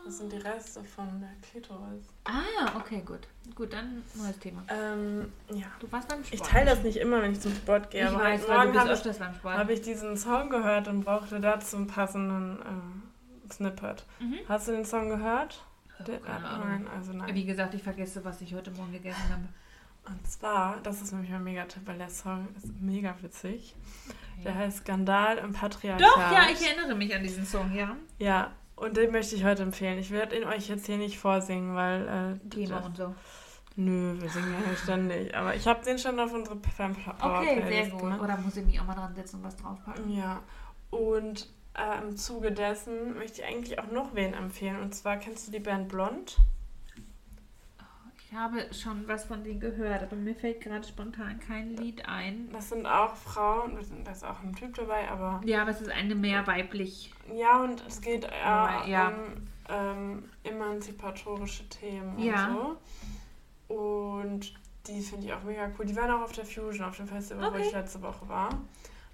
Das 0.06 0.18
sind 0.20 0.32
die 0.32 0.38
Reste 0.38 0.84
von 0.84 1.20
der 1.20 1.30
Klitoris. 1.42 2.06
Ah, 2.24 2.78
okay, 2.78 3.02
gut. 3.06 3.20
Gut, 3.56 3.74
dann 3.74 4.04
neues 4.16 4.40
Thema. 4.40 4.64
Ähm, 4.70 5.32
ja. 5.50 5.66
Du 5.80 5.92
warst 5.92 6.08
beim 6.08 6.24
Sport. 6.24 6.34
Ich 6.34 6.42
teile 6.42 6.70
das 6.72 6.84
nicht 6.84 6.98
immer, 6.98 7.22
wenn 7.22 7.32
ich 7.34 7.42
zum 7.42 7.54
Sport 7.56 7.92
gehe. 7.92 8.04
Ich 8.04 8.10
aber 8.10 8.24
weiß, 8.24 8.42
weil 8.48 8.68
du 8.68 8.74
Morgen 8.74 8.88
bist 8.90 9.04
habe 9.06 9.10
ich, 9.14 9.20
beim 9.20 9.34
Sport. 9.36 9.58
hab 9.58 9.70
ich 9.70 9.82
diesen 9.82 10.18
Song 10.18 10.50
gehört 10.50 10.88
und 10.88 11.04
brauchte 11.04 11.40
dazu 11.40 11.78
einen 11.78 11.88
passenden 11.88 12.60
äh, 12.62 13.54
Snippet. 13.54 14.06
Mhm. 14.20 14.36
Hast 14.48 14.68
du 14.68 14.72
den 14.72 14.86
Song 14.86 15.10
gehört? 15.10 15.64
Der- 16.06 16.20
keine 16.20 16.46
Ahnung. 16.48 16.68
Nein, 16.68 16.88
also 16.96 17.14
nein. 17.14 17.34
Wie 17.34 17.46
gesagt, 17.46 17.74
ich 17.74 17.84
vergesse, 17.84 18.24
was 18.26 18.42
ich 18.42 18.54
heute 18.54 18.72
Morgen 18.72 18.92
gegessen 18.92 19.30
habe. 19.30 19.48
Und 20.08 20.28
zwar, 20.28 20.78
das 20.84 21.02
ist 21.02 21.12
nämlich 21.14 21.32
mein 21.32 21.44
Megatipp, 21.44 21.86
weil 21.88 21.98
der 21.98 22.10
Song 22.10 22.48
ist 22.58 22.70
mega 22.82 23.16
witzig. 23.22 23.76
Der 24.44 24.52
Okay. 24.52 24.60
heißt 24.66 24.78
Skandal 24.80 25.38
im 25.38 25.54
Patriarchat. 25.54 26.08
Doch, 26.08 26.18
ja, 26.18 26.48
ich 26.52 26.62
erinnere 26.68 26.96
mich 26.96 27.16
an 27.16 27.24
diesen 27.24 27.46
Song, 27.46 27.74
ja. 27.74 27.96
Ja, 28.20 28.52
und 28.76 28.98
den 28.98 29.12
möchte 29.12 29.36
ich 29.36 29.44
heute 29.44 29.64
empfehlen. 29.64 29.98
Ich 29.98 30.12
werde 30.12 30.38
ihn 30.38 30.44
euch 30.44 30.68
jetzt 30.68 30.86
hier 30.86 30.98
nicht 30.98 31.18
vorsingen, 31.18 31.76
weil. 31.76 32.38
Äh, 32.46 32.50
Thema 32.50 32.86
und 32.86 32.98
so. 32.98 33.16
Nö, 33.78 34.16
wir 34.22 34.30
singen 34.30 34.54
ja 34.54 34.68
hier 34.68 34.78
ständig. 34.78 35.36
Aber 35.36 35.56
ich 35.56 35.68
habe 35.68 35.84
den 35.84 35.98
schon 35.98 36.20
auf 36.20 36.32
unsere 36.34 36.58
Fan 36.76 36.96
Okay, 37.20 37.64
sehr 37.68 37.88
gut. 37.90 38.00
gemacht. 38.02 38.22
Oder 38.22 38.38
muss 38.38 38.56
ich 38.58 38.66
mich 38.66 38.80
auch 38.80 38.86
mal 38.86 38.96
dran 38.96 39.14
setzen 39.16 39.38
und 39.38 39.44
was 39.44 39.58
draufpacken? 39.58 40.10
Ja, 40.16 40.42
und 40.92 41.50
äh, 41.74 42.02
im 42.02 42.16
Zuge 42.16 42.52
dessen 42.54 43.18
möchte 43.18 43.42
ich 43.42 43.48
eigentlich 43.48 43.80
auch 43.80 43.92
noch 43.92 44.14
wen 44.16 44.34
empfehlen. 44.34 44.80
Und 44.82 44.94
zwar 44.96 45.18
kennst 45.18 45.48
du 45.48 45.52
die 45.52 45.60
Band 45.60 45.90
Blond? 45.90 46.38
Ich 48.36 48.42
habe 48.42 48.74
schon 48.74 49.08
was 49.08 49.24
von 49.24 49.46
denen 49.46 49.62
gehört, 49.62 50.04
aber 50.04 50.18
mir 50.18 50.36
fällt 50.36 50.60
gerade 50.60 50.86
spontan 50.86 51.40
kein 51.40 51.70
Lied 51.78 52.06
ein. 52.06 52.50
Das 52.52 52.68
sind 52.68 52.86
auch 52.86 53.16
Frauen, 53.16 53.80
da 54.04 54.12
ist 54.12 54.26
auch 54.26 54.42
ein 54.44 54.54
Typ 54.54 54.74
dabei, 54.76 55.10
aber 55.10 55.40
Ja, 55.46 55.62
aber 55.62 55.72
es 55.72 55.80
ist 55.80 55.90
eine 55.90 56.16
mehr 56.16 56.46
weiblich. 56.46 57.14
ja, 57.34 57.64
und 57.64 57.82
es 57.88 58.02
geht 58.02 58.26
äh, 58.26 58.90
Ja. 58.92 59.08
um 59.08 59.14
ähm, 59.70 60.30
emanzipatorische 60.44 61.70
Themen 61.70 62.20
Ja. 62.20 62.48
und 62.48 62.78
so. 63.70 63.74
Und 63.74 64.54
die 64.88 65.00
finde 65.02 65.28
ich 65.28 65.34
auch 65.34 65.44
mega 65.44 65.72
cool. 65.80 65.86
Die 65.86 65.96
waren 65.96 66.12
auch 66.12 66.24
auf 66.24 66.34
der 66.34 66.46
Fusion, 66.46 66.84
auf 66.86 66.98
dem 66.98 67.08
Festival, 67.08 67.42
wo 67.46 67.56
Okay. 67.56 67.64
ich 67.68 67.72
letzte 67.72 68.02
Woche 68.02 68.28
war. 68.28 68.50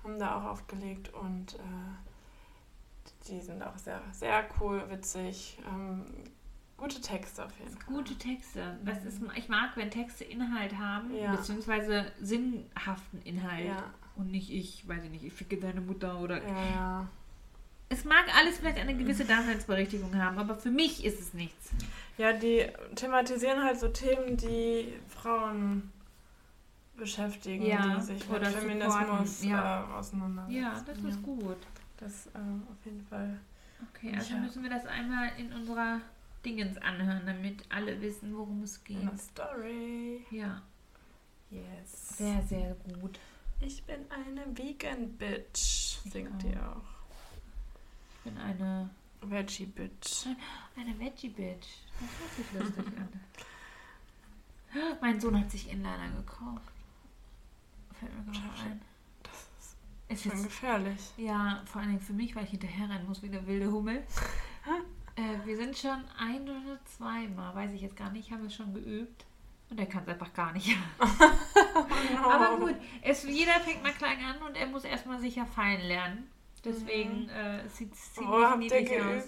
Haben 0.04 0.18
da 0.18 0.36
auch 0.40 0.46
aufgelegt 0.46 1.14
und 1.14 1.54
äh, 1.60 3.28
die 3.28 3.40
sind 3.40 3.62
auch 3.62 3.78
sehr, 3.78 4.02
sehr 4.14 4.46
cool, 4.60 4.84
witzig. 4.90 5.60
Ähm, 5.70 6.06
gute 6.82 7.00
Texte 7.02 7.46
auf 7.46 7.52
jeden 7.60 7.72
Fall. 7.72 7.94
Gute 7.96 8.15
Texte. 8.15 8.78
Das 8.84 9.04
ist, 9.06 9.22
ich 9.36 9.48
mag, 9.50 9.72
wenn 9.76 9.89
Texte 9.91 10.24
Inhalt 10.24 10.78
haben, 10.78 11.13
Ja. 11.15 11.36
beziehungsweise 11.36 12.12
sinnhaften 12.22 13.22
Inhalt. 13.24 13.67
Ja, 13.67 13.84
Und 14.15 14.32
nicht 14.32 14.50
ich, 14.52 14.88
weiß 14.88 15.04
ich 15.04 15.10
nicht, 15.12 15.24
ich 15.24 15.34
ficke 15.34 15.58
deine 15.58 15.82
Mutter 15.82 16.20
oder. 16.20 16.46
ja. 16.48 17.08
Es 17.94 18.06
mag 18.06 18.24
alles 18.38 18.58
vielleicht 18.60 18.78
eine 18.80 18.96
gewisse 18.96 19.26
Daseinsberechtigung 19.26 20.15
haben, 20.15 20.38
aber 20.39 20.56
für 20.56 20.72
mich 20.72 21.04
ist 21.04 21.20
es 21.20 21.34
nichts. 21.34 21.72
Ja, 22.17 22.32
die 22.32 22.65
thematisieren 22.96 23.62
halt 23.62 23.82
so 23.82 23.89
Themen, 23.89 24.38
die 24.38 24.94
Frauen 25.10 25.91
beschäftigen, 26.96 27.65
Ja, 27.65 27.96
die 27.98 28.02
sich 28.02 28.30
mit 28.30 28.48
Feminismus 28.48 29.44
ja. 29.44 29.82
äh, 29.89 29.94
auseinandersetzen. 29.94 30.56
Ja, 30.62 30.82
das 30.86 31.00
ist 31.00 31.22
gut. 31.24 31.58
Das 31.98 32.28
äh, 32.28 32.30
auf 32.39 32.86
jeden 32.86 33.02
Fall. 33.08 33.38
Okay, 33.94 34.13
also 34.15 34.36
Ja. 34.36 34.39
müssen 34.39 34.63
wir 34.63 34.70
das 34.70 34.86
einmal 34.86 35.30
in 35.38 35.52
unserer 35.52 36.00
Dingens 36.45 36.77
anhören, 36.77 37.25
damit 37.25 37.63
alle 37.69 37.99
wissen, 38.01 38.36
worum 38.36 38.63
es 38.63 38.84
geht. 38.84 38.97
Eine 39.01 39.17
Story. 39.17 40.25
Ja, 40.32 40.62
Yes. 41.49 42.17
sehr, 42.17 42.41
sehr 42.43 42.75
gut. 42.99 43.19
Ich 43.60 43.84
bin 43.84 43.99
eine 44.10 44.45
Vegan 44.58 45.12
Bitch, 45.17 45.97
singt 46.10 46.41
die 46.41 46.56
auch. 46.58 46.82
Ich 48.15 48.32
bin 48.32 48.38
eine, 48.38 48.89
Veggie 49.21 49.65
Bitch. 49.65 50.25
eine 50.77 50.97
Veggie-Bitch. 50.97 51.67
Das 51.99 52.10
hört 52.19 52.34
sich 52.36 52.51
lustig 52.77 52.97
an. 52.97 53.10
Mein 55.01 55.19
Sohn 55.19 55.38
hat 55.39 55.51
sich 55.51 55.69
Inliner 55.69 56.10
gekauft. 56.17 56.71
Fällt 57.99 58.13
mir 58.25 58.32
gerade 58.32 58.62
ein. 58.69 58.82
Das 59.23 59.34
ist 59.62 59.75
Es 60.08 60.23
schon 60.23 60.32
ist 60.32 60.43
gefährlich. 60.43 61.12
Ja, 61.17 61.62
vor 61.65 61.82
allen 61.82 61.89
Dingen 61.91 62.01
für 62.01 62.13
mich, 62.13 62.36
weil 62.36 62.45
ich 62.45 62.51
hinterherrennen 62.51 63.06
muss 63.08 63.21
wie 63.21 63.27
eine 63.27 63.45
wilde 63.45 63.69
Hummel. 63.71 64.04
Äh, 65.15 65.45
wir 65.45 65.58
sind 65.58 65.78
schon 65.78 66.04
ein 66.17 66.43
oder 66.43 66.80
zweimal, 66.86 67.56
weiß 67.56 67.71
ich 67.74 67.82
jetzt 67.82 67.95
gar 67.95 68.12
nicht, 68.12 68.32
haben 68.32 68.43
wir 68.43 68.50
schon 68.50 68.74
geübt. 68.74 69.26
Und 69.69 69.80
er 69.80 69.86
kann 69.86 70.04
es 70.04 70.10
einfach 70.10 70.34
gar 70.34 70.52
nicht. 70.52 70.76
Aber 72.24 72.58
gut, 72.58 72.76
es, 73.02 73.24
jeder 73.24 73.54
fängt 73.62 73.84
mal 73.84 73.93
klein 73.93 74.19
an 74.24 74.41
und 74.47 74.58
er 74.58 74.67
muss 74.67 74.84
erstmal 74.84 75.19
sicher 75.19 75.45
fallen 75.45 75.82
lernen. 75.82 76.30
Deswegen 76.63 77.30
äh, 77.30 77.67
sieht 77.69 77.93
es 77.93 78.12
habt 78.17 78.54
ihr 78.54 78.58
niedlich 78.58 79.02
aus. 79.02 79.24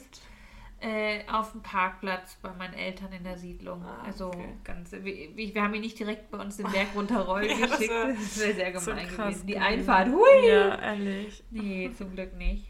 Äh, 0.80 1.22
auf 1.32 1.54
dem 1.54 1.62
Parkplatz 1.62 2.36
bei 2.42 2.52
meinen 2.52 2.74
Eltern 2.74 3.14
in 3.14 3.24
der 3.24 3.38
Siedlung. 3.38 3.82
Ah, 3.86 4.04
also 4.06 4.28
okay. 4.28 4.50
ganz. 4.66 4.92
Wir, 4.92 5.34
wir 5.34 5.62
haben 5.62 5.74
ihn 5.76 5.82
nicht 5.82 5.98
direkt 5.98 6.30
bei 6.30 6.38
uns 6.38 6.58
den 6.58 6.70
Berg 6.70 6.88
runterrollen 6.96 7.58
Ja, 7.58 7.68
geschickt. 7.68 7.90
wär 7.90 8.08
Das 8.10 8.40
wäre 8.40 8.54
sehr 8.54 8.80
so 8.80 8.92
gemein 8.92 9.08
krass 9.08 9.28
gewesen. 9.30 9.48
Die. 9.48 9.58
Einfahrt, 9.58 10.10
hui! 10.10 10.46
Ja, 10.46 10.76
ehrlich. 10.82 11.42
Nee, 11.52 11.90
zum 11.98 12.12
Glück 12.14 12.34
nicht. 12.36 12.66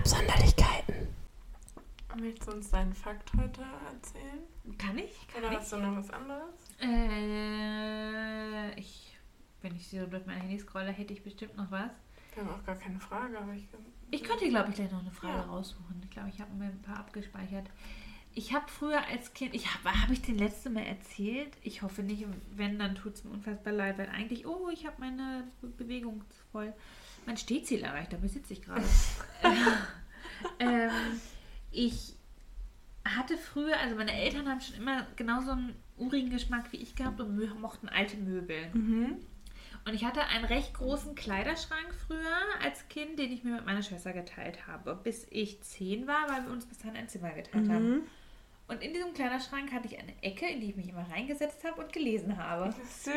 Absonderlichkeiten. 0.00 1.08
Willst 2.16 2.46
du 2.48 2.52
uns 2.52 2.70
deinen 2.70 2.94
Fakt 2.94 3.30
heute 3.36 3.60
erzählen? 3.92 4.38
Kann 4.78 4.96
ich? 4.96 5.28
Kann 5.28 5.42
Oder 5.44 5.52
ich? 5.52 5.58
hast 5.58 5.72
du 5.72 5.76
noch 5.76 5.94
was 5.94 6.08
anderes? 6.08 6.54
Äh, 6.80 8.80
ich, 8.80 9.14
wenn 9.60 9.76
ich 9.76 9.86
so 9.88 10.06
durch 10.06 10.24
mein 10.24 10.40
Handy 10.40 10.58
scrolle, 10.58 10.90
hätte 10.90 11.12
ich 11.12 11.22
bestimmt 11.22 11.54
noch 11.58 11.70
was. 11.70 11.90
Wir 12.34 12.42
haben 12.44 12.48
auch 12.50 12.64
gar 12.64 12.76
keine 12.76 12.98
Frage, 12.98 13.38
aber 13.38 13.52
ich. 13.52 13.68
Ich 14.10 14.24
könnte, 14.24 14.48
glaube 14.48 14.70
ich, 14.70 14.76
gleich 14.76 14.90
noch 14.90 15.00
eine 15.00 15.10
Frage 15.10 15.36
Ja. 15.36 15.42
raussuchen. 15.44 16.00
Ich 16.02 16.08
glaube, 16.10 16.30
ich 16.30 16.40
habe 16.40 16.54
mir 16.54 16.64
ein 16.64 16.80
paar 16.80 16.96
abgespeichert. 17.00 17.68
Ich 18.32 18.54
habe 18.54 18.64
früher 18.68 19.06
als 19.06 19.34
Kind, 19.34 19.54
ich 19.54 19.66
habe 19.74 20.02
hab 20.02 20.08
ich 20.08 20.22
den 20.22 20.38
letzten 20.38 20.72
Mal 20.72 20.84
erzählt? 20.86 21.52
Ich 21.62 21.82
hoffe 21.82 22.02
nicht. 22.02 22.24
Wenn, 22.56 22.78
dann 22.78 22.94
tut 22.94 23.16
es 23.16 23.24
mir 23.24 23.32
unfassbar 23.32 23.74
leid, 23.74 23.98
weil 23.98 24.08
eigentlich, 24.08 24.46
oh, 24.46 24.70
ich 24.72 24.86
habe 24.86 24.96
meine 24.98 25.44
Be 25.60 25.66
Bewegung 25.68 26.24
voll, 26.52 26.72
mein 27.26 27.36
Stehziel 27.36 27.82
erreicht, 27.82 28.12
da 28.12 28.16
besitze 28.16 28.52
ich 28.52 28.62
gerade. 28.62 28.84
ähm, 30.58 30.90
ich 31.70 32.14
hatte 33.04 33.36
früher, 33.36 33.78
also 33.78 33.96
meine 33.96 34.12
Eltern 34.12 34.48
haben 34.48 34.60
schon 34.60 34.76
immer 34.76 35.06
genauso 35.16 35.52
einen 35.52 35.74
urigen 35.96 36.30
Geschmack 36.30 36.72
wie 36.72 36.78
ich 36.78 36.94
gehabt 36.94 37.20
und 37.20 37.60
mochten 37.60 37.88
alte 37.88 38.16
Möbel. 38.16 38.70
Mhm. 38.72 39.16
Und 39.86 39.94
ich 39.94 40.04
hatte 40.04 40.26
einen 40.26 40.44
recht 40.44 40.74
großen 40.74 41.14
Kleiderschrank 41.14 41.94
früher 42.06 42.36
als 42.62 42.86
Kind, 42.88 43.18
den 43.18 43.32
ich 43.32 43.44
mir 43.44 43.52
mit 43.52 43.64
meiner 43.64 43.82
Schwester 43.82 44.12
geteilt 44.12 44.66
habe, 44.66 44.94
bis 44.94 45.26
ich 45.30 45.62
zehn 45.62 46.06
war, 46.06 46.28
weil 46.28 46.44
wir 46.44 46.52
uns 46.52 46.66
bis 46.66 46.78
dahin 46.78 46.96
ein 46.96 47.08
Zimmer 47.08 47.30
geteilt 47.30 47.68
haben. 47.68 48.02
Und 48.70 48.82
in 48.82 48.92
diesem 48.94 49.12
Kleiderschrank 49.12 49.72
hatte 49.72 49.88
ich 49.88 49.98
eine 49.98 50.12
Ecke, 50.22 50.46
in 50.46 50.60
die 50.60 50.70
ich 50.70 50.76
mich 50.76 50.88
immer 50.88 51.04
reingesetzt 51.10 51.64
habe 51.64 51.80
und 51.82 51.92
gelesen 51.92 52.38
habe. 52.38 52.72
Süß. 53.02 53.12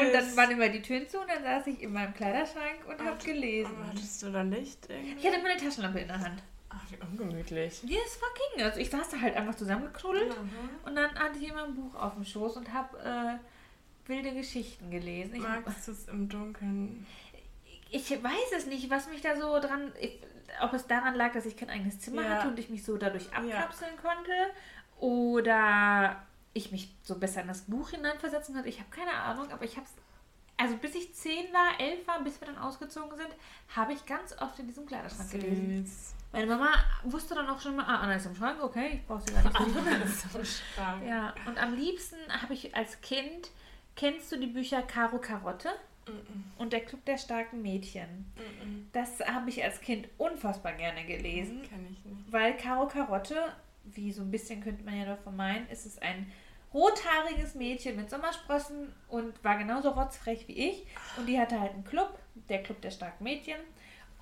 Und 0.00 0.12
dann 0.12 0.36
waren 0.36 0.50
immer 0.52 0.68
die 0.68 0.80
Türen 0.80 1.08
zu 1.08 1.18
und 1.20 1.28
dann 1.28 1.42
saß 1.42 1.66
ich 1.66 1.82
in 1.82 1.92
meinem 1.92 2.14
Kleiderschrank 2.14 2.86
und 2.88 3.04
habe 3.04 3.22
gelesen. 3.24 3.72
Aber 3.76 3.88
hattest 3.88 4.22
du 4.22 4.30
da 4.30 4.42
Licht 4.42 4.86
irgendwie? 4.88 5.16
Ich 5.18 5.26
hatte 5.26 5.38
immer 5.40 5.50
eine 5.50 5.60
Taschenlampe 5.60 5.98
in 6.00 6.08
der 6.08 6.20
Hand. 6.20 6.42
Ach, 6.68 6.80
wie 6.90 6.96
ungemütlich. 7.04 7.82
Ja, 7.84 7.98
es 8.06 8.20
war 8.22 8.28
ging. 8.54 8.64
Also 8.64 8.78
ich 8.80 8.88
saß 8.90 9.10
da 9.10 9.20
halt 9.20 9.36
einfach 9.36 9.54
zusammengeknuddelt 9.56 10.30
Mhm. 10.40 10.50
und 10.86 10.94
dann 10.96 11.14
hatte 11.18 11.38
ich 11.38 11.48
immer 11.50 11.64
ein 11.64 11.74
Buch 11.74 11.94
auf 11.96 12.14
dem 12.14 12.24
Schoß 12.24 12.56
und 12.56 12.72
habe 12.72 12.96
äh, 12.98 14.08
wilde 14.08 14.32
Geschichten 14.32 14.90
gelesen. 14.90 15.34
Ich, 15.34 15.42
Magst 15.42 15.88
du 15.88 15.92
es 15.92 16.06
im 16.08 16.28
Dunkeln? 16.28 17.06
ich 17.90 18.10
weiß 18.10 18.52
es 18.56 18.66
nicht, 18.66 18.88
was 18.88 19.08
mich 19.08 19.20
da 19.20 19.36
so 19.36 19.58
dran, 19.60 19.92
ich, 20.00 20.18
ob 20.62 20.72
es 20.72 20.86
daran 20.86 21.14
lag, 21.14 21.32
dass 21.32 21.44
ich 21.44 21.56
kein 21.56 21.68
eigenes 21.70 21.98
Zimmer 22.00 22.22
Ja. 22.22 22.28
hatte 22.36 22.48
und 22.48 22.58
ich 22.58 22.70
mich 22.70 22.84
so 22.84 22.96
dadurch 22.96 23.26
Ja. 23.26 23.32
abkapseln 23.58 23.92
konnte 24.00 24.32
oder 25.02 26.22
ich 26.54 26.70
mich 26.70 26.94
so 27.02 27.18
besser 27.18 27.42
in 27.42 27.48
das 27.48 27.62
Buch 27.62 27.90
hineinversetzen 27.90 28.54
konnte. 28.54 28.68
Ich 28.68 28.78
habe 28.78 28.90
keine 28.90 29.12
Ahnung, 29.14 29.50
aber 29.50 29.64
ich 29.64 29.76
habe 29.76 29.86
es, 29.86 29.92
also 30.56 30.76
bis 30.76 30.94
ich 30.94 31.12
zehn 31.14 31.52
war, 31.52 31.80
elf 31.80 32.06
war, 32.06 32.22
bis 32.22 32.40
wir 32.40 32.46
dann 32.46 32.58
ausgezogen 32.58 33.16
sind, 33.16 33.30
habe 33.74 33.92
ich 33.94 34.06
ganz 34.06 34.34
oft 34.40 34.58
in 34.58 34.66
diesem 34.68 34.86
Kleiderschrank 34.86 35.30
gelesen. 35.30 35.84
Süß. 35.86 36.14
Meine 36.32 36.46
Mama 36.46 36.68
wusste 37.04 37.34
dann 37.34 37.48
auch 37.48 37.60
schon 37.60 37.74
mal, 37.76 37.84
ah, 37.84 38.00
Anna 38.00 38.14
ist 38.14 38.26
im 38.26 38.34
Schrank, 38.36 38.62
okay, 38.62 38.90
ich 38.94 39.06
brauche 39.06 39.22
sie 39.22 39.32
gar 39.34 39.42
nicht 39.42 40.08
so 40.08 40.38
so 40.38 40.44
stark. 40.44 41.02
Ja, 41.06 41.34
und 41.46 41.58
am 41.60 41.74
liebsten 41.74 42.16
habe 42.42 42.54
ich 42.54 42.74
als 42.76 43.00
Kind, 43.00 43.50
kennst 43.96 44.30
du 44.30 44.38
die 44.38 44.46
Bücher 44.46 44.82
Caro 44.82 45.18
Karotte 45.18 45.68
Mhm. 46.08 46.44
und 46.58 46.72
der 46.72 46.80
Club 46.84 47.04
der 47.04 47.16
starken 47.16 47.62
Mädchen? 47.62 48.32
Mhm. 48.36 48.88
Das 48.92 49.20
habe 49.20 49.48
ich 49.50 49.62
als 49.62 49.80
Kind 49.80 50.08
unfassbar 50.18 50.72
gerne 50.72 51.04
gelesen, 51.06 51.62
Kenn 51.68 51.86
ich 51.92 52.04
nicht. 52.04 52.32
weil 52.32 52.56
Caro 52.56 52.88
Karotte, 52.88 53.36
wie 53.84 54.12
so 54.12 54.22
ein 54.22 54.30
bisschen 54.30 54.62
könnte 54.62 54.84
man 54.84 54.96
ja 54.98 55.04
davon 55.04 55.36
meinen, 55.36 55.68
ist 55.68 55.86
es 55.86 55.98
ein 55.98 56.30
rothaariges 56.72 57.54
Mädchen 57.54 57.96
mit 57.96 58.08
Sommersprossen 58.10 58.92
und 59.08 59.42
war 59.44 59.58
genauso 59.58 59.90
rotzfrech 59.90 60.48
wie 60.48 60.70
ich. 60.70 60.86
Und 61.18 61.26
die 61.26 61.38
hatte 61.38 61.60
halt 61.60 61.72
einen 61.74 61.84
Club, 61.84 62.18
der 62.48 62.62
Club 62.62 62.80
der 62.80 62.90
starken 62.90 63.24
Mädchen. 63.24 63.58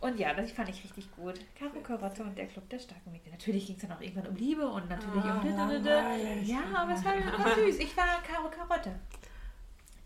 Und 0.00 0.18
ja, 0.18 0.32
das 0.32 0.50
fand 0.52 0.68
ich 0.70 0.82
richtig 0.82 1.10
gut. 1.14 1.38
Caro 1.54 1.78
Karotte 1.82 2.22
und 2.24 2.36
der 2.36 2.46
Club 2.46 2.68
der 2.70 2.78
starken 2.78 3.12
Mädchen. 3.12 3.32
Natürlich 3.32 3.66
ging 3.66 3.76
es 3.76 3.82
dann 3.82 3.92
auch 3.92 4.00
irgendwann 4.00 4.28
um 4.28 4.34
Liebe 4.36 4.66
und 4.66 4.88
natürlich 4.88 5.24
Ah, 5.24 5.40
um... 5.40 5.56
langweilig. 5.56 6.48
Ja, 6.48 6.62
aber 6.74 6.92
es 6.94 7.04
war, 7.04 7.14
war 7.44 7.54
süß. 7.54 7.78
Ich 7.78 7.96
war 7.96 8.22
Caro 8.22 8.48
Karotte, 8.50 8.98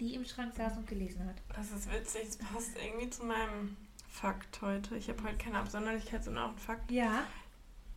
die 0.01 0.15
im 0.15 0.25
Schrank 0.25 0.53
saß 0.55 0.77
und 0.79 0.87
gelesen 0.89 1.25
hat. 1.27 1.37
Das 1.57 1.71
ist 1.71 1.91
witzig, 1.93 2.23
es 2.29 2.37
passt 2.39 2.77
irgendwie 2.85 3.09
zu 3.09 3.25
meinem 3.25 3.77
Fakt 4.09 4.61
heute. 4.63 4.97
Ich 4.97 5.09
habe 5.09 5.23
heute 5.23 5.37
keine 5.37 5.59
Absonderlichkeit, 5.59 6.25
sondern 6.25 6.45
auch 6.45 6.49
einen 6.51 6.59
Fakt. 6.59 6.91
Ja. 6.91 7.23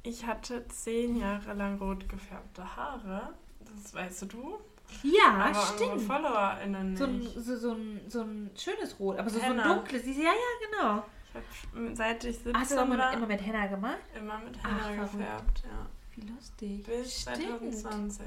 Ich 0.08 0.26
hatte 0.26 0.66
zehn 0.70 1.18
Jahre 1.18 1.54
lang 1.54 1.78
rot 1.80 2.08
gefärbte 2.08 2.76
Haare. 2.76 3.34
Das 3.76 3.94
weißt 3.94 4.32
du. 4.32 4.58
Ja, 5.04 5.34
aber 5.50 5.54
stimmt. 5.76 6.02
FollowerInnen 6.02 6.92
nicht. 6.92 6.98
So 7.00 7.06
ein, 7.06 7.22
so, 7.44 7.56
so, 7.58 7.72
ein, 7.74 8.02
so 8.08 8.22
ein 8.22 8.52
schönes 8.56 8.98
Rot, 9.00 9.18
aber 9.20 9.30
so, 9.30 9.40
so 9.40 9.46
ein 9.46 9.58
dunkles. 9.58 10.06
Ja, 10.06 10.14
ja, 10.24 10.32
genau. 10.72 11.04
Ich 11.34 11.36
habe 11.76 11.96
seit 11.96 12.24
ich 12.24 12.38
17 12.38 12.58
Hast 12.58 12.72
du 12.72 12.76
immer, 12.78 12.98
war, 12.98 13.10
mit- 13.10 13.18
immer 13.18 13.28
mit 13.28 13.42
Henna 13.46 13.68
gemacht? 13.68 13.98
immer 14.18 14.40
mit 14.40 14.58
Ach, 14.64 14.70
Henna 14.70 15.06
verrückt. 15.06 15.12
gefärbt. 15.18 15.64
Ja. 15.66 15.86
Wie 16.16 16.22
lustig. 16.22 16.84
Bis 16.86 17.22
Stimmt. 17.22 17.38
2020. 17.74 18.26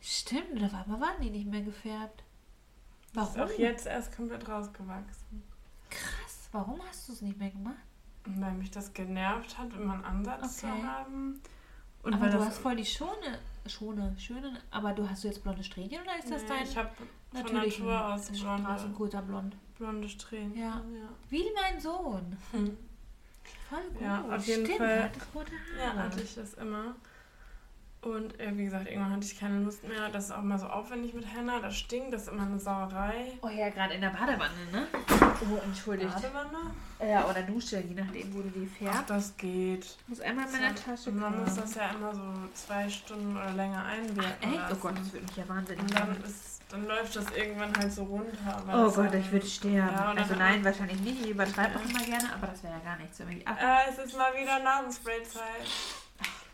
Stimmt, 0.00 0.62
auf 0.64 0.74
einmal 0.74 1.00
waren 1.00 1.20
die 1.22 1.30
nicht 1.30 1.46
mehr 1.48 1.60
gefärbt. 1.62 2.22
Ist 3.08 3.16
Warum? 3.16 3.40
auch 3.42 3.58
jetzt 3.58 3.86
erst 3.86 4.16
komplett 4.16 4.48
rausgewachsen. 4.48 5.42
Krass, 5.90 6.48
warum 6.52 6.80
hast 6.88 7.08
du 7.08 7.12
es 7.12 7.20
nicht 7.22 7.38
mehr 7.38 7.50
gemacht? 7.50 7.76
Weil 8.36 8.52
mich 8.54 8.70
das 8.70 8.92
genervt 8.92 9.56
hat, 9.58 9.72
immer 9.74 9.94
einen 9.94 10.04
Ansatz 10.04 10.62
Okay. 10.62 10.72
zu 10.80 10.86
haben. 10.86 11.40
Und 12.02 12.14
aber 12.14 12.28
du 12.28 12.38
hast 12.44 12.58
voll 12.58 12.76
die 12.76 12.84
schone, 12.84 13.38
schone, 13.66 14.14
schöne, 14.18 14.60
aber 14.70 14.92
du 14.92 15.08
hast 15.08 15.24
du 15.24 15.28
jetzt 15.28 15.42
blonde 15.42 15.64
Strähnchen 15.64 16.00
oder 16.02 16.16
ist 16.18 16.30
das 16.30 16.42
nee, 16.42 16.48
dein 16.48 16.62
Ich 16.64 16.76
habe 16.76 16.90
von 17.32 17.54
Natur 17.54 18.06
aus 18.14 18.26
blonde, 18.30 18.62
Straßenkulter 18.62 19.22
blond? 19.22 19.56
blonde 19.76 20.08
Strähnen. 20.08 20.56
Ja. 20.56 20.80
Wie 21.28 21.44
mein 21.54 21.80
Sohn. 21.80 22.36
Hm. 22.52 22.76
Voll 23.68 23.82
gut. 23.92 24.02
Ja, 24.02 24.24
auf 24.30 24.46
jeden 24.46 24.64
Stimmt, 24.64 24.78
Fall. 24.78 25.10
rote 25.34 25.52
Ja, 25.78 25.86
Haare. 25.88 25.98
hatte 26.04 26.20
ich 26.22 26.34
das 26.34 26.54
immer. 26.54 26.94
Und 28.00 28.38
äh, 28.38 28.56
wie 28.56 28.64
gesagt, 28.64 28.86
irgendwann 28.88 29.10
hatte 29.12 29.24
ich 29.26 29.38
keine 29.38 29.58
Lust 29.60 29.82
mehr. 29.86 30.08
Das 30.12 30.26
ist 30.26 30.30
auch 30.30 30.42
mal 30.42 30.58
so 30.58 30.66
aufwendig 30.66 31.14
mit 31.14 31.26
Henna. 31.26 31.58
Das 31.60 31.76
stinkt, 31.76 32.12
das 32.12 32.22
ist 32.22 32.28
immer 32.28 32.44
eine 32.44 32.58
Sauerei. 32.58 33.32
Oh 33.42 33.48
ja, 33.48 33.70
gerade 33.70 33.94
in 33.94 34.00
der 34.00 34.10
Badewanne, 34.10 34.52
ne? 34.72 34.86
Oh, 35.20 35.56
entschuldigt. 35.64 36.14
Badewanne? 36.14 36.70
Ja, 37.04 37.28
oder 37.28 37.42
Dusche, 37.42 37.80
je 37.80 37.94
nachdem, 38.00 38.32
wo 38.34 38.42
du 38.42 38.50
die 38.50 38.68
Ach, 38.72 38.78
färbst. 38.92 39.10
das 39.10 39.36
geht. 39.36 39.96
muss 40.06 40.20
einmal 40.20 40.46
in 40.46 40.52
meiner 40.52 40.74
Tasche 40.76 41.10
Und 41.10 41.18
man 41.20 41.42
muss 41.42 41.56
das 41.56 41.74
ja 41.74 41.90
immer 41.90 42.14
so 42.14 42.22
zwei 42.54 42.88
Stunden 42.88 43.36
oder 43.36 43.50
länger 43.52 43.84
einwirken 43.84 44.52
Echt? 44.52 44.62
Oh. 44.72 44.76
Gott, 44.76 44.98
das 44.98 45.12
würde 45.12 45.26
mich 45.26 45.36
ja 45.36 45.48
wahnsinnig 45.48 45.80
Und 45.82 45.94
dann, 45.94 46.08
machen. 46.10 46.24
ist, 46.24 46.60
dann 46.70 46.86
läuft 46.86 47.16
das 47.16 47.26
irgendwann 47.36 47.76
halt 47.76 47.92
so 47.92 48.04
runter. 48.04 48.62
Oh 48.68 48.90
Gott, 48.92 49.12
dann- 49.12 49.20
ich 49.20 49.32
würde 49.32 49.46
sterben. 49.46 49.76
Ja, 49.76 50.14
also 50.16 50.34
nein, 50.36 50.64
wahrscheinlich 50.64 51.00
nicht. 51.00 51.20
Ich 51.22 51.30
übertreibe 51.30 51.72
Ja. 51.74 51.80
auch 51.80 51.90
immer 51.90 52.04
gerne, 52.04 52.32
aber 52.32 52.46
das 52.46 52.62
wäre 52.62 52.74
ja 52.74 52.78
gar 52.80 52.96
nichts 52.98 53.16
für 53.16 53.24
mich. 53.26 53.42
Ach, 53.44 53.56
Äh, 53.58 53.90
es 53.90 53.98
ist 53.98 54.16
mal 54.16 54.32
wieder 54.40 54.60
Nasenspray-Zeit. 54.60 55.42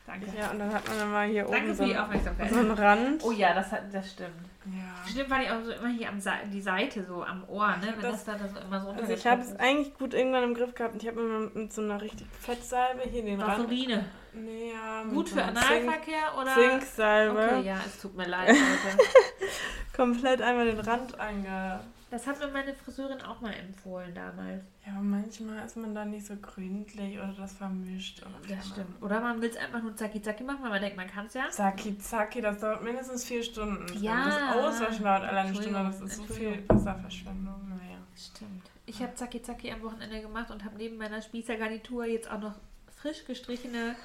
Danke. 0.07 0.27
Ja, 0.38 0.51
und 0.51 0.59
dann 0.59 0.73
hat 0.75 0.87
man 0.88 1.01
immer 1.01 1.23
hier 1.23 1.43
Danke 1.45 1.59
oben 1.59 1.67
für 1.69 1.75
so, 1.75 1.85
die 1.85 1.90
einen- 1.95 2.05
Aufmerksamkeit. 2.05 2.51
so 2.51 2.59
einen 2.59 2.71
Rand. 2.73 3.25
Oh 3.25 3.33
ja, 3.33 3.55
das, 3.55 3.73
hat, 3.73 3.83
das 3.93 4.11
stimmt. 4.12 4.31
Ja. 4.67 5.11
Stimmt, 5.11 5.29
war 5.31 5.38
die 5.40 5.51
auch 5.51 5.62
so 5.62 5.73
immer 5.73 5.88
hier 5.88 6.09
am 6.09 6.19
Sa 6.21 6.33
die 6.51 6.62
Seite, 6.62 7.05
so 7.05 7.23
am 7.23 7.45
Ohr, 7.49 7.69
ne? 7.77 7.93
Wenn 7.95 8.01
das, 8.01 8.25
Das- 8.25 8.38
da 8.38 8.49
so 8.49 8.59
immer 8.61 8.81
so 8.81 8.88
Also 8.90 9.12
ich 9.12 9.27
habe 9.27 9.43
es 9.43 9.55
eigentlich 9.57 9.95
gut 9.99 10.14
irgendwann 10.14 10.45
im 10.45 10.55
Griff 10.55 10.75
gehabt 10.75 10.95
und 10.95 11.03
ich 11.03 11.09
habe 11.09 11.21
immer 11.21 11.51
mit 11.55 11.73
so 11.73 11.83
einer 11.83 12.01
richtig 12.01 12.27
Fettsalbe 12.40 13.03
hier 13.11 13.23
den 13.23 13.38
ist. 13.38 13.47
Rand. 13.47 13.59
Vaseline. 13.64 14.05
Nee, 14.33 14.73
ja, 14.73 15.05
Gut 15.05 15.29
für 15.29 15.37
Zink- 15.37 15.49
Analverkehr 15.49 16.37
oder? 16.40 16.55
Zinksalbe. 16.55 17.49
Okay, 17.59 17.67
ja, 17.69 17.77
es 17.87 18.01
tut 18.01 18.17
mir 18.17 18.27
leid, 18.27 18.49
Leute. 18.49 18.99
Komplett 19.97 20.43
einmal 20.43 20.67
den 20.67 20.81
Rand 20.81 21.19
ange... 21.21 21.81
Das 22.14 22.29
hat 22.29 22.38
mir 22.38 22.46
meine 22.46 22.72
Friseurin 22.72 23.20
auch 23.22 23.40
mal 23.40 23.53
empfohlen 23.53 24.14
damals. 24.14 24.62
Ja, 24.87 24.92
aber 24.92 25.03
manchmal 25.03 25.66
ist 25.66 25.77
man 25.77 25.96
da 25.96 26.05
nicht 26.05 26.24
so 26.24 26.37
gründlich 26.37 27.18
oder 27.18 27.35
das 27.37 27.55
vermischt. 27.55 28.22
Oder 28.22 28.55
Das 28.55 28.68
stimmt. 28.68 29.03
Oder 29.03 29.20
man 29.20 29.42
will 29.42 29.50
es 29.50 29.57
einfach 29.57 29.83
nur 29.83 29.96
zacki 29.96 30.22
zacki 30.22 30.44
machen, 30.44 30.62
weil 30.62 30.70
man 30.70 30.81
denkt, 30.81 30.96
man 30.96 31.09
kann 31.09 31.27
es 31.27 31.35
ja. 31.35 31.50
Zacki, 31.50 31.98
zacki, 31.98 32.40
das 32.40 32.61
dauert 32.61 32.85
mindestens 32.85 33.24
vier 33.24 33.42
Stunden. 33.42 34.00
Ja. 34.00 34.27
Das 34.27 34.57
Auswaschen 34.64 35.03
dauert 35.03 35.24
alleine 35.24 35.48
eine 35.48 35.61
Stunde, 35.61 35.83
das 35.83 36.00
ist 36.03 36.16
so 36.18 36.22
viel. 36.22 36.62
Wasserverschwendung. 36.68 37.68
Naja. 37.68 37.98
Stimmt. 38.16 38.70
Ich 38.87 39.03
habe 39.03 39.12
zacki 39.16 39.42
zacki 39.42 39.72
am 39.72 39.83
Wochenende 39.83 40.20
gemacht 40.20 40.53
und 40.53 40.64
habe 40.64 40.77
neben 40.77 40.96
meiner 40.96 41.20
Spießergarnitur 41.20 42.05
jetzt 42.05 42.31
auch 42.31 42.38
noch 42.38 42.55
frisch 42.94 43.24
gestrichene, 43.24 43.96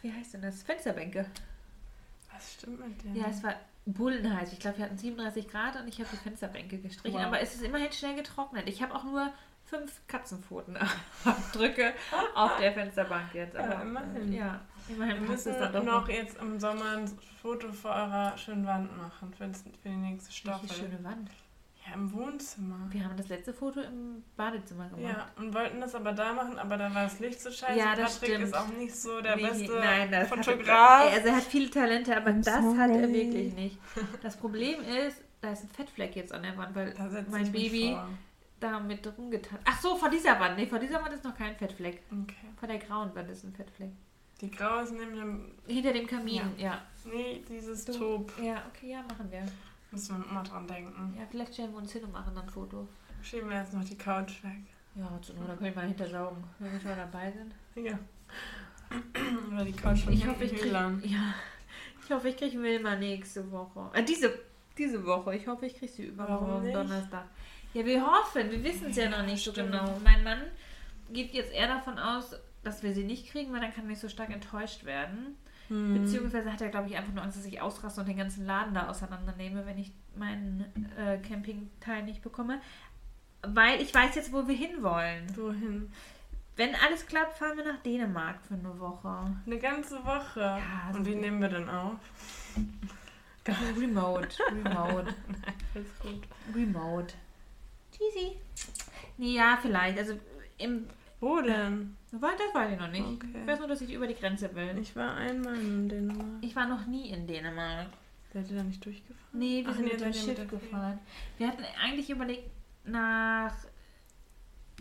wie 0.00 0.10
heißt 0.10 0.32
denn 0.32 0.40
das, 0.40 0.62
Fensterbänke. 0.62 1.26
Was 2.32 2.54
stimmt 2.54 2.80
mit 2.80 3.02
dir? 3.02 3.20
Ja, 3.20 3.26
es 3.28 3.42
war 3.42 3.56
bullenheiß. 3.86 4.52
Ich 4.52 4.60
glaube, 4.60 4.78
wir 4.78 4.84
hatten 4.86 4.96
37 4.98 5.48
Grad 5.48 5.76
und 5.80 5.88
ich 5.88 5.98
habe 5.98 6.08
die 6.12 6.16
Fensterbänke 6.16 6.78
gestrichen. 6.78 7.18
Wow. 7.18 7.26
Aber 7.26 7.40
es 7.40 7.54
ist 7.54 7.62
immerhin 7.62 7.92
schnell 7.92 8.16
getrocknet. 8.16 8.68
Ich 8.68 8.82
habe 8.82 8.94
auch 8.94 9.04
nur 9.04 9.30
fünf 9.64 10.00
Katzenpfotenabdrücke 10.06 11.92
auf 12.34 12.56
der 12.58 12.72
Fensterbank 12.72 13.34
jetzt. 13.34 13.56
Aber 13.56 13.74
Ja, 13.74 13.82
immerhin. 13.82 14.32
äh, 14.32 14.36
Ja, 14.36 14.60
immerhin 14.88 15.22
Wir 15.22 15.28
müssen 15.30 15.52
dann 15.58 15.72
doch 15.72 15.82
noch 15.84 16.08
jetzt 16.08 16.38
im 16.40 16.58
Sommer 16.60 16.96
ein 16.98 17.08
Foto 17.40 17.72
vor 17.72 17.90
eurer 17.92 18.36
schönen 18.38 18.66
Wand 18.66 18.96
machen 18.96 19.32
für, 19.36 19.46
die 19.46 19.88
nächste 19.90 20.28
Welche 20.28 20.32
Staffel. 20.66 20.68
schöne 20.70 21.02
Wand. 21.04 21.30
Ja, 21.86 21.94
im 21.94 22.12
Wohnzimmer. 22.12 22.86
Wir 22.90 23.04
haben 23.04 23.16
das 23.16 23.28
letzte 23.28 23.52
Foto 23.52 23.80
im 23.80 24.24
Badezimmer 24.36 24.88
gemacht. 24.88 25.02
Ja, 25.02 25.28
und 25.36 25.52
wollten 25.52 25.80
das 25.80 25.94
aber 25.94 26.12
da 26.12 26.32
machen, 26.32 26.58
aber 26.58 26.76
da 26.78 26.94
war 26.94 27.04
das 27.04 27.20
Licht 27.20 27.40
so 27.40 27.50
scheiße. 27.50 27.78
Ja, 27.78 27.94
das 27.94 28.14
Patrick 28.18 28.34
stimmt. 28.36 28.44
ist 28.48 28.54
auch 28.56 28.68
nicht 28.68 28.94
so 28.96 29.20
der 29.20 29.36
Nee, 29.36 29.42
beste 29.42 29.72
nein, 29.78 30.10
das 30.10 30.28
Fotograf. 30.28 31.04
Hat, 31.06 31.12
also 31.12 31.28
er 31.28 31.36
hat 31.36 31.42
viele 31.44 31.70
Talente, 31.70 32.16
aber 32.16 32.32
das 32.32 32.46
sorry. 32.62 32.76
hat 32.78 32.90
er 32.90 33.12
wirklich 33.12 33.52
nicht. 33.54 33.78
Das 34.22 34.36
Problem 34.36 34.80
ist, 34.80 35.20
da 35.40 35.52
ist 35.52 35.64
ein 35.64 35.68
Fettfleck 35.68 36.16
jetzt 36.16 36.32
an 36.32 36.42
der 36.42 36.56
Wand, 36.56 36.74
weil 36.74 36.94
mein 37.30 37.52
Baby 37.52 37.96
da 38.60 38.80
mit 38.80 39.06
rumgetan. 39.18 39.58
Ach 39.64 39.78
so, 39.80 39.96
vor 39.96 40.08
dieser 40.08 40.40
Wand. 40.40 40.56
Nee, 40.56 40.66
vor 40.66 40.78
dieser 40.78 41.02
Wand 41.02 41.12
ist 41.12 41.24
noch 41.24 41.36
kein 41.36 41.54
Fettfleck. 41.56 42.02
Okay. 42.10 42.48
Vor 42.58 42.68
der 42.68 42.78
grauen 42.78 43.14
Wand 43.14 43.28
ist 43.30 43.44
ein 43.44 43.52
Fettfleck. 43.52 43.90
Die 44.40 44.50
graue 44.50 44.82
ist 44.82 44.92
neben 44.92 45.14
dem. 45.14 45.52
Hinter 45.66 45.92
dem 45.92 46.06
Kamin, 46.06 46.42
ja. 46.56 46.80
Nee, 47.04 47.42
dieses 47.48 47.84
Taub. 47.84 48.32
Ja, 48.42 48.62
okay, 48.68 48.92
ja, 48.92 49.02
machen 49.02 49.30
wir. 49.30 49.42
Müssen 49.94 50.24
wir 50.24 50.32
mal 50.32 50.42
dran 50.42 50.66
denken. 50.66 51.14
Ja, 51.16 51.24
vielleicht 51.30 51.54
stellen 51.54 51.70
wir 51.72 51.78
uns 51.78 51.92
hin 51.92 52.04
und 52.04 52.12
machen 52.12 52.34
dann 52.34 52.44
ein 52.44 52.50
Foto. 52.50 52.86
Schieben 53.22 53.48
wir 53.48 53.58
jetzt 53.58 53.72
noch 53.72 53.84
die 53.84 53.96
Couch 53.96 54.42
weg. 54.42 54.60
Ja, 54.96 55.08
zur 55.22 55.34
Not, 55.36 55.48
dann 55.48 55.58
können 55.58 55.74
wir 55.74 55.82
mal 55.82 55.88
hintersaugen, 55.88 56.44
wenn 56.58 56.72
wir 56.72 56.80
schon 56.80 56.96
dabei 56.96 57.32
sind. 57.32 57.54
Ja. 57.86 57.98
Oder 59.52 59.64
die 59.64 59.72
Couch 59.72 60.00
von 60.00 60.12
Ich 60.12 60.26
hoffe, 60.26 60.44
ich 60.44 60.50
kriege. 60.52 60.64
Hühlern. 60.66 61.02
Ja. 61.04 61.34
Ich 62.04 62.10
hoffe, 62.10 62.28
ich 62.28 62.36
kriege 62.36 62.60
Wilma 62.60 62.96
nächste 62.96 63.50
Woche. 63.50 63.90
Äh, 63.94 64.04
diese, 64.04 64.38
diese 64.76 65.04
Woche. 65.06 65.34
Ich 65.36 65.46
hoffe, 65.46 65.66
ich 65.66 65.76
kriege 65.76 65.90
sie 65.90 66.04
übermorgen? 66.06 66.72
Donnerstag. 66.72 67.24
Ja, 67.72 67.84
wir 67.84 68.06
hoffen. 68.06 68.50
Wir 68.50 68.62
wissen 68.62 68.90
es 68.90 68.96
ja 68.96 69.08
noch 69.08 69.24
nicht 69.24 69.42
so 69.42 69.52
Stimmt. 69.52 69.72
genau. 69.72 69.98
Mein 70.04 70.22
Mann 70.22 70.42
geht 71.10 71.32
jetzt 71.32 71.52
eher 71.52 71.68
davon 71.68 71.98
aus, 71.98 72.36
dass 72.62 72.82
wir 72.82 72.92
sie 72.94 73.04
nicht 73.04 73.30
kriegen, 73.30 73.52
weil 73.52 73.60
dann 73.60 73.72
kann 73.72 73.84
er 73.84 73.90
nicht 73.90 74.00
so 74.00 74.08
stark 74.08 74.30
enttäuscht 74.30 74.84
werden. 74.84 75.36
Hm. 75.68 76.02
Beziehungsweise 76.02 76.52
hat 76.52 76.60
er, 76.60 76.68
glaube 76.68 76.88
ich, 76.88 76.96
einfach 76.96 77.12
nur 77.12 77.22
Angst, 77.22 77.38
dass 77.38 77.44
ich 77.44 77.60
ausraste 77.60 78.00
und 78.00 78.08
den 78.08 78.16
ganzen 78.16 78.46
Laden 78.46 78.74
da 78.74 78.88
auseinandernehme, 78.88 79.66
wenn 79.66 79.78
ich 79.78 79.92
meinen 80.16 80.64
äh, 80.96 81.18
Campingteil 81.18 82.02
nicht 82.02 82.22
bekomme. 82.22 82.60
Weil 83.42 83.80
ich 83.80 83.94
weiß 83.94 84.14
jetzt, 84.14 84.32
wo 84.32 84.46
wir 84.48 84.54
hinwollen. 84.54 85.26
Wohin? 85.36 85.92
Wenn 86.56 86.74
alles 86.76 87.06
klappt, 87.06 87.36
fahren 87.38 87.56
wir 87.56 87.64
nach 87.64 87.82
Dänemark 87.82 88.38
für 88.46 88.54
eine 88.54 88.78
Woche. 88.78 89.36
Eine 89.44 89.58
ganze 89.58 90.04
Woche. 90.04 90.40
Ja, 90.40 90.90
so 90.92 90.98
Und 90.98 91.06
wie 91.06 91.16
nehmen 91.16 91.40
wir 91.40 91.48
denn 91.48 91.68
auf? 91.68 91.98
Remote. 93.76 94.28
Remote. 94.50 95.14
Alles 95.74 95.98
gut. 96.00 96.22
Remote. 96.54 97.14
Cheesy. 97.92 98.36
Nee, 99.18 99.34
ja, 99.34 99.58
vielleicht. 99.60 99.98
Also, 99.98 100.18
im. 100.58 100.86
Wo 101.20 101.40
denn? 101.40 101.96
Weil 102.20 102.36
das 102.36 102.54
weiß 102.54 102.72
ich 102.72 102.78
noch 102.78 102.90
nicht. 102.90 103.04
Okay. 103.04 103.40
Ich 103.40 103.46
weiß 103.46 103.58
nur, 103.58 103.68
dass 103.68 103.80
ich 103.80 103.92
über 103.92 104.06
die 104.06 104.14
Grenze 104.14 104.54
will. 104.54 104.76
Ich 104.80 104.94
war 104.94 105.16
einmal 105.16 105.56
in 105.56 105.88
Dänemark. 105.88 106.26
Ich 106.42 106.54
war 106.54 106.66
noch 106.66 106.86
nie 106.86 107.10
in 107.10 107.26
Dänemark. 107.26 107.88
Seid 108.32 108.50
ihr 108.50 108.56
da 108.56 108.62
nicht 108.62 108.84
durchgefahren? 108.84 109.28
Nee, 109.32 109.64
wir 109.64 109.70
Ach 109.70 109.76
sind 109.76 109.86
nee, 109.86 109.92
mit 109.92 110.00
dem 110.00 110.08
mit 110.08 110.16
Schiff 110.16 110.34
der 110.34 110.46
gefahren. 110.46 110.98
Wir 111.38 111.48
hatten 111.48 111.64
eigentlich 111.80 112.10
überlegt, 112.10 112.50
nach 112.84 113.54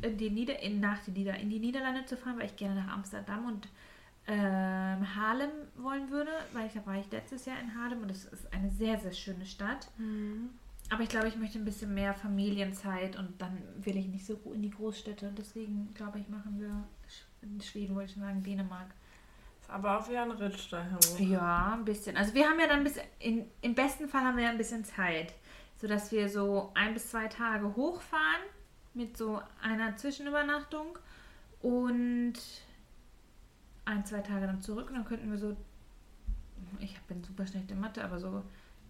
in 0.01 0.17
die, 0.17 0.29
Nieder 0.29 0.59
in, 0.59 0.79
nach 0.79 0.99
die 1.05 1.11
Nieder 1.11 1.35
in 1.37 1.49
die 1.49 1.59
Niederlande 1.59 2.05
zu 2.05 2.17
fahren, 2.17 2.37
weil 2.37 2.47
ich 2.47 2.55
gerne 2.55 2.75
nach 2.75 2.93
Amsterdam 2.93 3.45
und 3.47 3.67
ähm, 4.27 5.15
Haarlem 5.15 5.51
wollen 5.77 6.09
würde, 6.09 6.31
weil 6.53 6.67
ich 6.67 6.73
da 6.73 6.85
war 6.85 6.97
ich 6.97 7.11
letztes 7.11 7.45
Jahr 7.45 7.59
in 7.59 7.75
Haarlem 7.75 8.01
und 8.01 8.11
es 8.11 8.25
ist 8.25 8.51
eine 8.53 8.69
sehr, 8.71 8.99
sehr 8.99 9.11
schöne 9.11 9.45
Stadt. 9.45 9.87
Mhm. 9.97 10.49
Aber 10.93 11.01
ich 11.01 11.09
glaube, 11.09 11.27
ich 11.27 11.35
möchte 11.35 11.57
ein 11.57 11.65
bisschen 11.65 11.91
mehr 11.91 12.13
Familienzeit 12.13 13.17
und 13.17 13.41
dann 13.41 13.57
will 13.77 13.97
ich 13.97 14.05
nicht 14.05 14.27
so 14.27 14.39
in 14.53 14.61
die 14.61 14.69
Großstädte. 14.69 15.33
Deswegen 15.35 15.91
glaube 15.95 16.19
ich, 16.19 16.29
machen 16.29 16.59
wir 16.59 16.83
in 17.41 17.59
Schweden, 17.61 17.95
wollte 17.95 18.09
ich 18.09 18.13
schon 18.13 18.21
sagen, 18.21 18.43
Dänemark. 18.43 18.93
Ist 19.59 19.71
aber 19.71 19.97
auch 19.97 20.07
wieder 20.07 20.21
ein 20.21 20.29
Ritsch 20.29 20.71
da 20.71 20.83
herum. 20.83 21.31
Ja, 21.31 21.73
ein 21.73 21.83
bisschen. 21.83 22.15
Also 22.15 22.35
wir 22.35 22.47
haben 22.47 22.59
ja 22.59 22.67
dann 22.67 22.79
ein 22.79 22.83
bisschen, 22.83 23.05
in, 23.17 23.49
im 23.61 23.73
besten 23.73 24.07
Fall 24.07 24.21
haben 24.21 24.37
wir 24.37 24.43
ja 24.43 24.51
ein 24.51 24.57
bisschen 24.59 24.85
Zeit, 24.85 25.33
sodass 25.81 26.11
wir 26.11 26.29
so 26.29 26.71
ein 26.75 26.93
bis 26.93 27.09
zwei 27.09 27.27
Tage 27.27 27.75
hochfahren 27.75 28.43
mit 28.93 29.17
so 29.17 29.41
einer 29.63 29.97
Zwischenübernachtung 29.97 30.99
und 31.63 32.35
ein, 33.85 34.05
zwei 34.05 34.19
Tage 34.19 34.45
dann 34.45 34.61
zurück 34.61 34.89
und 34.89 34.95
dann 34.95 35.05
könnten 35.05 35.31
wir 35.31 35.39
so, 35.39 35.57
ich 36.79 37.01
bin 37.07 37.23
super 37.23 37.47
schlecht 37.47 37.71
in 37.71 37.79
Mathe, 37.79 38.03
aber 38.03 38.19
so 38.19 38.43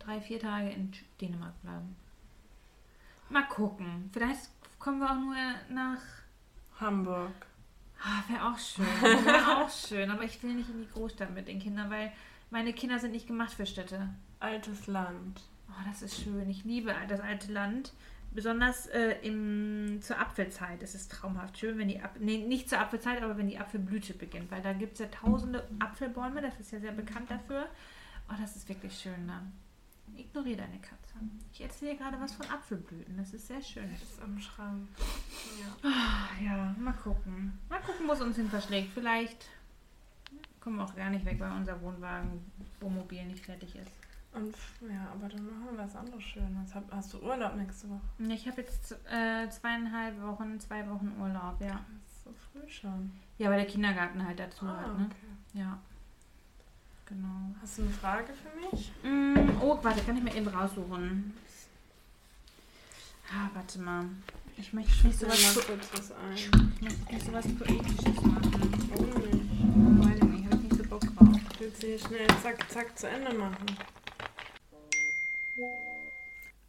drei, 0.06 0.22
vier 0.22 0.40
Tage 0.40 0.70
in 0.70 0.92
Dänemark 1.20 1.62
bleiben. 1.62 1.96
Mal 3.30 3.48
gucken. 3.48 4.10
Vielleicht 4.14 4.50
kommen 4.80 5.00
wir 5.00 5.10
auch 5.10 5.20
nur 5.20 5.36
nach 5.70 6.02
Hamburg. 6.80 7.32
Ah, 8.02 8.24
Wäre 8.28 8.52
auch 8.52 8.60
schön. 8.60 8.86
Wäre 9.26 9.64
auch 9.64 9.70
schön. 9.70 10.12
Aber 10.12 10.24
ich 10.24 10.42
will 10.44 10.54
nicht 10.54 10.70
in 10.70 10.82
die 10.82 10.90
Großstadt 10.90 11.34
mit 11.34 11.48
den 11.48 11.60
Kindern, 11.60 11.90
weil 11.90 12.12
meine 12.50 12.74
Kinder 12.74 13.00
sind 13.00 13.12
nicht 13.12 13.28
gemacht 13.28 13.54
für 13.54 13.66
Städte. 13.66 14.10
Altes 14.40 14.88
Land. 14.88 15.42
Oh, 15.70 15.84
das 15.88 16.02
ist 16.02 16.22
schön. 16.22 16.50
Ich 16.50 16.66
liebe 16.66 16.94
das 17.08 17.22
alte 17.22 17.52
Land. 17.52 17.94
Besonders 18.32 18.88
äh, 18.88 19.16
im, 19.22 20.00
zur 20.02 20.20
Apfelzeit 20.20 20.82
ist 20.82 20.96
es 20.96 21.08
traumhaft 21.08 21.58
schön, 21.58 21.78
wenn 21.78 21.88
die 21.88 22.02
Ap 22.02 22.20
nee, 22.20 22.40
nicht 22.40 22.68
zur 22.68 22.80
Apfelzeit, 22.80 23.22
aber 23.22 23.38
wenn 23.38 23.48
die 23.48 23.60
Apfelblüte 23.60 24.16
beginnt, 24.16 24.50
weil 24.50 24.62
da 24.64 24.74
gibt 24.74 24.94
es 24.94 25.00
ja 25.00 25.06
tausende 25.06 25.68
Apfelbäume, 25.80 26.42
das 26.42 26.60
ist 26.60 26.72
ja 26.72 26.80
sehr 26.80 26.94
bekannt 26.94 27.30
dafür. 27.30 27.68
Oh, 28.30 28.34
das 28.40 28.56
ist 28.56 28.68
wirklich 28.68 28.98
schön 28.98 29.28
da. 29.28 29.44
Ignoriere 30.16 30.58
deine 30.58 30.80
Katze. 30.80 31.14
Ich 31.52 31.62
erzähle 31.62 31.96
gerade 31.96 32.20
was 32.20 32.34
von 32.34 32.46
Apfelblüten, 32.50 33.16
das 33.18 33.34
ist 33.34 33.48
sehr 33.48 33.62
schön. 33.62 33.92
Ist 33.94 34.22
am 34.22 34.40
Schrank. 34.40 34.88
Ja. 35.60 35.90
Ah, 35.90 36.28
ja, 36.44 36.76
mal 36.80 36.94
gucken. 36.94 37.58
Mal 37.70 37.80
gucken, 37.82 38.08
wo 38.08 38.14
es 38.14 38.22
uns 38.22 38.36
hin 38.36 38.50
verschlägt. 38.50 38.92
Vielleicht 38.94 39.48
kommen 40.60 40.78
wir 40.78 40.84
auch 40.84 40.96
gar 40.96 41.10
nicht 41.10 41.26
weg, 41.26 41.40
weil 41.40 41.52
unser 41.52 41.80
Wohnwagen, 41.82 42.42
Wohnmobil 42.80 43.26
nicht 43.26 43.46
fertig 43.46 43.76
ist. 43.76 43.92
Und 44.34 44.56
ja, 44.90 45.08
aber 45.12 45.30
dann 45.30 45.46
machen 45.46 45.78
wir 45.78 45.84
was 45.86 45.96
anderes 45.96 46.24
Schönes. 46.24 46.74
Hab- 46.74 46.92
Hast 46.92 47.14
du 47.14 47.20
Urlaub 47.22 47.56
nächste 47.56 47.88
Woche? 47.90 48.02
Ich 48.18 48.48
habe 48.48 48.62
jetzt 48.62 48.92
äh, 49.12 49.48
zweieinhalb 49.50 50.20
Wochen, 50.24 50.60
zwei 50.60 50.90
Wochen 50.90 51.14
Urlaub, 51.20 51.62
ja. 51.62 51.80
Das 52.04 52.12
ist 52.14 52.24
so 52.24 52.34
früh 52.34 52.68
schon. 52.68 53.12
Ja, 53.38 53.50
weil 53.52 53.58
der 53.58 53.68
Kindergarten 53.72 54.26
halt 54.26 54.40
dazu 54.40 54.66
Ah, 54.66 54.78
hat, 54.82 54.98
ne? 54.98 55.06
okay. 55.06 55.60
Ja. 55.60 55.80
Genau. 57.14 57.56
Hast 57.62 57.78
du 57.78 57.84
eine 57.84 57.92
Frage 57.92 58.34
für 58.34 58.76
mich? 58.76 58.92
Mm, 59.04 59.62
oh, 59.62 59.78
warte, 59.84 60.02
kann 60.02 60.18
ich 60.18 60.24
mir 60.24 60.36
eben 60.36 60.48
raussuchen. 60.48 61.34
Ah, 63.32 63.50
warte 63.54 63.80
mal. 63.80 64.06
Ich 64.58 64.74
möchte 64.74 65.08
nicht 65.08 65.20
so 65.20 65.28
Mal 65.28 65.34
was, 65.34 65.66
kurz 65.66 65.90
was 65.94 66.12
ein. 66.12 66.34
ich 66.36 66.82
möchte 66.82 67.14
nicht 67.14 67.26
so 67.26 67.34
was 67.34 67.48
Poetisches 67.56 68.22
machen. 68.24 68.90
Warum 68.90 69.06
nicht? 69.22 70.06
Weiß 70.06 70.16
ich 70.16 70.24
nicht, 70.24 70.46
habe 70.46 70.56
ich 70.56 70.72
nicht 70.72 70.76
so 70.76 70.84
Bock 70.90 71.02
drauf. 71.02 71.40
Willst 71.60 71.84
du 71.84 71.88
hier 71.88 72.00
schnell 72.00 72.28
zack, 72.42 72.72
zack 72.72 72.98
zu 72.98 73.08
Ende 73.08 73.34
machen? 73.36 73.66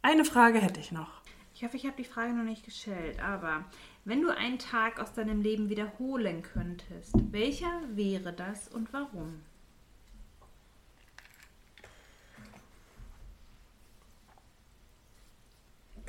Eine 0.03 0.25
Frage 0.25 0.59
hätte 0.59 0.79
ich 0.79 0.91
noch. 0.91 1.21
Ich 1.55 1.63
hoffe, 1.63 1.77
ich 1.77 1.85
habe 1.87 1.97
die 1.97 2.03
Frage 2.03 2.33
noch 2.33 2.43
nicht 2.43 2.65
gestellt, 2.65 3.19
aber 3.19 3.65
wenn 4.03 4.21
du 4.21 4.29
einen 4.29 4.59
Tag 4.59 4.99
aus 4.99 5.13
deinem 5.13 5.41
Leben 5.41 5.69
wiederholen 5.69 6.43
könntest, 6.43 7.13
welcher 7.31 7.81
wäre 7.95 8.31
das 8.31 8.67
und 8.67 8.93
warum? 8.93 9.41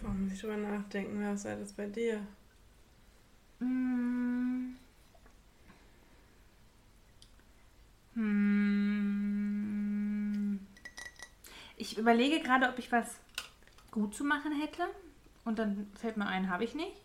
Boah, 0.02 0.10
muss 0.10 0.32
ich 0.32 0.40
drüber 0.40 0.56
nachdenken, 0.56 1.22
was 1.24 1.42
sei 1.42 1.56
das 1.56 1.72
bei 1.72 1.86
dir? 1.86 2.26
Hm. 3.60 4.76
Ich 11.76 11.98
überlege 11.98 12.40
gerade, 12.40 12.68
ob 12.68 12.78
ich 12.78 12.90
was 12.90 13.18
gut 13.90 14.14
zu 14.14 14.24
machen 14.24 14.52
hätte. 14.60 14.82
Und 15.44 15.58
dann 15.58 15.86
fällt 15.94 16.16
mir 16.16 16.26
ein, 16.26 16.50
habe 16.50 16.64
ich 16.64 16.74
nicht. 16.74 16.96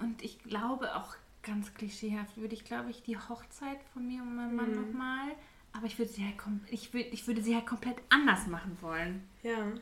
Und 0.00 0.22
ich 0.22 0.38
glaube 0.42 0.94
auch 0.96 1.16
ganz 1.42 1.74
klischeehaft 1.74 2.36
würde 2.36 2.54
ich, 2.54 2.64
glaube 2.64 2.90
ich, 2.90 3.02
die 3.02 3.16
Hochzeit 3.18 3.78
von 3.92 4.06
mir 4.06 4.22
und 4.22 4.36
meinem 4.36 4.56
Mann 4.56 4.70
Mhm. 4.70 4.86
nochmal. 4.86 5.28
Aber 5.72 5.86
ich 5.86 5.98
würde 5.98 6.12
sie 6.12 6.24
halt 6.24 6.34
ich 6.70 6.92
würd, 6.92 7.06
ich 7.12 7.26
würde 7.26 7.42
sie 7.42 7.54
halt 7.54 7.66
komplett 7.66 7.96
anders 8.08 8.46
machen 8.46 8.76
wollen. 8.80 9.28
Ja. 9.42 9.72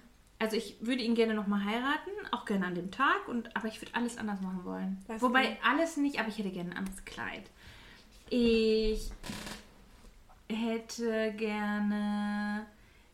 Also 0.41 0.57
ich 0.57 0.77
würde 0.81 1.03
ihn 1.03 1.15
gerne 1.17 1.35
nochmal 1.35 1.65
heiraten, 1.65 2.11
auch 2.31 2.45
gerne 2.45 2.67
an 2.67 2.75
dem 2.77 2.91
Tag, 2.93 3.27
und, 3.27 3.55
aber 3.57 3.67
ich 3.69 3.81
würde 3.83 3.95
alles 3.95 4.19
anders 4.19 4.41
machen 4.41 4.65
wollen. 4.65 5.03
Weißt 5.09 5.21
Wobei 5.23 5.47
du- 5.47 5.57
alles 5.69 5.97
nicht, 5.97 6.21
aber 6.21 6.29
ich 6.29 6.39
hätte 6.39 6.51
gerne 6.51 6.71
ein 6.71 6.77
anderes 6.77 7.05
Kleid. 7.05 7.43
Ich 8.31 9.11
hätte 10.51 11.33
gerne. 11.37 12.67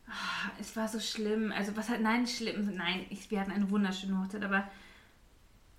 Ah, 0.06 0.50
es 0.60 0.76
war 0.76 0.86
so 0.86 1.00
schlimm. 1.00 1.50
Also 1.56 1.74
was 1.76 1.88
halt, 1.88 2.02
nein, 2.02 2.26
schlimm. 2.26 2.74
Nein, 2.76 3.06
ich, 3.08 3.30
wir 3.30 3.40
hatten 3.40 3.52
eine 3.52 3.70
wunderschöne 3.70 4.20
Hochzeit, 4.20 4.44
aber 4.44 4.68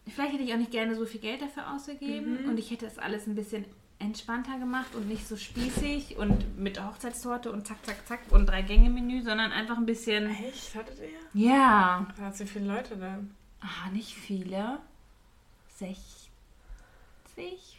vielleicht 0.07 0.33
hätte 0.33 0.43
ich 0.43 0.53
auch 0.53 0.57
nicht 0.57 0.71
gerne 0.71 0.95
so 0.95 1.05
viel 1.05 1.21
Geld 1.21 1.41
dafür 1.43 1.71
ausgegeben 1.73 2.43
Mhm. 2.43 2.49
und 2.49 2.57
ich 2.57 2.71
hätte 2.71 2.87
es 2.87 2.97
alles 2.97 3.27
ein 3.27 3.35
bisschen 3.35 3.65
entspannter 4.06 4.58
gemacht 4.60 4.95
und 4.95 5.08
nicht 5.08 5.28
so 5.28 5.36
spießig 5.36 6.18
und 6.18 6.58
mit 6.58 6.84
Hochzeitstorte 6.84 7.51
und 7.51 7.68
zack, 7.68 7.84
zack, 7.86 8.08
zack 8.08 8.20
und 8.32 8.45
drei 8.45 8.62
Gänge 8.62 8.89
Menü, 8.89 9.22
sondern 9.22 9.51
einfach 9.51 9.78
ein 9.78 9.86
bisschen. 9.86 10.30
Echt? 10.30 10.76
Hattet 10.76 10.99
ihr? 10.99 11.41
Ja. 11.47 12.08
Da 12.18 12.26
hast 12.26 12.39
du 12.39 12.45
viele 12.47 12.68
Leute 12.74 12.95
dann. 12.97 13.36
Ah, 13.62 13.89
nicht 13.91 14.14
viele. 14.16 14.80
60. 15.78 16.22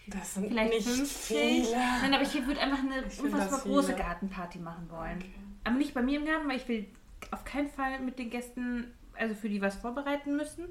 Das 0.08 0.34
sind 0.34 0.48
Vielleicht 0.48 0.72
nicht 0.74 0.86
50. 0.88 1.26
viele. 1.26 1.76
Nein, 2.02 2.14
aber 2.14 2.22
ich 2.22 2.46
würde 2.46 2.60
einfach 2.60 2.78
eine 2.80 3.06
Ich 3.06 3.20
unfassbar 3.20 3.60
große 3.60 3.92
viele. 3.92 3.98
Gartenparty 3.98 4.58
machen 4.58 4.88
wollen. 4.90 5.18
Okay. 5.18 5.30
Aber 5.64 5.76
nicht 5.76 5.94
bei 5.94 6.02
mir 6.02 6.18
im 6.20 6.26
Garten, 6.26 6.48
weil 6.48 6.58
ich 6.58 6.68
will 6.68 6.86
auf 7.30 7.44
keinen 7.44 7.68
Fall 7.68 8.00
mit 8.00 8.18
den 8.18 8.30
Gästen 8.30 8.92
also 9.18 9.34
für 9.34 9.48
die 9.48 9.60
was 9.62 9.76
vorbereiten 9.76 10.36
müssen. 10.36 10.64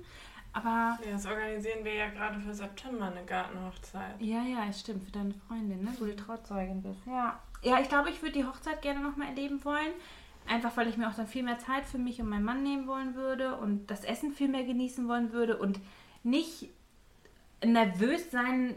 Aber 0.55 0.97
Ja, 1.05 1.11
das 1.11 1.25
organisieren 1.25 1.83
wir 1.83 1.93
ja 1.93 2.09
gerade 2.09 2.39
für 2.39 2.53
September, 2.53 3.07
eine 3.07 3.25
Gartenhochzeit. 3.25 4.19
ja, 4.21 4.41
ja, 4.41 4.65
es 4.69 4.79
stimmt, 4.79 5.03
für 5.03 5.11
deine 5.11 5.33
Freundin, 5.33 5.83
ne? 5.83 5.93
wo 5.99 6.05
du 6.05 6.15
Trauzeugin 6.15 6.81
bist. 6.81 7.05
Ja, 7.05 7.37
ja 7.61 7.81
ich 7.81 7.89
glaube, 7.89 8.09
ich 8.09 8.21
würde 8.21 8.39
die 8.39 8.45
Hochzeit 8.45 8.81
gerne 8.81 9.01
nochmal 9.01 9.27
erleben 9.27 9.63
wollen. 9.65 9.91
Einfach 10.47 10.77
weil 10.77 10.87
ich 10.87 10.95
mir 10.95 11.09
auch 11.09 11.13
dann 11.13 11.27
viel 11.27 11.43
mehr 11.43 11.59
Zeit 11.59 11.85
für 11.85 11.97
mich 11.97 12.21
und 12.21 12.29
meinen 12.29 12.45
Mann 12.45 12.63
nehmen 12.63 12.87
wollen 12.87 13.15
würde 13.15 13.57
und 13.57 13.91
das 13.91 14.05
Essen 14.05 14.31
viel 14.31 14.47
mehr 14.47 14.63
genießen 14.63 15.09
wollen 15.09 15.33
würde 15.33 15.57
und 15.57 15.81
nicht 16.23 16.69
nervös 17.65 18.31
sein 18.31 18.75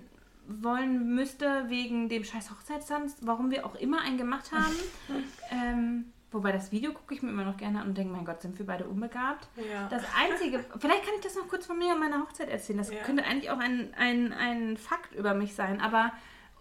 wollen 0.48 1.14
müsste 1.14 1.68
wegen 1.68 2.08
dem 2.08 2.24
scheiß 2.24 2.50
Hochzeitstanz, 2.50 3.18
warum 3.20 3.52
wir 3.52 3.64
auch 3.64 3.76
immer 3.76 4.00
einen 4.00 4.18
gemacht 4.18 4.50
haben. 4.50 4.74
ähm, 5.52 6.12
wobei 6.30 6.52
das 6.52 6.70
Video 6.72 6.92
gucke 6.92 7.14
ich 7.14 7.22
mir 7.22 7.30
immer 7.30 7.44
noch 7.44 7.56
gerne 7.56 7.80
an 7.80 7.88
und 7.88 7.98
denke, 7.98 8.12
mein 8.12 8.24
Gott, 8.24 8.42
sind 8.42 8.58
wir 8.58 8.66
beide 8.66 8.84
unbegabt. 8.86 9.48
Ja. 9.70 9.88
Das 9.88 10.02
Einzige, 10.18 10.58
vielleicht 10.78 11.04
kann 11.04 11.14
ich 11.16 11.22
das 11.22 11.34
noch 11.36 11.48
kurz 11.48 11.66
von 11.66 11.78
mir 11.78 11.92
und 11.94 12.00
meiner 12.00 12.20
Hochzeit 12.20 12.48
erzählen. 12.48 12.78
Das 12.78 12.90
Ja. 12.92 13.02
könnte 13.02 13.24
eigentlich 13.24 13.50
auch 13.50 13.58
ein, 13.58 13.92
ein, 13.98 14.32
ein 14.32 14.76
Fakt 14.76 15.14
über 15.14 15.34
mich 15.34 15.54
sein. 15.54 15.80
Aber 15.80 16.12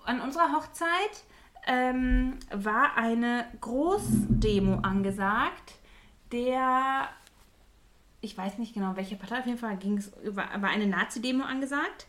an 0.05 0.21
unserer 0.21 0.53
Hochzeit 0.53 1.23
ähm, 1.67 2.37
war 2.51 2.95
eine 2.95 3.45
Großdemo 3.59 4.79
angesagt, 4.83 5.75
der, 6.31 7.09
ich 8.21 8.37
weiß 8.37 8.57
nicht 8.57 8.73
genau, 8.73 8.95
welche 8.95 9.15
Partei, 9.15 9.39
auf 9.39 9.45
jeden 9.45 9.57
Fall 9.57 9.77
ging 9.77 9.97
es 9.97 10.11
über, 10.23 10.43
war 10.59 10.69
eine 10.69 10.87
Nazi-Demo 10.87 11.43
angesagt. 11.43 12.07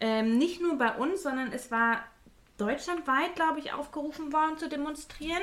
Ähm, 0.00 0.38
nicht 0.38 0.60
nur 0.60 0.78
bei 0.78 0.92
uns, 0.96 1.22
sondern 1.22 1.52
es 1.52 1.70
war 1.70 2.00
deutschlandweit, 2.58 3.34
glaube 3.34 3.58
ich, 3.60 3.72
aufgerufen 3.72 4.32
worden 4.32 4.56
zu 4.58 4.68
demonstrieren. 4.68 5.42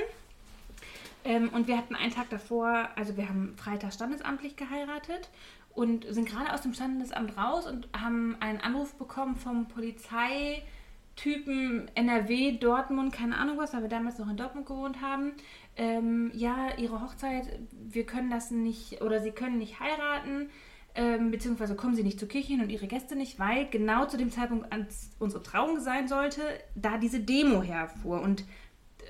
Ähm, 1.25 1.49
und 1.49 1.67
wir 1.67 1.77
hatten 1.77 1.95
einen 1.95 2.13
Tag 2.13 2.29
davor, 2.29 2.89
also 2.95 3.17
wir 3.17 3.27
haben 3.27 3.55
Freitag 3.57 3.93
standesamtlich 3.93 4.55
geheiratet 4.55 5.29
und 5.73 6.05
sind 6.09 6.27
gerade 6.27 6.53
aus 6.53 6.61
dem 6.61 6.73
Standesamt 6.73 7.37
raus 7.37 7.67
und 7.67 7.89
haben 7.99 8.37
einen 8.39 8.59
Anruf 8.59 8.95
bekommen 8.95 9.35
vom 9.35 9.67
Polizeitypen 9.67 11.91
NRW, 11.93 12.57
Dortmund, 12.57 13.13
keine 13.13 13.37
Ahnung 13.37 13.57
was, 13.57 13.73
weil 13.73 13.81
wir 13.81 13.89
damals 13.89 14.17
noch 14.17 14.29
in 14.29 14.37
Dortmund 14.37 14.65
gewohnt 14.65 15.01
haben. 15.01 15.33
Ähm, 15.75 16.31
ja, 16.33 16.77
ihre 16.77 17.01
Hochzeit, 17.01 17.47
wir 17.71 18.05
können 18.05 18.29
das 18.29 18.51
nicht, 18.51 19.01
oder 19.01 19.21
sie 19.21 19.31
können 19.31 19.57
nicht 19.57 19.79
heiraten, 19.79 20.49
ähm, 20.95 21.31
beziehungsweise 21.31 21.75
kommen 21.75 21.95
sie 21.95 22.03
nicht 22.03 22.19
zur 22.19 22.27
Kirche 22.27 22.53
hin 22.53 22.61
und 22.61 22.69
ihre 22.69 22.87
Gäste 22.87 23.15
nicht, 23.15 23.39
weil 23.39 23.69
genau 23.69 24.05
zu 24.05 24.17
dem 24.17 24.31
Zeitpunkt, 24.31 24.71
als 24.73 25.11
unsere 25.19 25.43
Trauung 25.43 25.79
sein 25.79 26.07
sollte, 26.07 26.41
da 26.75 26.97
diese 26.97 27.19
Demo 27.19 27.61
herfuhr 27.61 28.21
und 28.21 28.43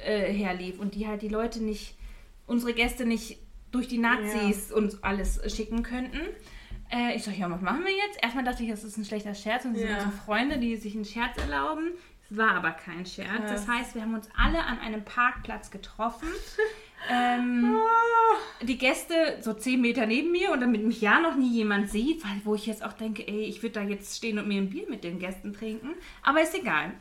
äh, 0.06 0.32
herlief 0.32 0.80
und 0.80 0.96
die 0.96 1.08
halt 1.08 1.22
die 1.22 1.30
Leute 1.30 1.64
nicht, 1.64 1.96
unsere 2.50 2.74
Gäste 2.74 3.06
nicht 3.06 3.38
durch 3.72 3.88
die 3.88 4.00
Nazis 4.00 4.72
uns 4.72 5.04
alles 5.04 5.40
schicken 5.56 5.84
könnten. 5.84 6.20
Äh, 6.92 7.16
ich 7.16 7.24
sag, 7.24 7.38
ja, 7.38 7.50
was 7.52 7.62
machen 7.62 7.84
wir 7.86 7.92
jetzt? 7.92 8.22
Erstmal 8.22 8.44
dachte 8.44 8.64
ich, 8.64 8.70
das 8.70 8.84
ist 8.84 8.98
ein 8.98 9.06
schlechter 9.06 9.36
Scherz 9.36 9.64
und 9.66 9.76
sind 9.76 9.88
Ja. 9.88 9.96
unsere 9.98 10.12
Freunde, 10.12 10.58
die 10.58 10.76
sich 10.76 10.96
einen 10.96 11.06
Scherz 11.06 11.38
erlauben. 11.38 11.92
Es 12.30 12.36
war 12.36 12.52
aber 12.52 12.72
kein 12.72 13.06
Scherz. 13.06 13.28
Ja. 13.28 13.48
Das 13.48 13.68
heißt, 13.68 13.94
wir 13.96 14.02
haben 14.02 14.16
uns 14.16 14.28
alle 14.36 14.64
an 14.64 14.80
einem 14.80 15.04
Parkplatz 15.06 15.70
getroffen. 15.70 16.28
ähm, 17.12 17.78
die 18.64 18.78
Gäste 18.78 19.38
so 19.42 19.54
zehn 19.54 19.82
Meter 19.82 20.06
neben 20.08 20.32
mir 20.32 20.52
und 20.52 20.62
damit 20.62 20.84
mich 20.84 21.00
ja 21.02 21.20
noch 21.22 21.36
nie 21.36 21.52
jemand 21.52 21.90
sieht, 21.90 22.24
weil 22.24 22.42
wo 22.44 22.56
ich 22.56 22.66
jetzt 22.66 22.84
auch 22.84 22.94
denke, 22.94 23.28
ey, 23.28 23.44
ich 23.46 23.62
würde 23.62 23.74
da 23.80 23.84
jetzt 23.84 24.18
stehen 24.18 24.40
und 24.40 24.48
mir 24.48 24.60
ein 24.62 24.70
Bier 24.70 24.88
mit 24.90 25.04
den 25.04 25.20
Gästen 25.20 25.54
trinken. 25.54 25.90
Aber 26.24 26.42
ist 26.42 26.56
egal. 26.56 26.92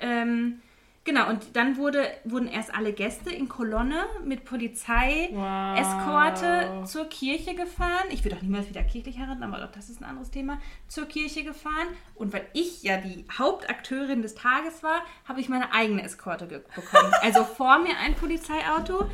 Ähm, 0.00 0.60
genau, 1.08 1.28
und 1.30 1.56
dann 1.56 1.76
wurde, 1.78 2.06
wurden 2.24 2.48
erst 2.48 2.74
alle 2.74 2.92
Gäste 2.92 3.30
in 3.30 3.48
Kolonne 3.48 4.04
mit 4.24 4.44
Polizei 4.44 5.30
Wow. 5.32 5.78
Eskorte 5.80 6.84
zur 6.84 7.06
Kirche 7.06 7.54
gefahren. 7.54 8.04
Ich 8.10 8.24
will 8.24 8.32
doch 8.32 8.42
niemals 8.42 8.68
wieder 8.68 8.82
kirchlich 8.82 9.18
heiraten, 9.18 9.42
aber 9.42 9.64
auch 9.64 9.72
das 9.72 9.88
ist 9.88 10.00
ein 10.00 10.04
anderes 10.04 10.30
Thema. 10.30 10.58
Zur 10.86 11.06
Kirche 11.06 11.44
gefahren. 11.44 11.88
Und 12.14 12.32
weil 12.32 12.46
ich 12.52 12.82
ja 12.82 12.98
die 12.98 13.24
Hauptakteurin 13.36 14.20
des 14.22 14.34
Tages 14.34 14.82
war, 14.82 15.02
habe 15.24 15.40
ich 15.40 15.48
meine 15.48 15.72
eigene 15.72 16.02
Eskorte 16.02 16.46
bekommen. 16.46 17.12
Also 17.22 17.44
vor 17.44 17.78
mir 17.78 17.96
ein 17.98 18.14
Polizeiauto. 18.14 19.06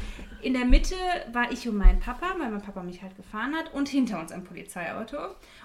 In 0.42 0.52
der 0.54 0.64
Mitte 0.64 0.94
war 1.32 1.50
ich 1.50 1.68
und 1.68 1.76
mein 1.76 2.00
Papa, 2.00 2.34
weil 2.38 2.50
mein 2.50 2.60
Papa 2.62 2.82
mich 2.82 3.02
halt 3.02 3.16
gefahren 3.16 3.54
hat. 3.54 3.72
Und 3.72 3.88
hinter 3.88 4.20
uns 4.20 4.30
ein 4.32 4.44
Polizeiauto. 4.44 5.16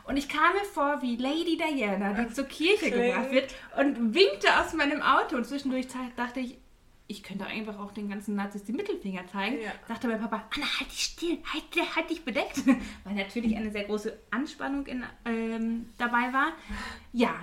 Und 0.10 0.18
ich 0.18 0.28
kam 0.28 0.54
mir 0.54 0.66
vor 0.66 1.04
wie 1.04 1.18
Lady 1.18 1.56
Diana, 1.56 2.14
die 2.14 2.34
zur 2.34 2.46
Kirche 2.46 2.88
Schön. 2.88 3.12
gebracht 3.12 3.32
wird 3.32 3.54
und 3.78 4.16
winkte 4.16 4.48
aus 4.60 4.74
meinem 4.74 5.04
Auto. 5.04 5.36
Und 5.36 5.46
zwischendurch 5.46 5.86
dachte 6.16 6.40
ich, 6.40 6.58
ich 7.06 7.22
könnte 7.22 7.46
einfach 7.46 7.78
auch 7.80 7.92
den 7.92 8.10
ganzen 8.10 8.36
Nazis 8.36 8.64
die 8.64 8.72
Mittelfinger 8.72 9.28
zeigen. 9.28 9.62
Ja. 9.62 9.72
Sagte 9.88 10.08
mein 10.08 10.20
Papa, 10.20 10.44
Anna, 10.56 10.66
halt 10.80 10.92
dich 10.92 11.04
still, 11.04 11.38
halt, 11.54 11.96
halt 11.96 12.10
dich 12.10 12.26
bedeckt. 12.26 12.66
Weil 13.04 13.14
natürlich 13.14 13.56
eine 13.56 13.70
sehr 13.70 13.84
große 13.84 14.18
Anspannung 14.32 14.88
in, 14.88 15.04
ähm, 15.26 15.86
dabei 16.00 16.34
war. 16.34 16.54
Ja, 17.14 17.36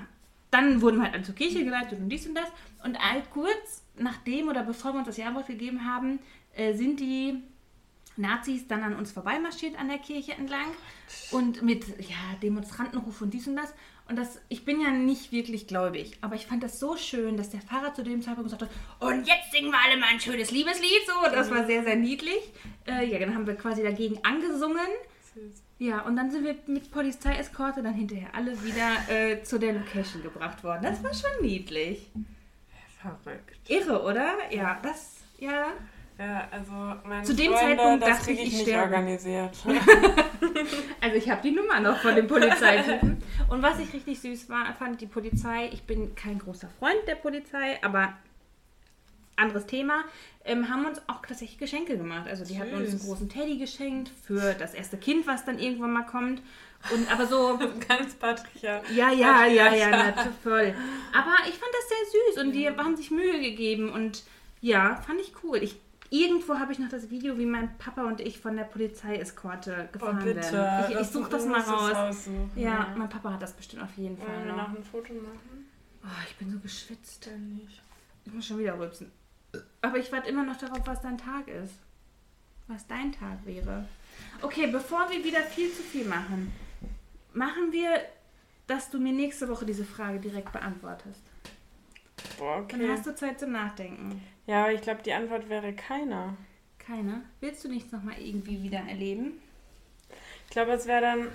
dann 0.50 0.82
wurden 0.82 0.96
wir 0.96 1.04
halt 1.04 1.14
alle 1.14 1.22
zur 1.22 1.36
Kirche 1.36 1.64
geleitet 1.64 2.00
und 2.00 2.08
dies 2.08 2.26
und 2.26 2.34
das. 2.34 2.48
Und 2.82 2.96
all 2.96 3.22
kurz 3.30 3.84
nachdem 3.96 4.48
oder 4.48 4.64
bevor 4.64 4.92
wir 4.92 4.98
uns 4.98 5.06
das 5.06 5.16
Jawort 5.16 5.46
gegeben 5.46 5.84
haben, 5.84 6.18
äh, 6.56 6.74
sind 6.74 7.00
die 7.00 7.42
Nazis 8.16 8.66
dann 8.66 8.82
an 8.82 8.94
uns 8.94 9.12
vorbeimarschiert 9.12 9.78
an 9.78 9.88
der 9.88 9.98
Kirche 9.98 10.32
entlang 10.32 10.66
und 11.30 11.62
mit 11.62 11.86
ja, 12.00 12.16
Demonstrantenruf 12.42 13.20
und 13.20 13.32
dies 13.34 13.46
und 13.46 13.56
das. 13.56 13.72
Und 14.08 14.16
das, 14.16 14.40
ich 14.48 14.64
bin 14.64 14.80
ja 14.80 14.90
nicht 14.90 15.32
wirklich 15.32 15.66
gläubig, 15.66 16.18
aber 16.20 16.36
ich 16.36 16.46
fand 16.46 16.62
das 16.62 16.78
so 16.78 16.96
schön, 16.96 17.36
dass 17.36 17.50
der 17.50 17.60
Pfarrer 17.60 17.92
zu 17.92 18.04
dem 18.04 18.22
Zeitpunkt 18.22 18.50
gesagt 18.50 18.62
hat, 18.62 18.70
und 19.00 19.26
jetzt 19.26 19.50
singen 19.50 19.72
wir 19.72 19.78
alle 19.84 19.98
mal 19.98 20.06
ein 20.10 20.20
schönes 20.20 20.52
Liebeslied. 20.52 21.06
So, 21.06 21.30
das 21.30 21.50
war 21.50 21.66
sehr, 21.66 21.82
sehr 21.82 21.96
niedlich. 21.96 22.52
Äh, 22.86 23.04
ja, 23.06 23.18
dann 23.18 23.34
haben 23.34 23.46
wir 23.46 23.56
quasi 23.56 23.82
dagegen 23.82 24.18
angesungen. 24.24 24.86
Ja, 25.78 26.02
und 26.02 26.16
dann 26.16 26.30
sind 26.30 26.44
wir 26.44 26.56
mit 26.66 26.90
Polizeieskorte 26.90 27.82
dann 27.82 27.94
hinterher 27.94 28.28
alle 28.32 28.62
wieder 28.62 28.96
äh, 29.08 29.42
zu 29.42 29.58
der 29.58 29.74
Location 29.74 30.22
gebracht 30.22 30.62
worden. 30.64 30.82
Das 30.82 31.02
war 31.02 31.12
schon 31.12 31.44
niedlich. 31.44 32.10
Verrückt. 33.00 33.58
Irre, 33.68 34.02
oder? 34.02 34.36
Ja, 34.50 34.78
das, 34.82 35.16
ja. 35.38 35.72
Ja, 36.18 36.48
also 36.50 36.72
meine 37.06 37.22
Zu 37.24 37.34
dem 37.34 37.52
Freunde, 37.52 37.76
Zeitpunkt 37.76 38.02
das 38.02 38.18
dachte 38.18 38.32
ich, 38.32 38.42
ich 38.42 38.66
nicht 38.66 38.76
organisiert. 38.76 39.56
Also 41.00 41.16
ich 41.16 41.30
habe 41.30 41.42
die 41.42 41.52
Nummer 41.52 41.78
noch 41.80 41.98
von 41.98 42.16
dem 42.16 42.26
Polizeitypen. 42.26 43.22
Und 43.48 43.62
was 43.62 43.78
ich 43.78 43.92
richtig 43.92 44.18
süß 44.20 44.48
war, 44.48 44.74
fand 44.74 45.00
die 45.00 45.06
Polizei, 45.06 45.68
ich 45.72 45.84
bin 45.84 46.14
kein 46.16 46.38
großer 46.38 46.68
Freund 46.80 46.98
der 47.06 47.14
Polizei, 47.14 47.78
aber 47.82 48.14
anderes 49.36 49.66
Thema, 49.66 50.04
ähm, 50.44 50.68
haben 50.68 50.86
uns 50.86 51.00
auch 51.06 51.22
tatsächlich 51.22 51.58
Geschenke 51.58 51.96
gemacht. 51.96 52.26
Also 52.28 52.44
die 52.44 52.58
hatten 52.58 52.74
uns 52.74 52.88
einen 52.88 52.98
Süß. 52.98 53.06
großen 53.06 53.28
Teddy 53.28 53.58
geschenkt 53.58 54.10
für 54.26 54.54
das 54.54 54.74
erste 54.74 54.96
Kind, 54.96 55.26
was 55.26 55.44
dann 55.44 55.58
irgendwann 55.58 55.92
mal 55.92 56.06
kommt. 56.06 56.42
Und 56.92 57.10
aber 57.12 57.26
so, 57.26 57.58
Ganz 57.88 58.14
patriarchal. 58.14 58.82
ja, 58.94 59.10
ja, 59.12 59.46
ja, 59.46 59.74
ja, 59.74 59.90
Patriarchal. 59.90 60.14
na, 60.16 60.32
voll. 60.42 60.74
Aber 61.12 61.34
ich 61.48 61.54
fand 61.54 61.70
das 61.72 61.88
sehr 61.88 62.34
süß 62.34 62.44
und 62.44 62.52
die 62.52 62.68
haben 62.68 62.96
sich 62.96 63.10
Mühe 63.10 63.40
gegeben 63.40 63.90
und 63.90 64.24
ja, 64.60 64.96
fand 65.06 65.20
ich 65.20 65.32
cool. 65.44 65.62
Ich, 65.62 65.76
irgendwo 66.10 66.58
habe 66.58 66.72
ich 66.72 66.78
noch 66.78 66.88
das 66.88 67.10
Video, 67.10 67.38
wie 67.38 67.46
mein 67.46 67.76
Papa 67.78 68.02
und 68.04 68.20
ich 68.20 68.38
von 68.38 68.56
der 68.56 68.64
Polizeieskorte 68.64 69.88
Oh, 69.88 69.92
gefahren 69.92 70.24
bitte. 70.24 70.52
werden. 70.52 70.92
Ich, 70.92 71.00
ich 71.00 71.06
suche 71.08 71.30
das 71.30 71.46
mal 71.46 71.60
raus. 71.60 72.28
Ja, 72.54 72.94
mein 72.96 73.08
Papa 73.08 73.32
hat 73.34 73.42
das 73.42 73.52
bestimmt 73.52 73.82
auf 73.82 73.96
jeden 73.96 74.16
Fall 74.16 74.28
Wollen 74.28 74.46
wir 74.46 74.52
noch. 74.54 74.68
ein 74.68 74.84
Foto 74.84 75.12
machen? 75.14 75.66
Oh, 76.04 76.22
ich 76.28 76.36
bin 76.36 76.50
so 76.50 76.58
geschwitzt. 76.58 77.28
Nicht. 77.38 77.82
Ich 78.24 78.32
muss 78.32 78.46
schon 78.46 78.58
wieder 78.58 78.78
rülpsen. 78.78 79.10
Aber 79.82 79.98
ich 79.98 80.10
warte 80.12 80.28
immer 80.28 80.44
noch 80.44 80.56
darauf, 80.56 80.80
was 80.86 81.00
dein 81.00 81.18
Tag 81.18 81.48
ist. 81.48 81.74
Was 82.68 82.86
dein 82.86 83.12
Tag 83.12 83.44
wäre. 83.44 83.84
Okay, 84.42 84.66
bevor 84.68 85.08
wir 85.10 85.22
wieder 85.24 85.40
viel 85.42 85.72
zu 85.72 85.82
viel 85.82 86.04
machen, 86.06 86.52
machen 87.32 87.70
wir, 87.70 88.00
dass 88.66 88.90
du 88.90 88.98
mir 88.98 89.12
nächste 89.12 89.48
Woche 89.48 89.64
diese 89.64 89.84
Frage 89.84 90.18
direkt 90.18 90.52
beantwortest. 90.52 91.22
Boah, 92.38 92.64
Dann 92.68 92.80
okay. 92.80 92.90
hast 92.90 93.06
du 93.06 93.14
Zeit 93.14 93.38
zum 93.38 93.52
Nachdenken. 93.52 94.20
Ja, 94.46 94.62
aber 94.64 94.72
ich 94.72 94.80
glaube, 94.80 95.02
die 95.02 95.12
Antwort 95.12 95.48
wäre 95.48 95.72
keiner. 95.72 96.36
Keine? 96.78 97.22
Willst 97.40 97.64
du 97.64 97.68
nichts 97.68 97.92
nochmal 97.92 98.14
irgendwie 98.18 98.62
wieder 98.62 98.78
erleben? 98.78 99.40
Ich 100.44 100.50
glaube, 100.50 100.72
es 100.72 100.86
wäre 100.86 101.00
dann 101.00 101.28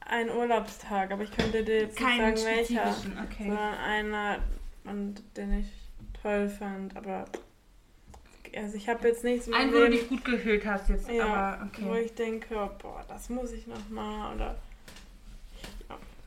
ein 0.00 0.30
Urlaubstag, 0.30 1.10
aber 1.10 1.22
ich 1.24 1.32
könnte 1.32 1.64
dir 1.64 1.80
jetzt 1.82 1.98
nicht 1.98 2.08
Keinen 2.08 2.36
sagen, 2.36 2.56
welcher. 2.56 2.94
okay. 3.24 3.48
Sondern 3.48 3.74
einer, 3.74 4.38
und 4.84 5.22
den 5.36 5.60
ich 5.60 5.66
toll 6.22 6.48
fand, 6.48 6.96
aber 6.96 7.26
also 8.56 8.76
ich 8.76 8.88
habe 8.88 9.06
jetzt 9.08 9.24
nichts 9.24 9.46
in 9.46 9.54
Ein, 9.54 9.68
wo 9.72 9.78
du 9.78 9.90
dich 9.90 10.08
gut 10.08 10.24
gefühlt 10.24 10.64
hast 10.64 10.88
jetzt, 10.88 11.10
ja, 11.10 11.26
aber 11.26 11.70
wo 11.80 11.90
okay. 11.90 12.02
ich 12.04 12.14
denke, 12.14 12.70
boah, 12.80 13.04
das 13.08 13.28
muss 13.28 13.52
ich 13.52 13.66
noch 13.66 13.88
mal 13.90 14.34
oder 14.34 14.56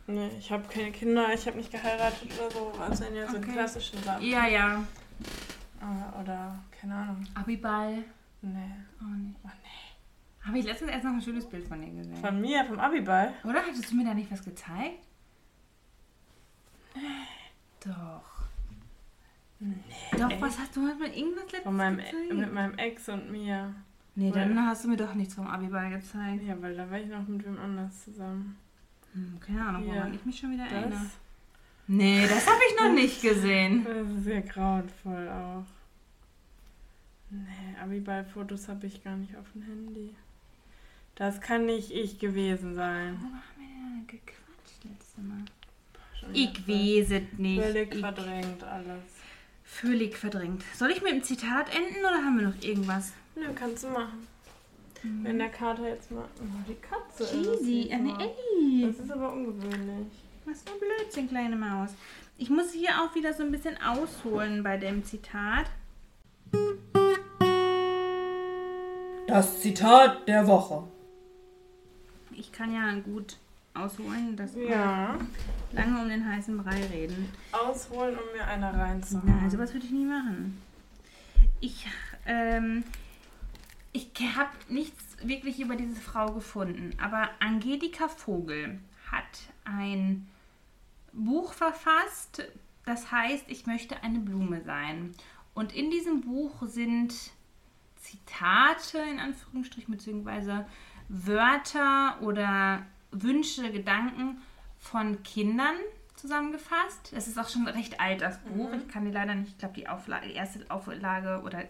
nee, 0.08 0.30
ich 0.38 0.52
habe 0.52 0.64
keine 0.68 0.92
Kinder, 0.92 1.34
ich 1.34 1.48
habe 1.48 1.58
nicht 1.58 1.72
geheiratet 1.72 2.30
oder 2.38 2.52
so, 2.52 2.72
also 2.80 3.06
in 3.06 3.16
ja 3.16 3.28
so 3.28 3.38
Okay. 3.38 3.52
klassischen 3.54 4.04
Sachen. 4.04 4.24
Ja, 4.26 4.48
ja. 4.48 4.84
Äh, 5.82 6.20
Oder 6.22 6.60
keine 6.80 6.96
Ahnung, 6.96 7.26
Abiball. 7.34 8.04
nee. 8.42 8.72
Oh, 9.02 9.06
nee. 9.06 9.34
Oh, 9.44 9.48
nee. 9.48 10.48
Habe 10.48 10.58
ich 10.60 10.66
letztens 10.66 10.92
erst 10.92 11.04
noch 11.06 11.14
ein 11.14 11.22
schönes 11.22 11.48
Bild 11.48 11.68
von 11.68 11.82
dir 11.82 11.92
gesehen. 11.92 12.16
Von 12.18 12.42
mir, 12.42 12.66
vom 12.66 12.80
Abiball? 12.80 13.34
Oder? 13.44 13.62
Hattest 13.66 13.92
du 13.92 13.96
mir 13.96 14.06
da 14.06 14.14
nicht 14.14 14.32
was 14.32 14.44
gezeigt? 14.44 15.04
Doch. 17.86 18.22
Nee. 19.60 19.76
Doch, 20.18 20.30
echt? 20.32 20.42
was 20.42 20.60
hast 20.60 20.76
du 20.76 20.82
mir 20.82 20.92
irgendwas 21.16 21.44
letztens 21.46 21.64
Von 21.64 21.76
meinem, 21.78 21.98
gezeigt? 21.98 22.34
mit 22.34 22.54
meinem 22.54 22.78
Ex 22.78 23.10
und 23.10 23.32
mir. 23.32 23.74
Nee, 24.16 24.32
dann 24.32 24.66
hast 24.68 24.84
du 24.84 24.90
mir 24.90 24.98
doch 24.98 25.14
nichts 25.14 25.36
vom 25.36 25.48
Abiball 25.48 25.90
gezeigt. 25.92 26.44
Ja, 26.44 26.60
weil 26.62 26.76
da 26.76 26.90
war 26.90 27.00
ich 27.00 27.08
noch 27.08 27.26
mit 27.28 27.46
wem 27.46 27.58
anders 27.60 28.04
zusammen. 28.04 28.58
Hm, 29.14 29.40
keine 29.40 29.66
Ahnung, 29.66 29.88
Ja. 29.88 29.96
woran 29.96 30.14
ich 30.14 30.26
mich 30.26 30.38
schon 30.40 30.52
wieder 30.52 30.64
Das, 30.66 30.74
erinnere. 30.74 31.06
Nee, 31.94 32.26
das 32.28 32.48
habe 32.48 32.60
ich 32.70 32.80
noch 32.80 32.94
nicht 32.94 33.22
gesehen. 33.22 33.84
das 33.86 34.08
ist 34.18 34.24
sehr 34.24 34.42
grauenvoll 34.42 35.28
auch. 35.28 35.66
Nee, 37.30 37.76
Abiball-Fotos 37.84 38.68
habe 38.70 38.88
ich 38.88 39.04
gar 39.04 39.18
nicht 39.18 39.36
auf 39.36 39.46
dem 39.54 39.64
Handy. 39.64 40.16
Das 41.16 41.42
kann 41.42 41.66
nicht 41.66 41.92
ich 41.92 42.18
gewesen 42.20 42.76
sein. 42.76 43.16
Worüber 43.20 43.36
haben 43.36 43.58
wir 43.58 43.68
denn 43.68 44.08
gequatscht 44.08 44.84
letztes 44.86 45.18
Mal? 45.18 45.44
Ich 46.34 46.68
weiß 46.68 47.22
es 47.22 47.38
nicht. 47.40 47.62
Völlig 47.62 47.94
Ich- 47.96 48.00
verdrängt 48.00 48.64
alles. 48.64 49.04
Völlig 49.66 50.18
verdrängt. 50.18 50.64
Soll 50.76 50.92
ich 50.92 51.02
mit 51.02 51.12
dem 51.12 51.24
Zitat 51.24 51.76
enden 51.76 52.00
oder 52.00 52.24
haben 52.24 52.38
wir 52.40 52.48
noch 52.50 52.62
irgendwas? 52.62 53.12
Nö, 53.36 53.44
kannst 53.56 53.84
du 53.84 53.90
machen. 53.90 54.28
Wenn 55.04 55.40
der 55.40 55.50
Kater 55.50 55.88
jetzt 55.90 56.12
mal. 56.12 56.26
Oh, 56.40 56.70
die 56.70 56.76
Katze. 56.76 57.26
Cheesy, 57.26 57.90
eine. 57.92 58.12
Ellie. 58.20 58.88
Das 58.88 59.00
ist 59.00 59.12
aber 59.12 59.34
ungewöhnlich. 59.34 60.08
Was 60.52 60.64
für 60.64 60.72
ein 60.72 60.80
Blödsinn, 60.80 61.30
kleine 61.30 61.56
Maus. 61.56 61.92
Ich 62.38 62.50
muss 62.50 62.74
hier 62.74 62.90
auch 63.02 63.16
wieder 63.16 63.34
so 63.34 63.44
ein 63.44 63.52
bisschen 63.52 63.78
ausholen 63.82 64.64
bei 64.64 64.76
dem 64.78 65.06
Zitat. 65.06 65.68
Das 69.28 69.62
Zitat 69.62 70.28
der 70.28 70.46
Woche. 70.48 70.84
Ich 72.32 72.52
kann 72.52 72.74
ja 72.74 72.94
gut 73.00 73.38
ausholen, 73.74 74.36
dass 74.36 74.56
wir 74.56 74.70
Ja. 74.70 75.18
lange 75.72 76.02
um 76.02 76.10
den 76.10 76.28
heißen 76.28 76.58
Brei 76.58 76.86
reden. 76.88 77.32
Ausholen, 77.54 78.16
um 78.18 78.38
mir 78.38 78.46
eine 78.46 78.74
reinzuhauen. 78.74 79.26
Nein, 79.40 79.50
sowas 79.50 79.72
würde 79.74 79.86
ich 79.86 79.92
nie 79.94 80.04
machen. 80.06 80.62
Ich, 81.62 81.88
ähm, 82.26 82.84
ich 83.94 84.10
habe 84.36 84.50
nichts 84.68 85.02
wirklich 85.24 85.62
über 85.62 85.76
diese 85.76 85.96
Frau 86.02 86.34
gefunden, 86.34 86.92
aber 87.02 87.30
Angelika 87.40 88.10
Vogel 88.10 88.80
hat 89.10 89.24
ein 89.64 90.28
Buch 91.14 91.54
verfasst, 91.54 92.44
das 92.86 93.12
heißt, 93.12 93.46
ich 93.48 93.66
möchte 93.68 94.04
eine 94.04 94.20
Blume 94.20 94.62
sein. 94.62 95.14
Und 95.54 95.74
in 95.74 95.92
diesem 95.92 96.22
Buch 96.22 96.64
sind 96.64 97.14
Zitate 97.98 98.98
in 98.98 99.20
Anführungsstrichen 99.20 99.94
beziehungsweise 99.94 100.66
Wörter 101.10 102.22
oder 102.22 102.86
Wünsche, 103.12 103.72
Gedanken 103.72 104.42
von 104.80 105.22
Kindern 105.24 105.76
zusammengefasst. 106.16 107.14
Es 107.16 107.28
ist 107.28 107.38
auch 107.38 107.50
schon 107.50 107.68
recht 107.68 108.00
alt, 108.00 108.22
das 108.22 108.40
Buch. 108.40 108.70
Ich 108.74 108.88
kann 108.88 109.06
die 109.06 109.12
leider 109.12 109.36
nicht, 109.36 109.52
ich 109.52 109.58
glaube, 109.58 109.76
die, 109.76 109.88
Auflage, 109.88 110.28
die 110.28 110.34
erste 110.34 110.70
Auflage 110.70 111.42
oder 111.44 111.64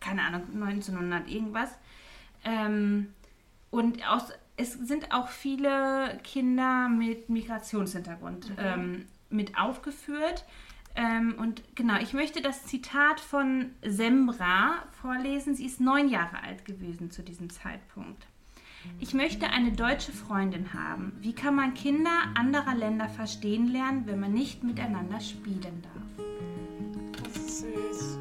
keine 0.00 0.22
Ahnung, 0.22 0.42
1900 0.54 1.28
irgendwas. 1.28 1.70
Ähm, 2.44 3.12
und 3.70 4.06
aus, 4.08 4.32
es 4.56 4.72
sind 4.72 5.12
auch 5.12 5.28
viele 5.28 6.18
Kinder 6.24 6.88
mit 6.88 7.28
Migrationshintergrund 7.28 8.52
ähm, 8.58 9.06
mit 9.28 9.58
aufgeführt. 9.58 10.44
Ähm, 10.94 11.34
und 11.38 11.62
genau, 11.74 11.98
ich 12.00 12.14
möchte 12.14 12.40
das 12.40 12.64
Zitat 12.64 13.20
von 13.20 13.70
Sembra 13.82 14.82
vorlesen. 15.02 15.54
Sie 15.54 15.66
ist 15.66 15.80
neun 15.80 16.08
Jahre 16.08 16.42
alt 16.42 16.64
gewesen 16.64 17.10
zu 17.10 17.22
diesem 17.22 17.50
Zeitpunkt. 17.50 18.26
Ich 19.00 19.14
möchte 19.14 19.48
eine 19.50 19.72
deutsche 19.72 20.12
Freundin 20.12 20.72
haben. 20.72 21.12
Wie 21.20 21.34
kann 21.34 21.54
man 21.54 21.74
Kinder 21.74 22.22
anderer 22.34 22.74
Länder 22.74 23.08
verstehen 23.08 23.66
lernen, 23.66 24.04
wenn 24.06 24.20
man 24.20 24.32
nicht 24.32 24.62
miteinander 24.62 25.20
spielen 25.20 25.82
darf? 25.82 26.26
Das 27.24 27.36
ist 27.36 27.58
süß. 27.58 28.18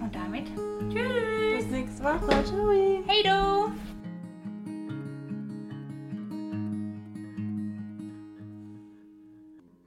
Und 0.00 0.14
damit 0.14 0.46
tschüss. 0.92 1.64
Bis 1.64 1.66
nächste 1.70 2.04
Woche. 2.04 2.44
Ciao. 2.44 3.02
Hey 3.06 3.22
du! 3.24 3.95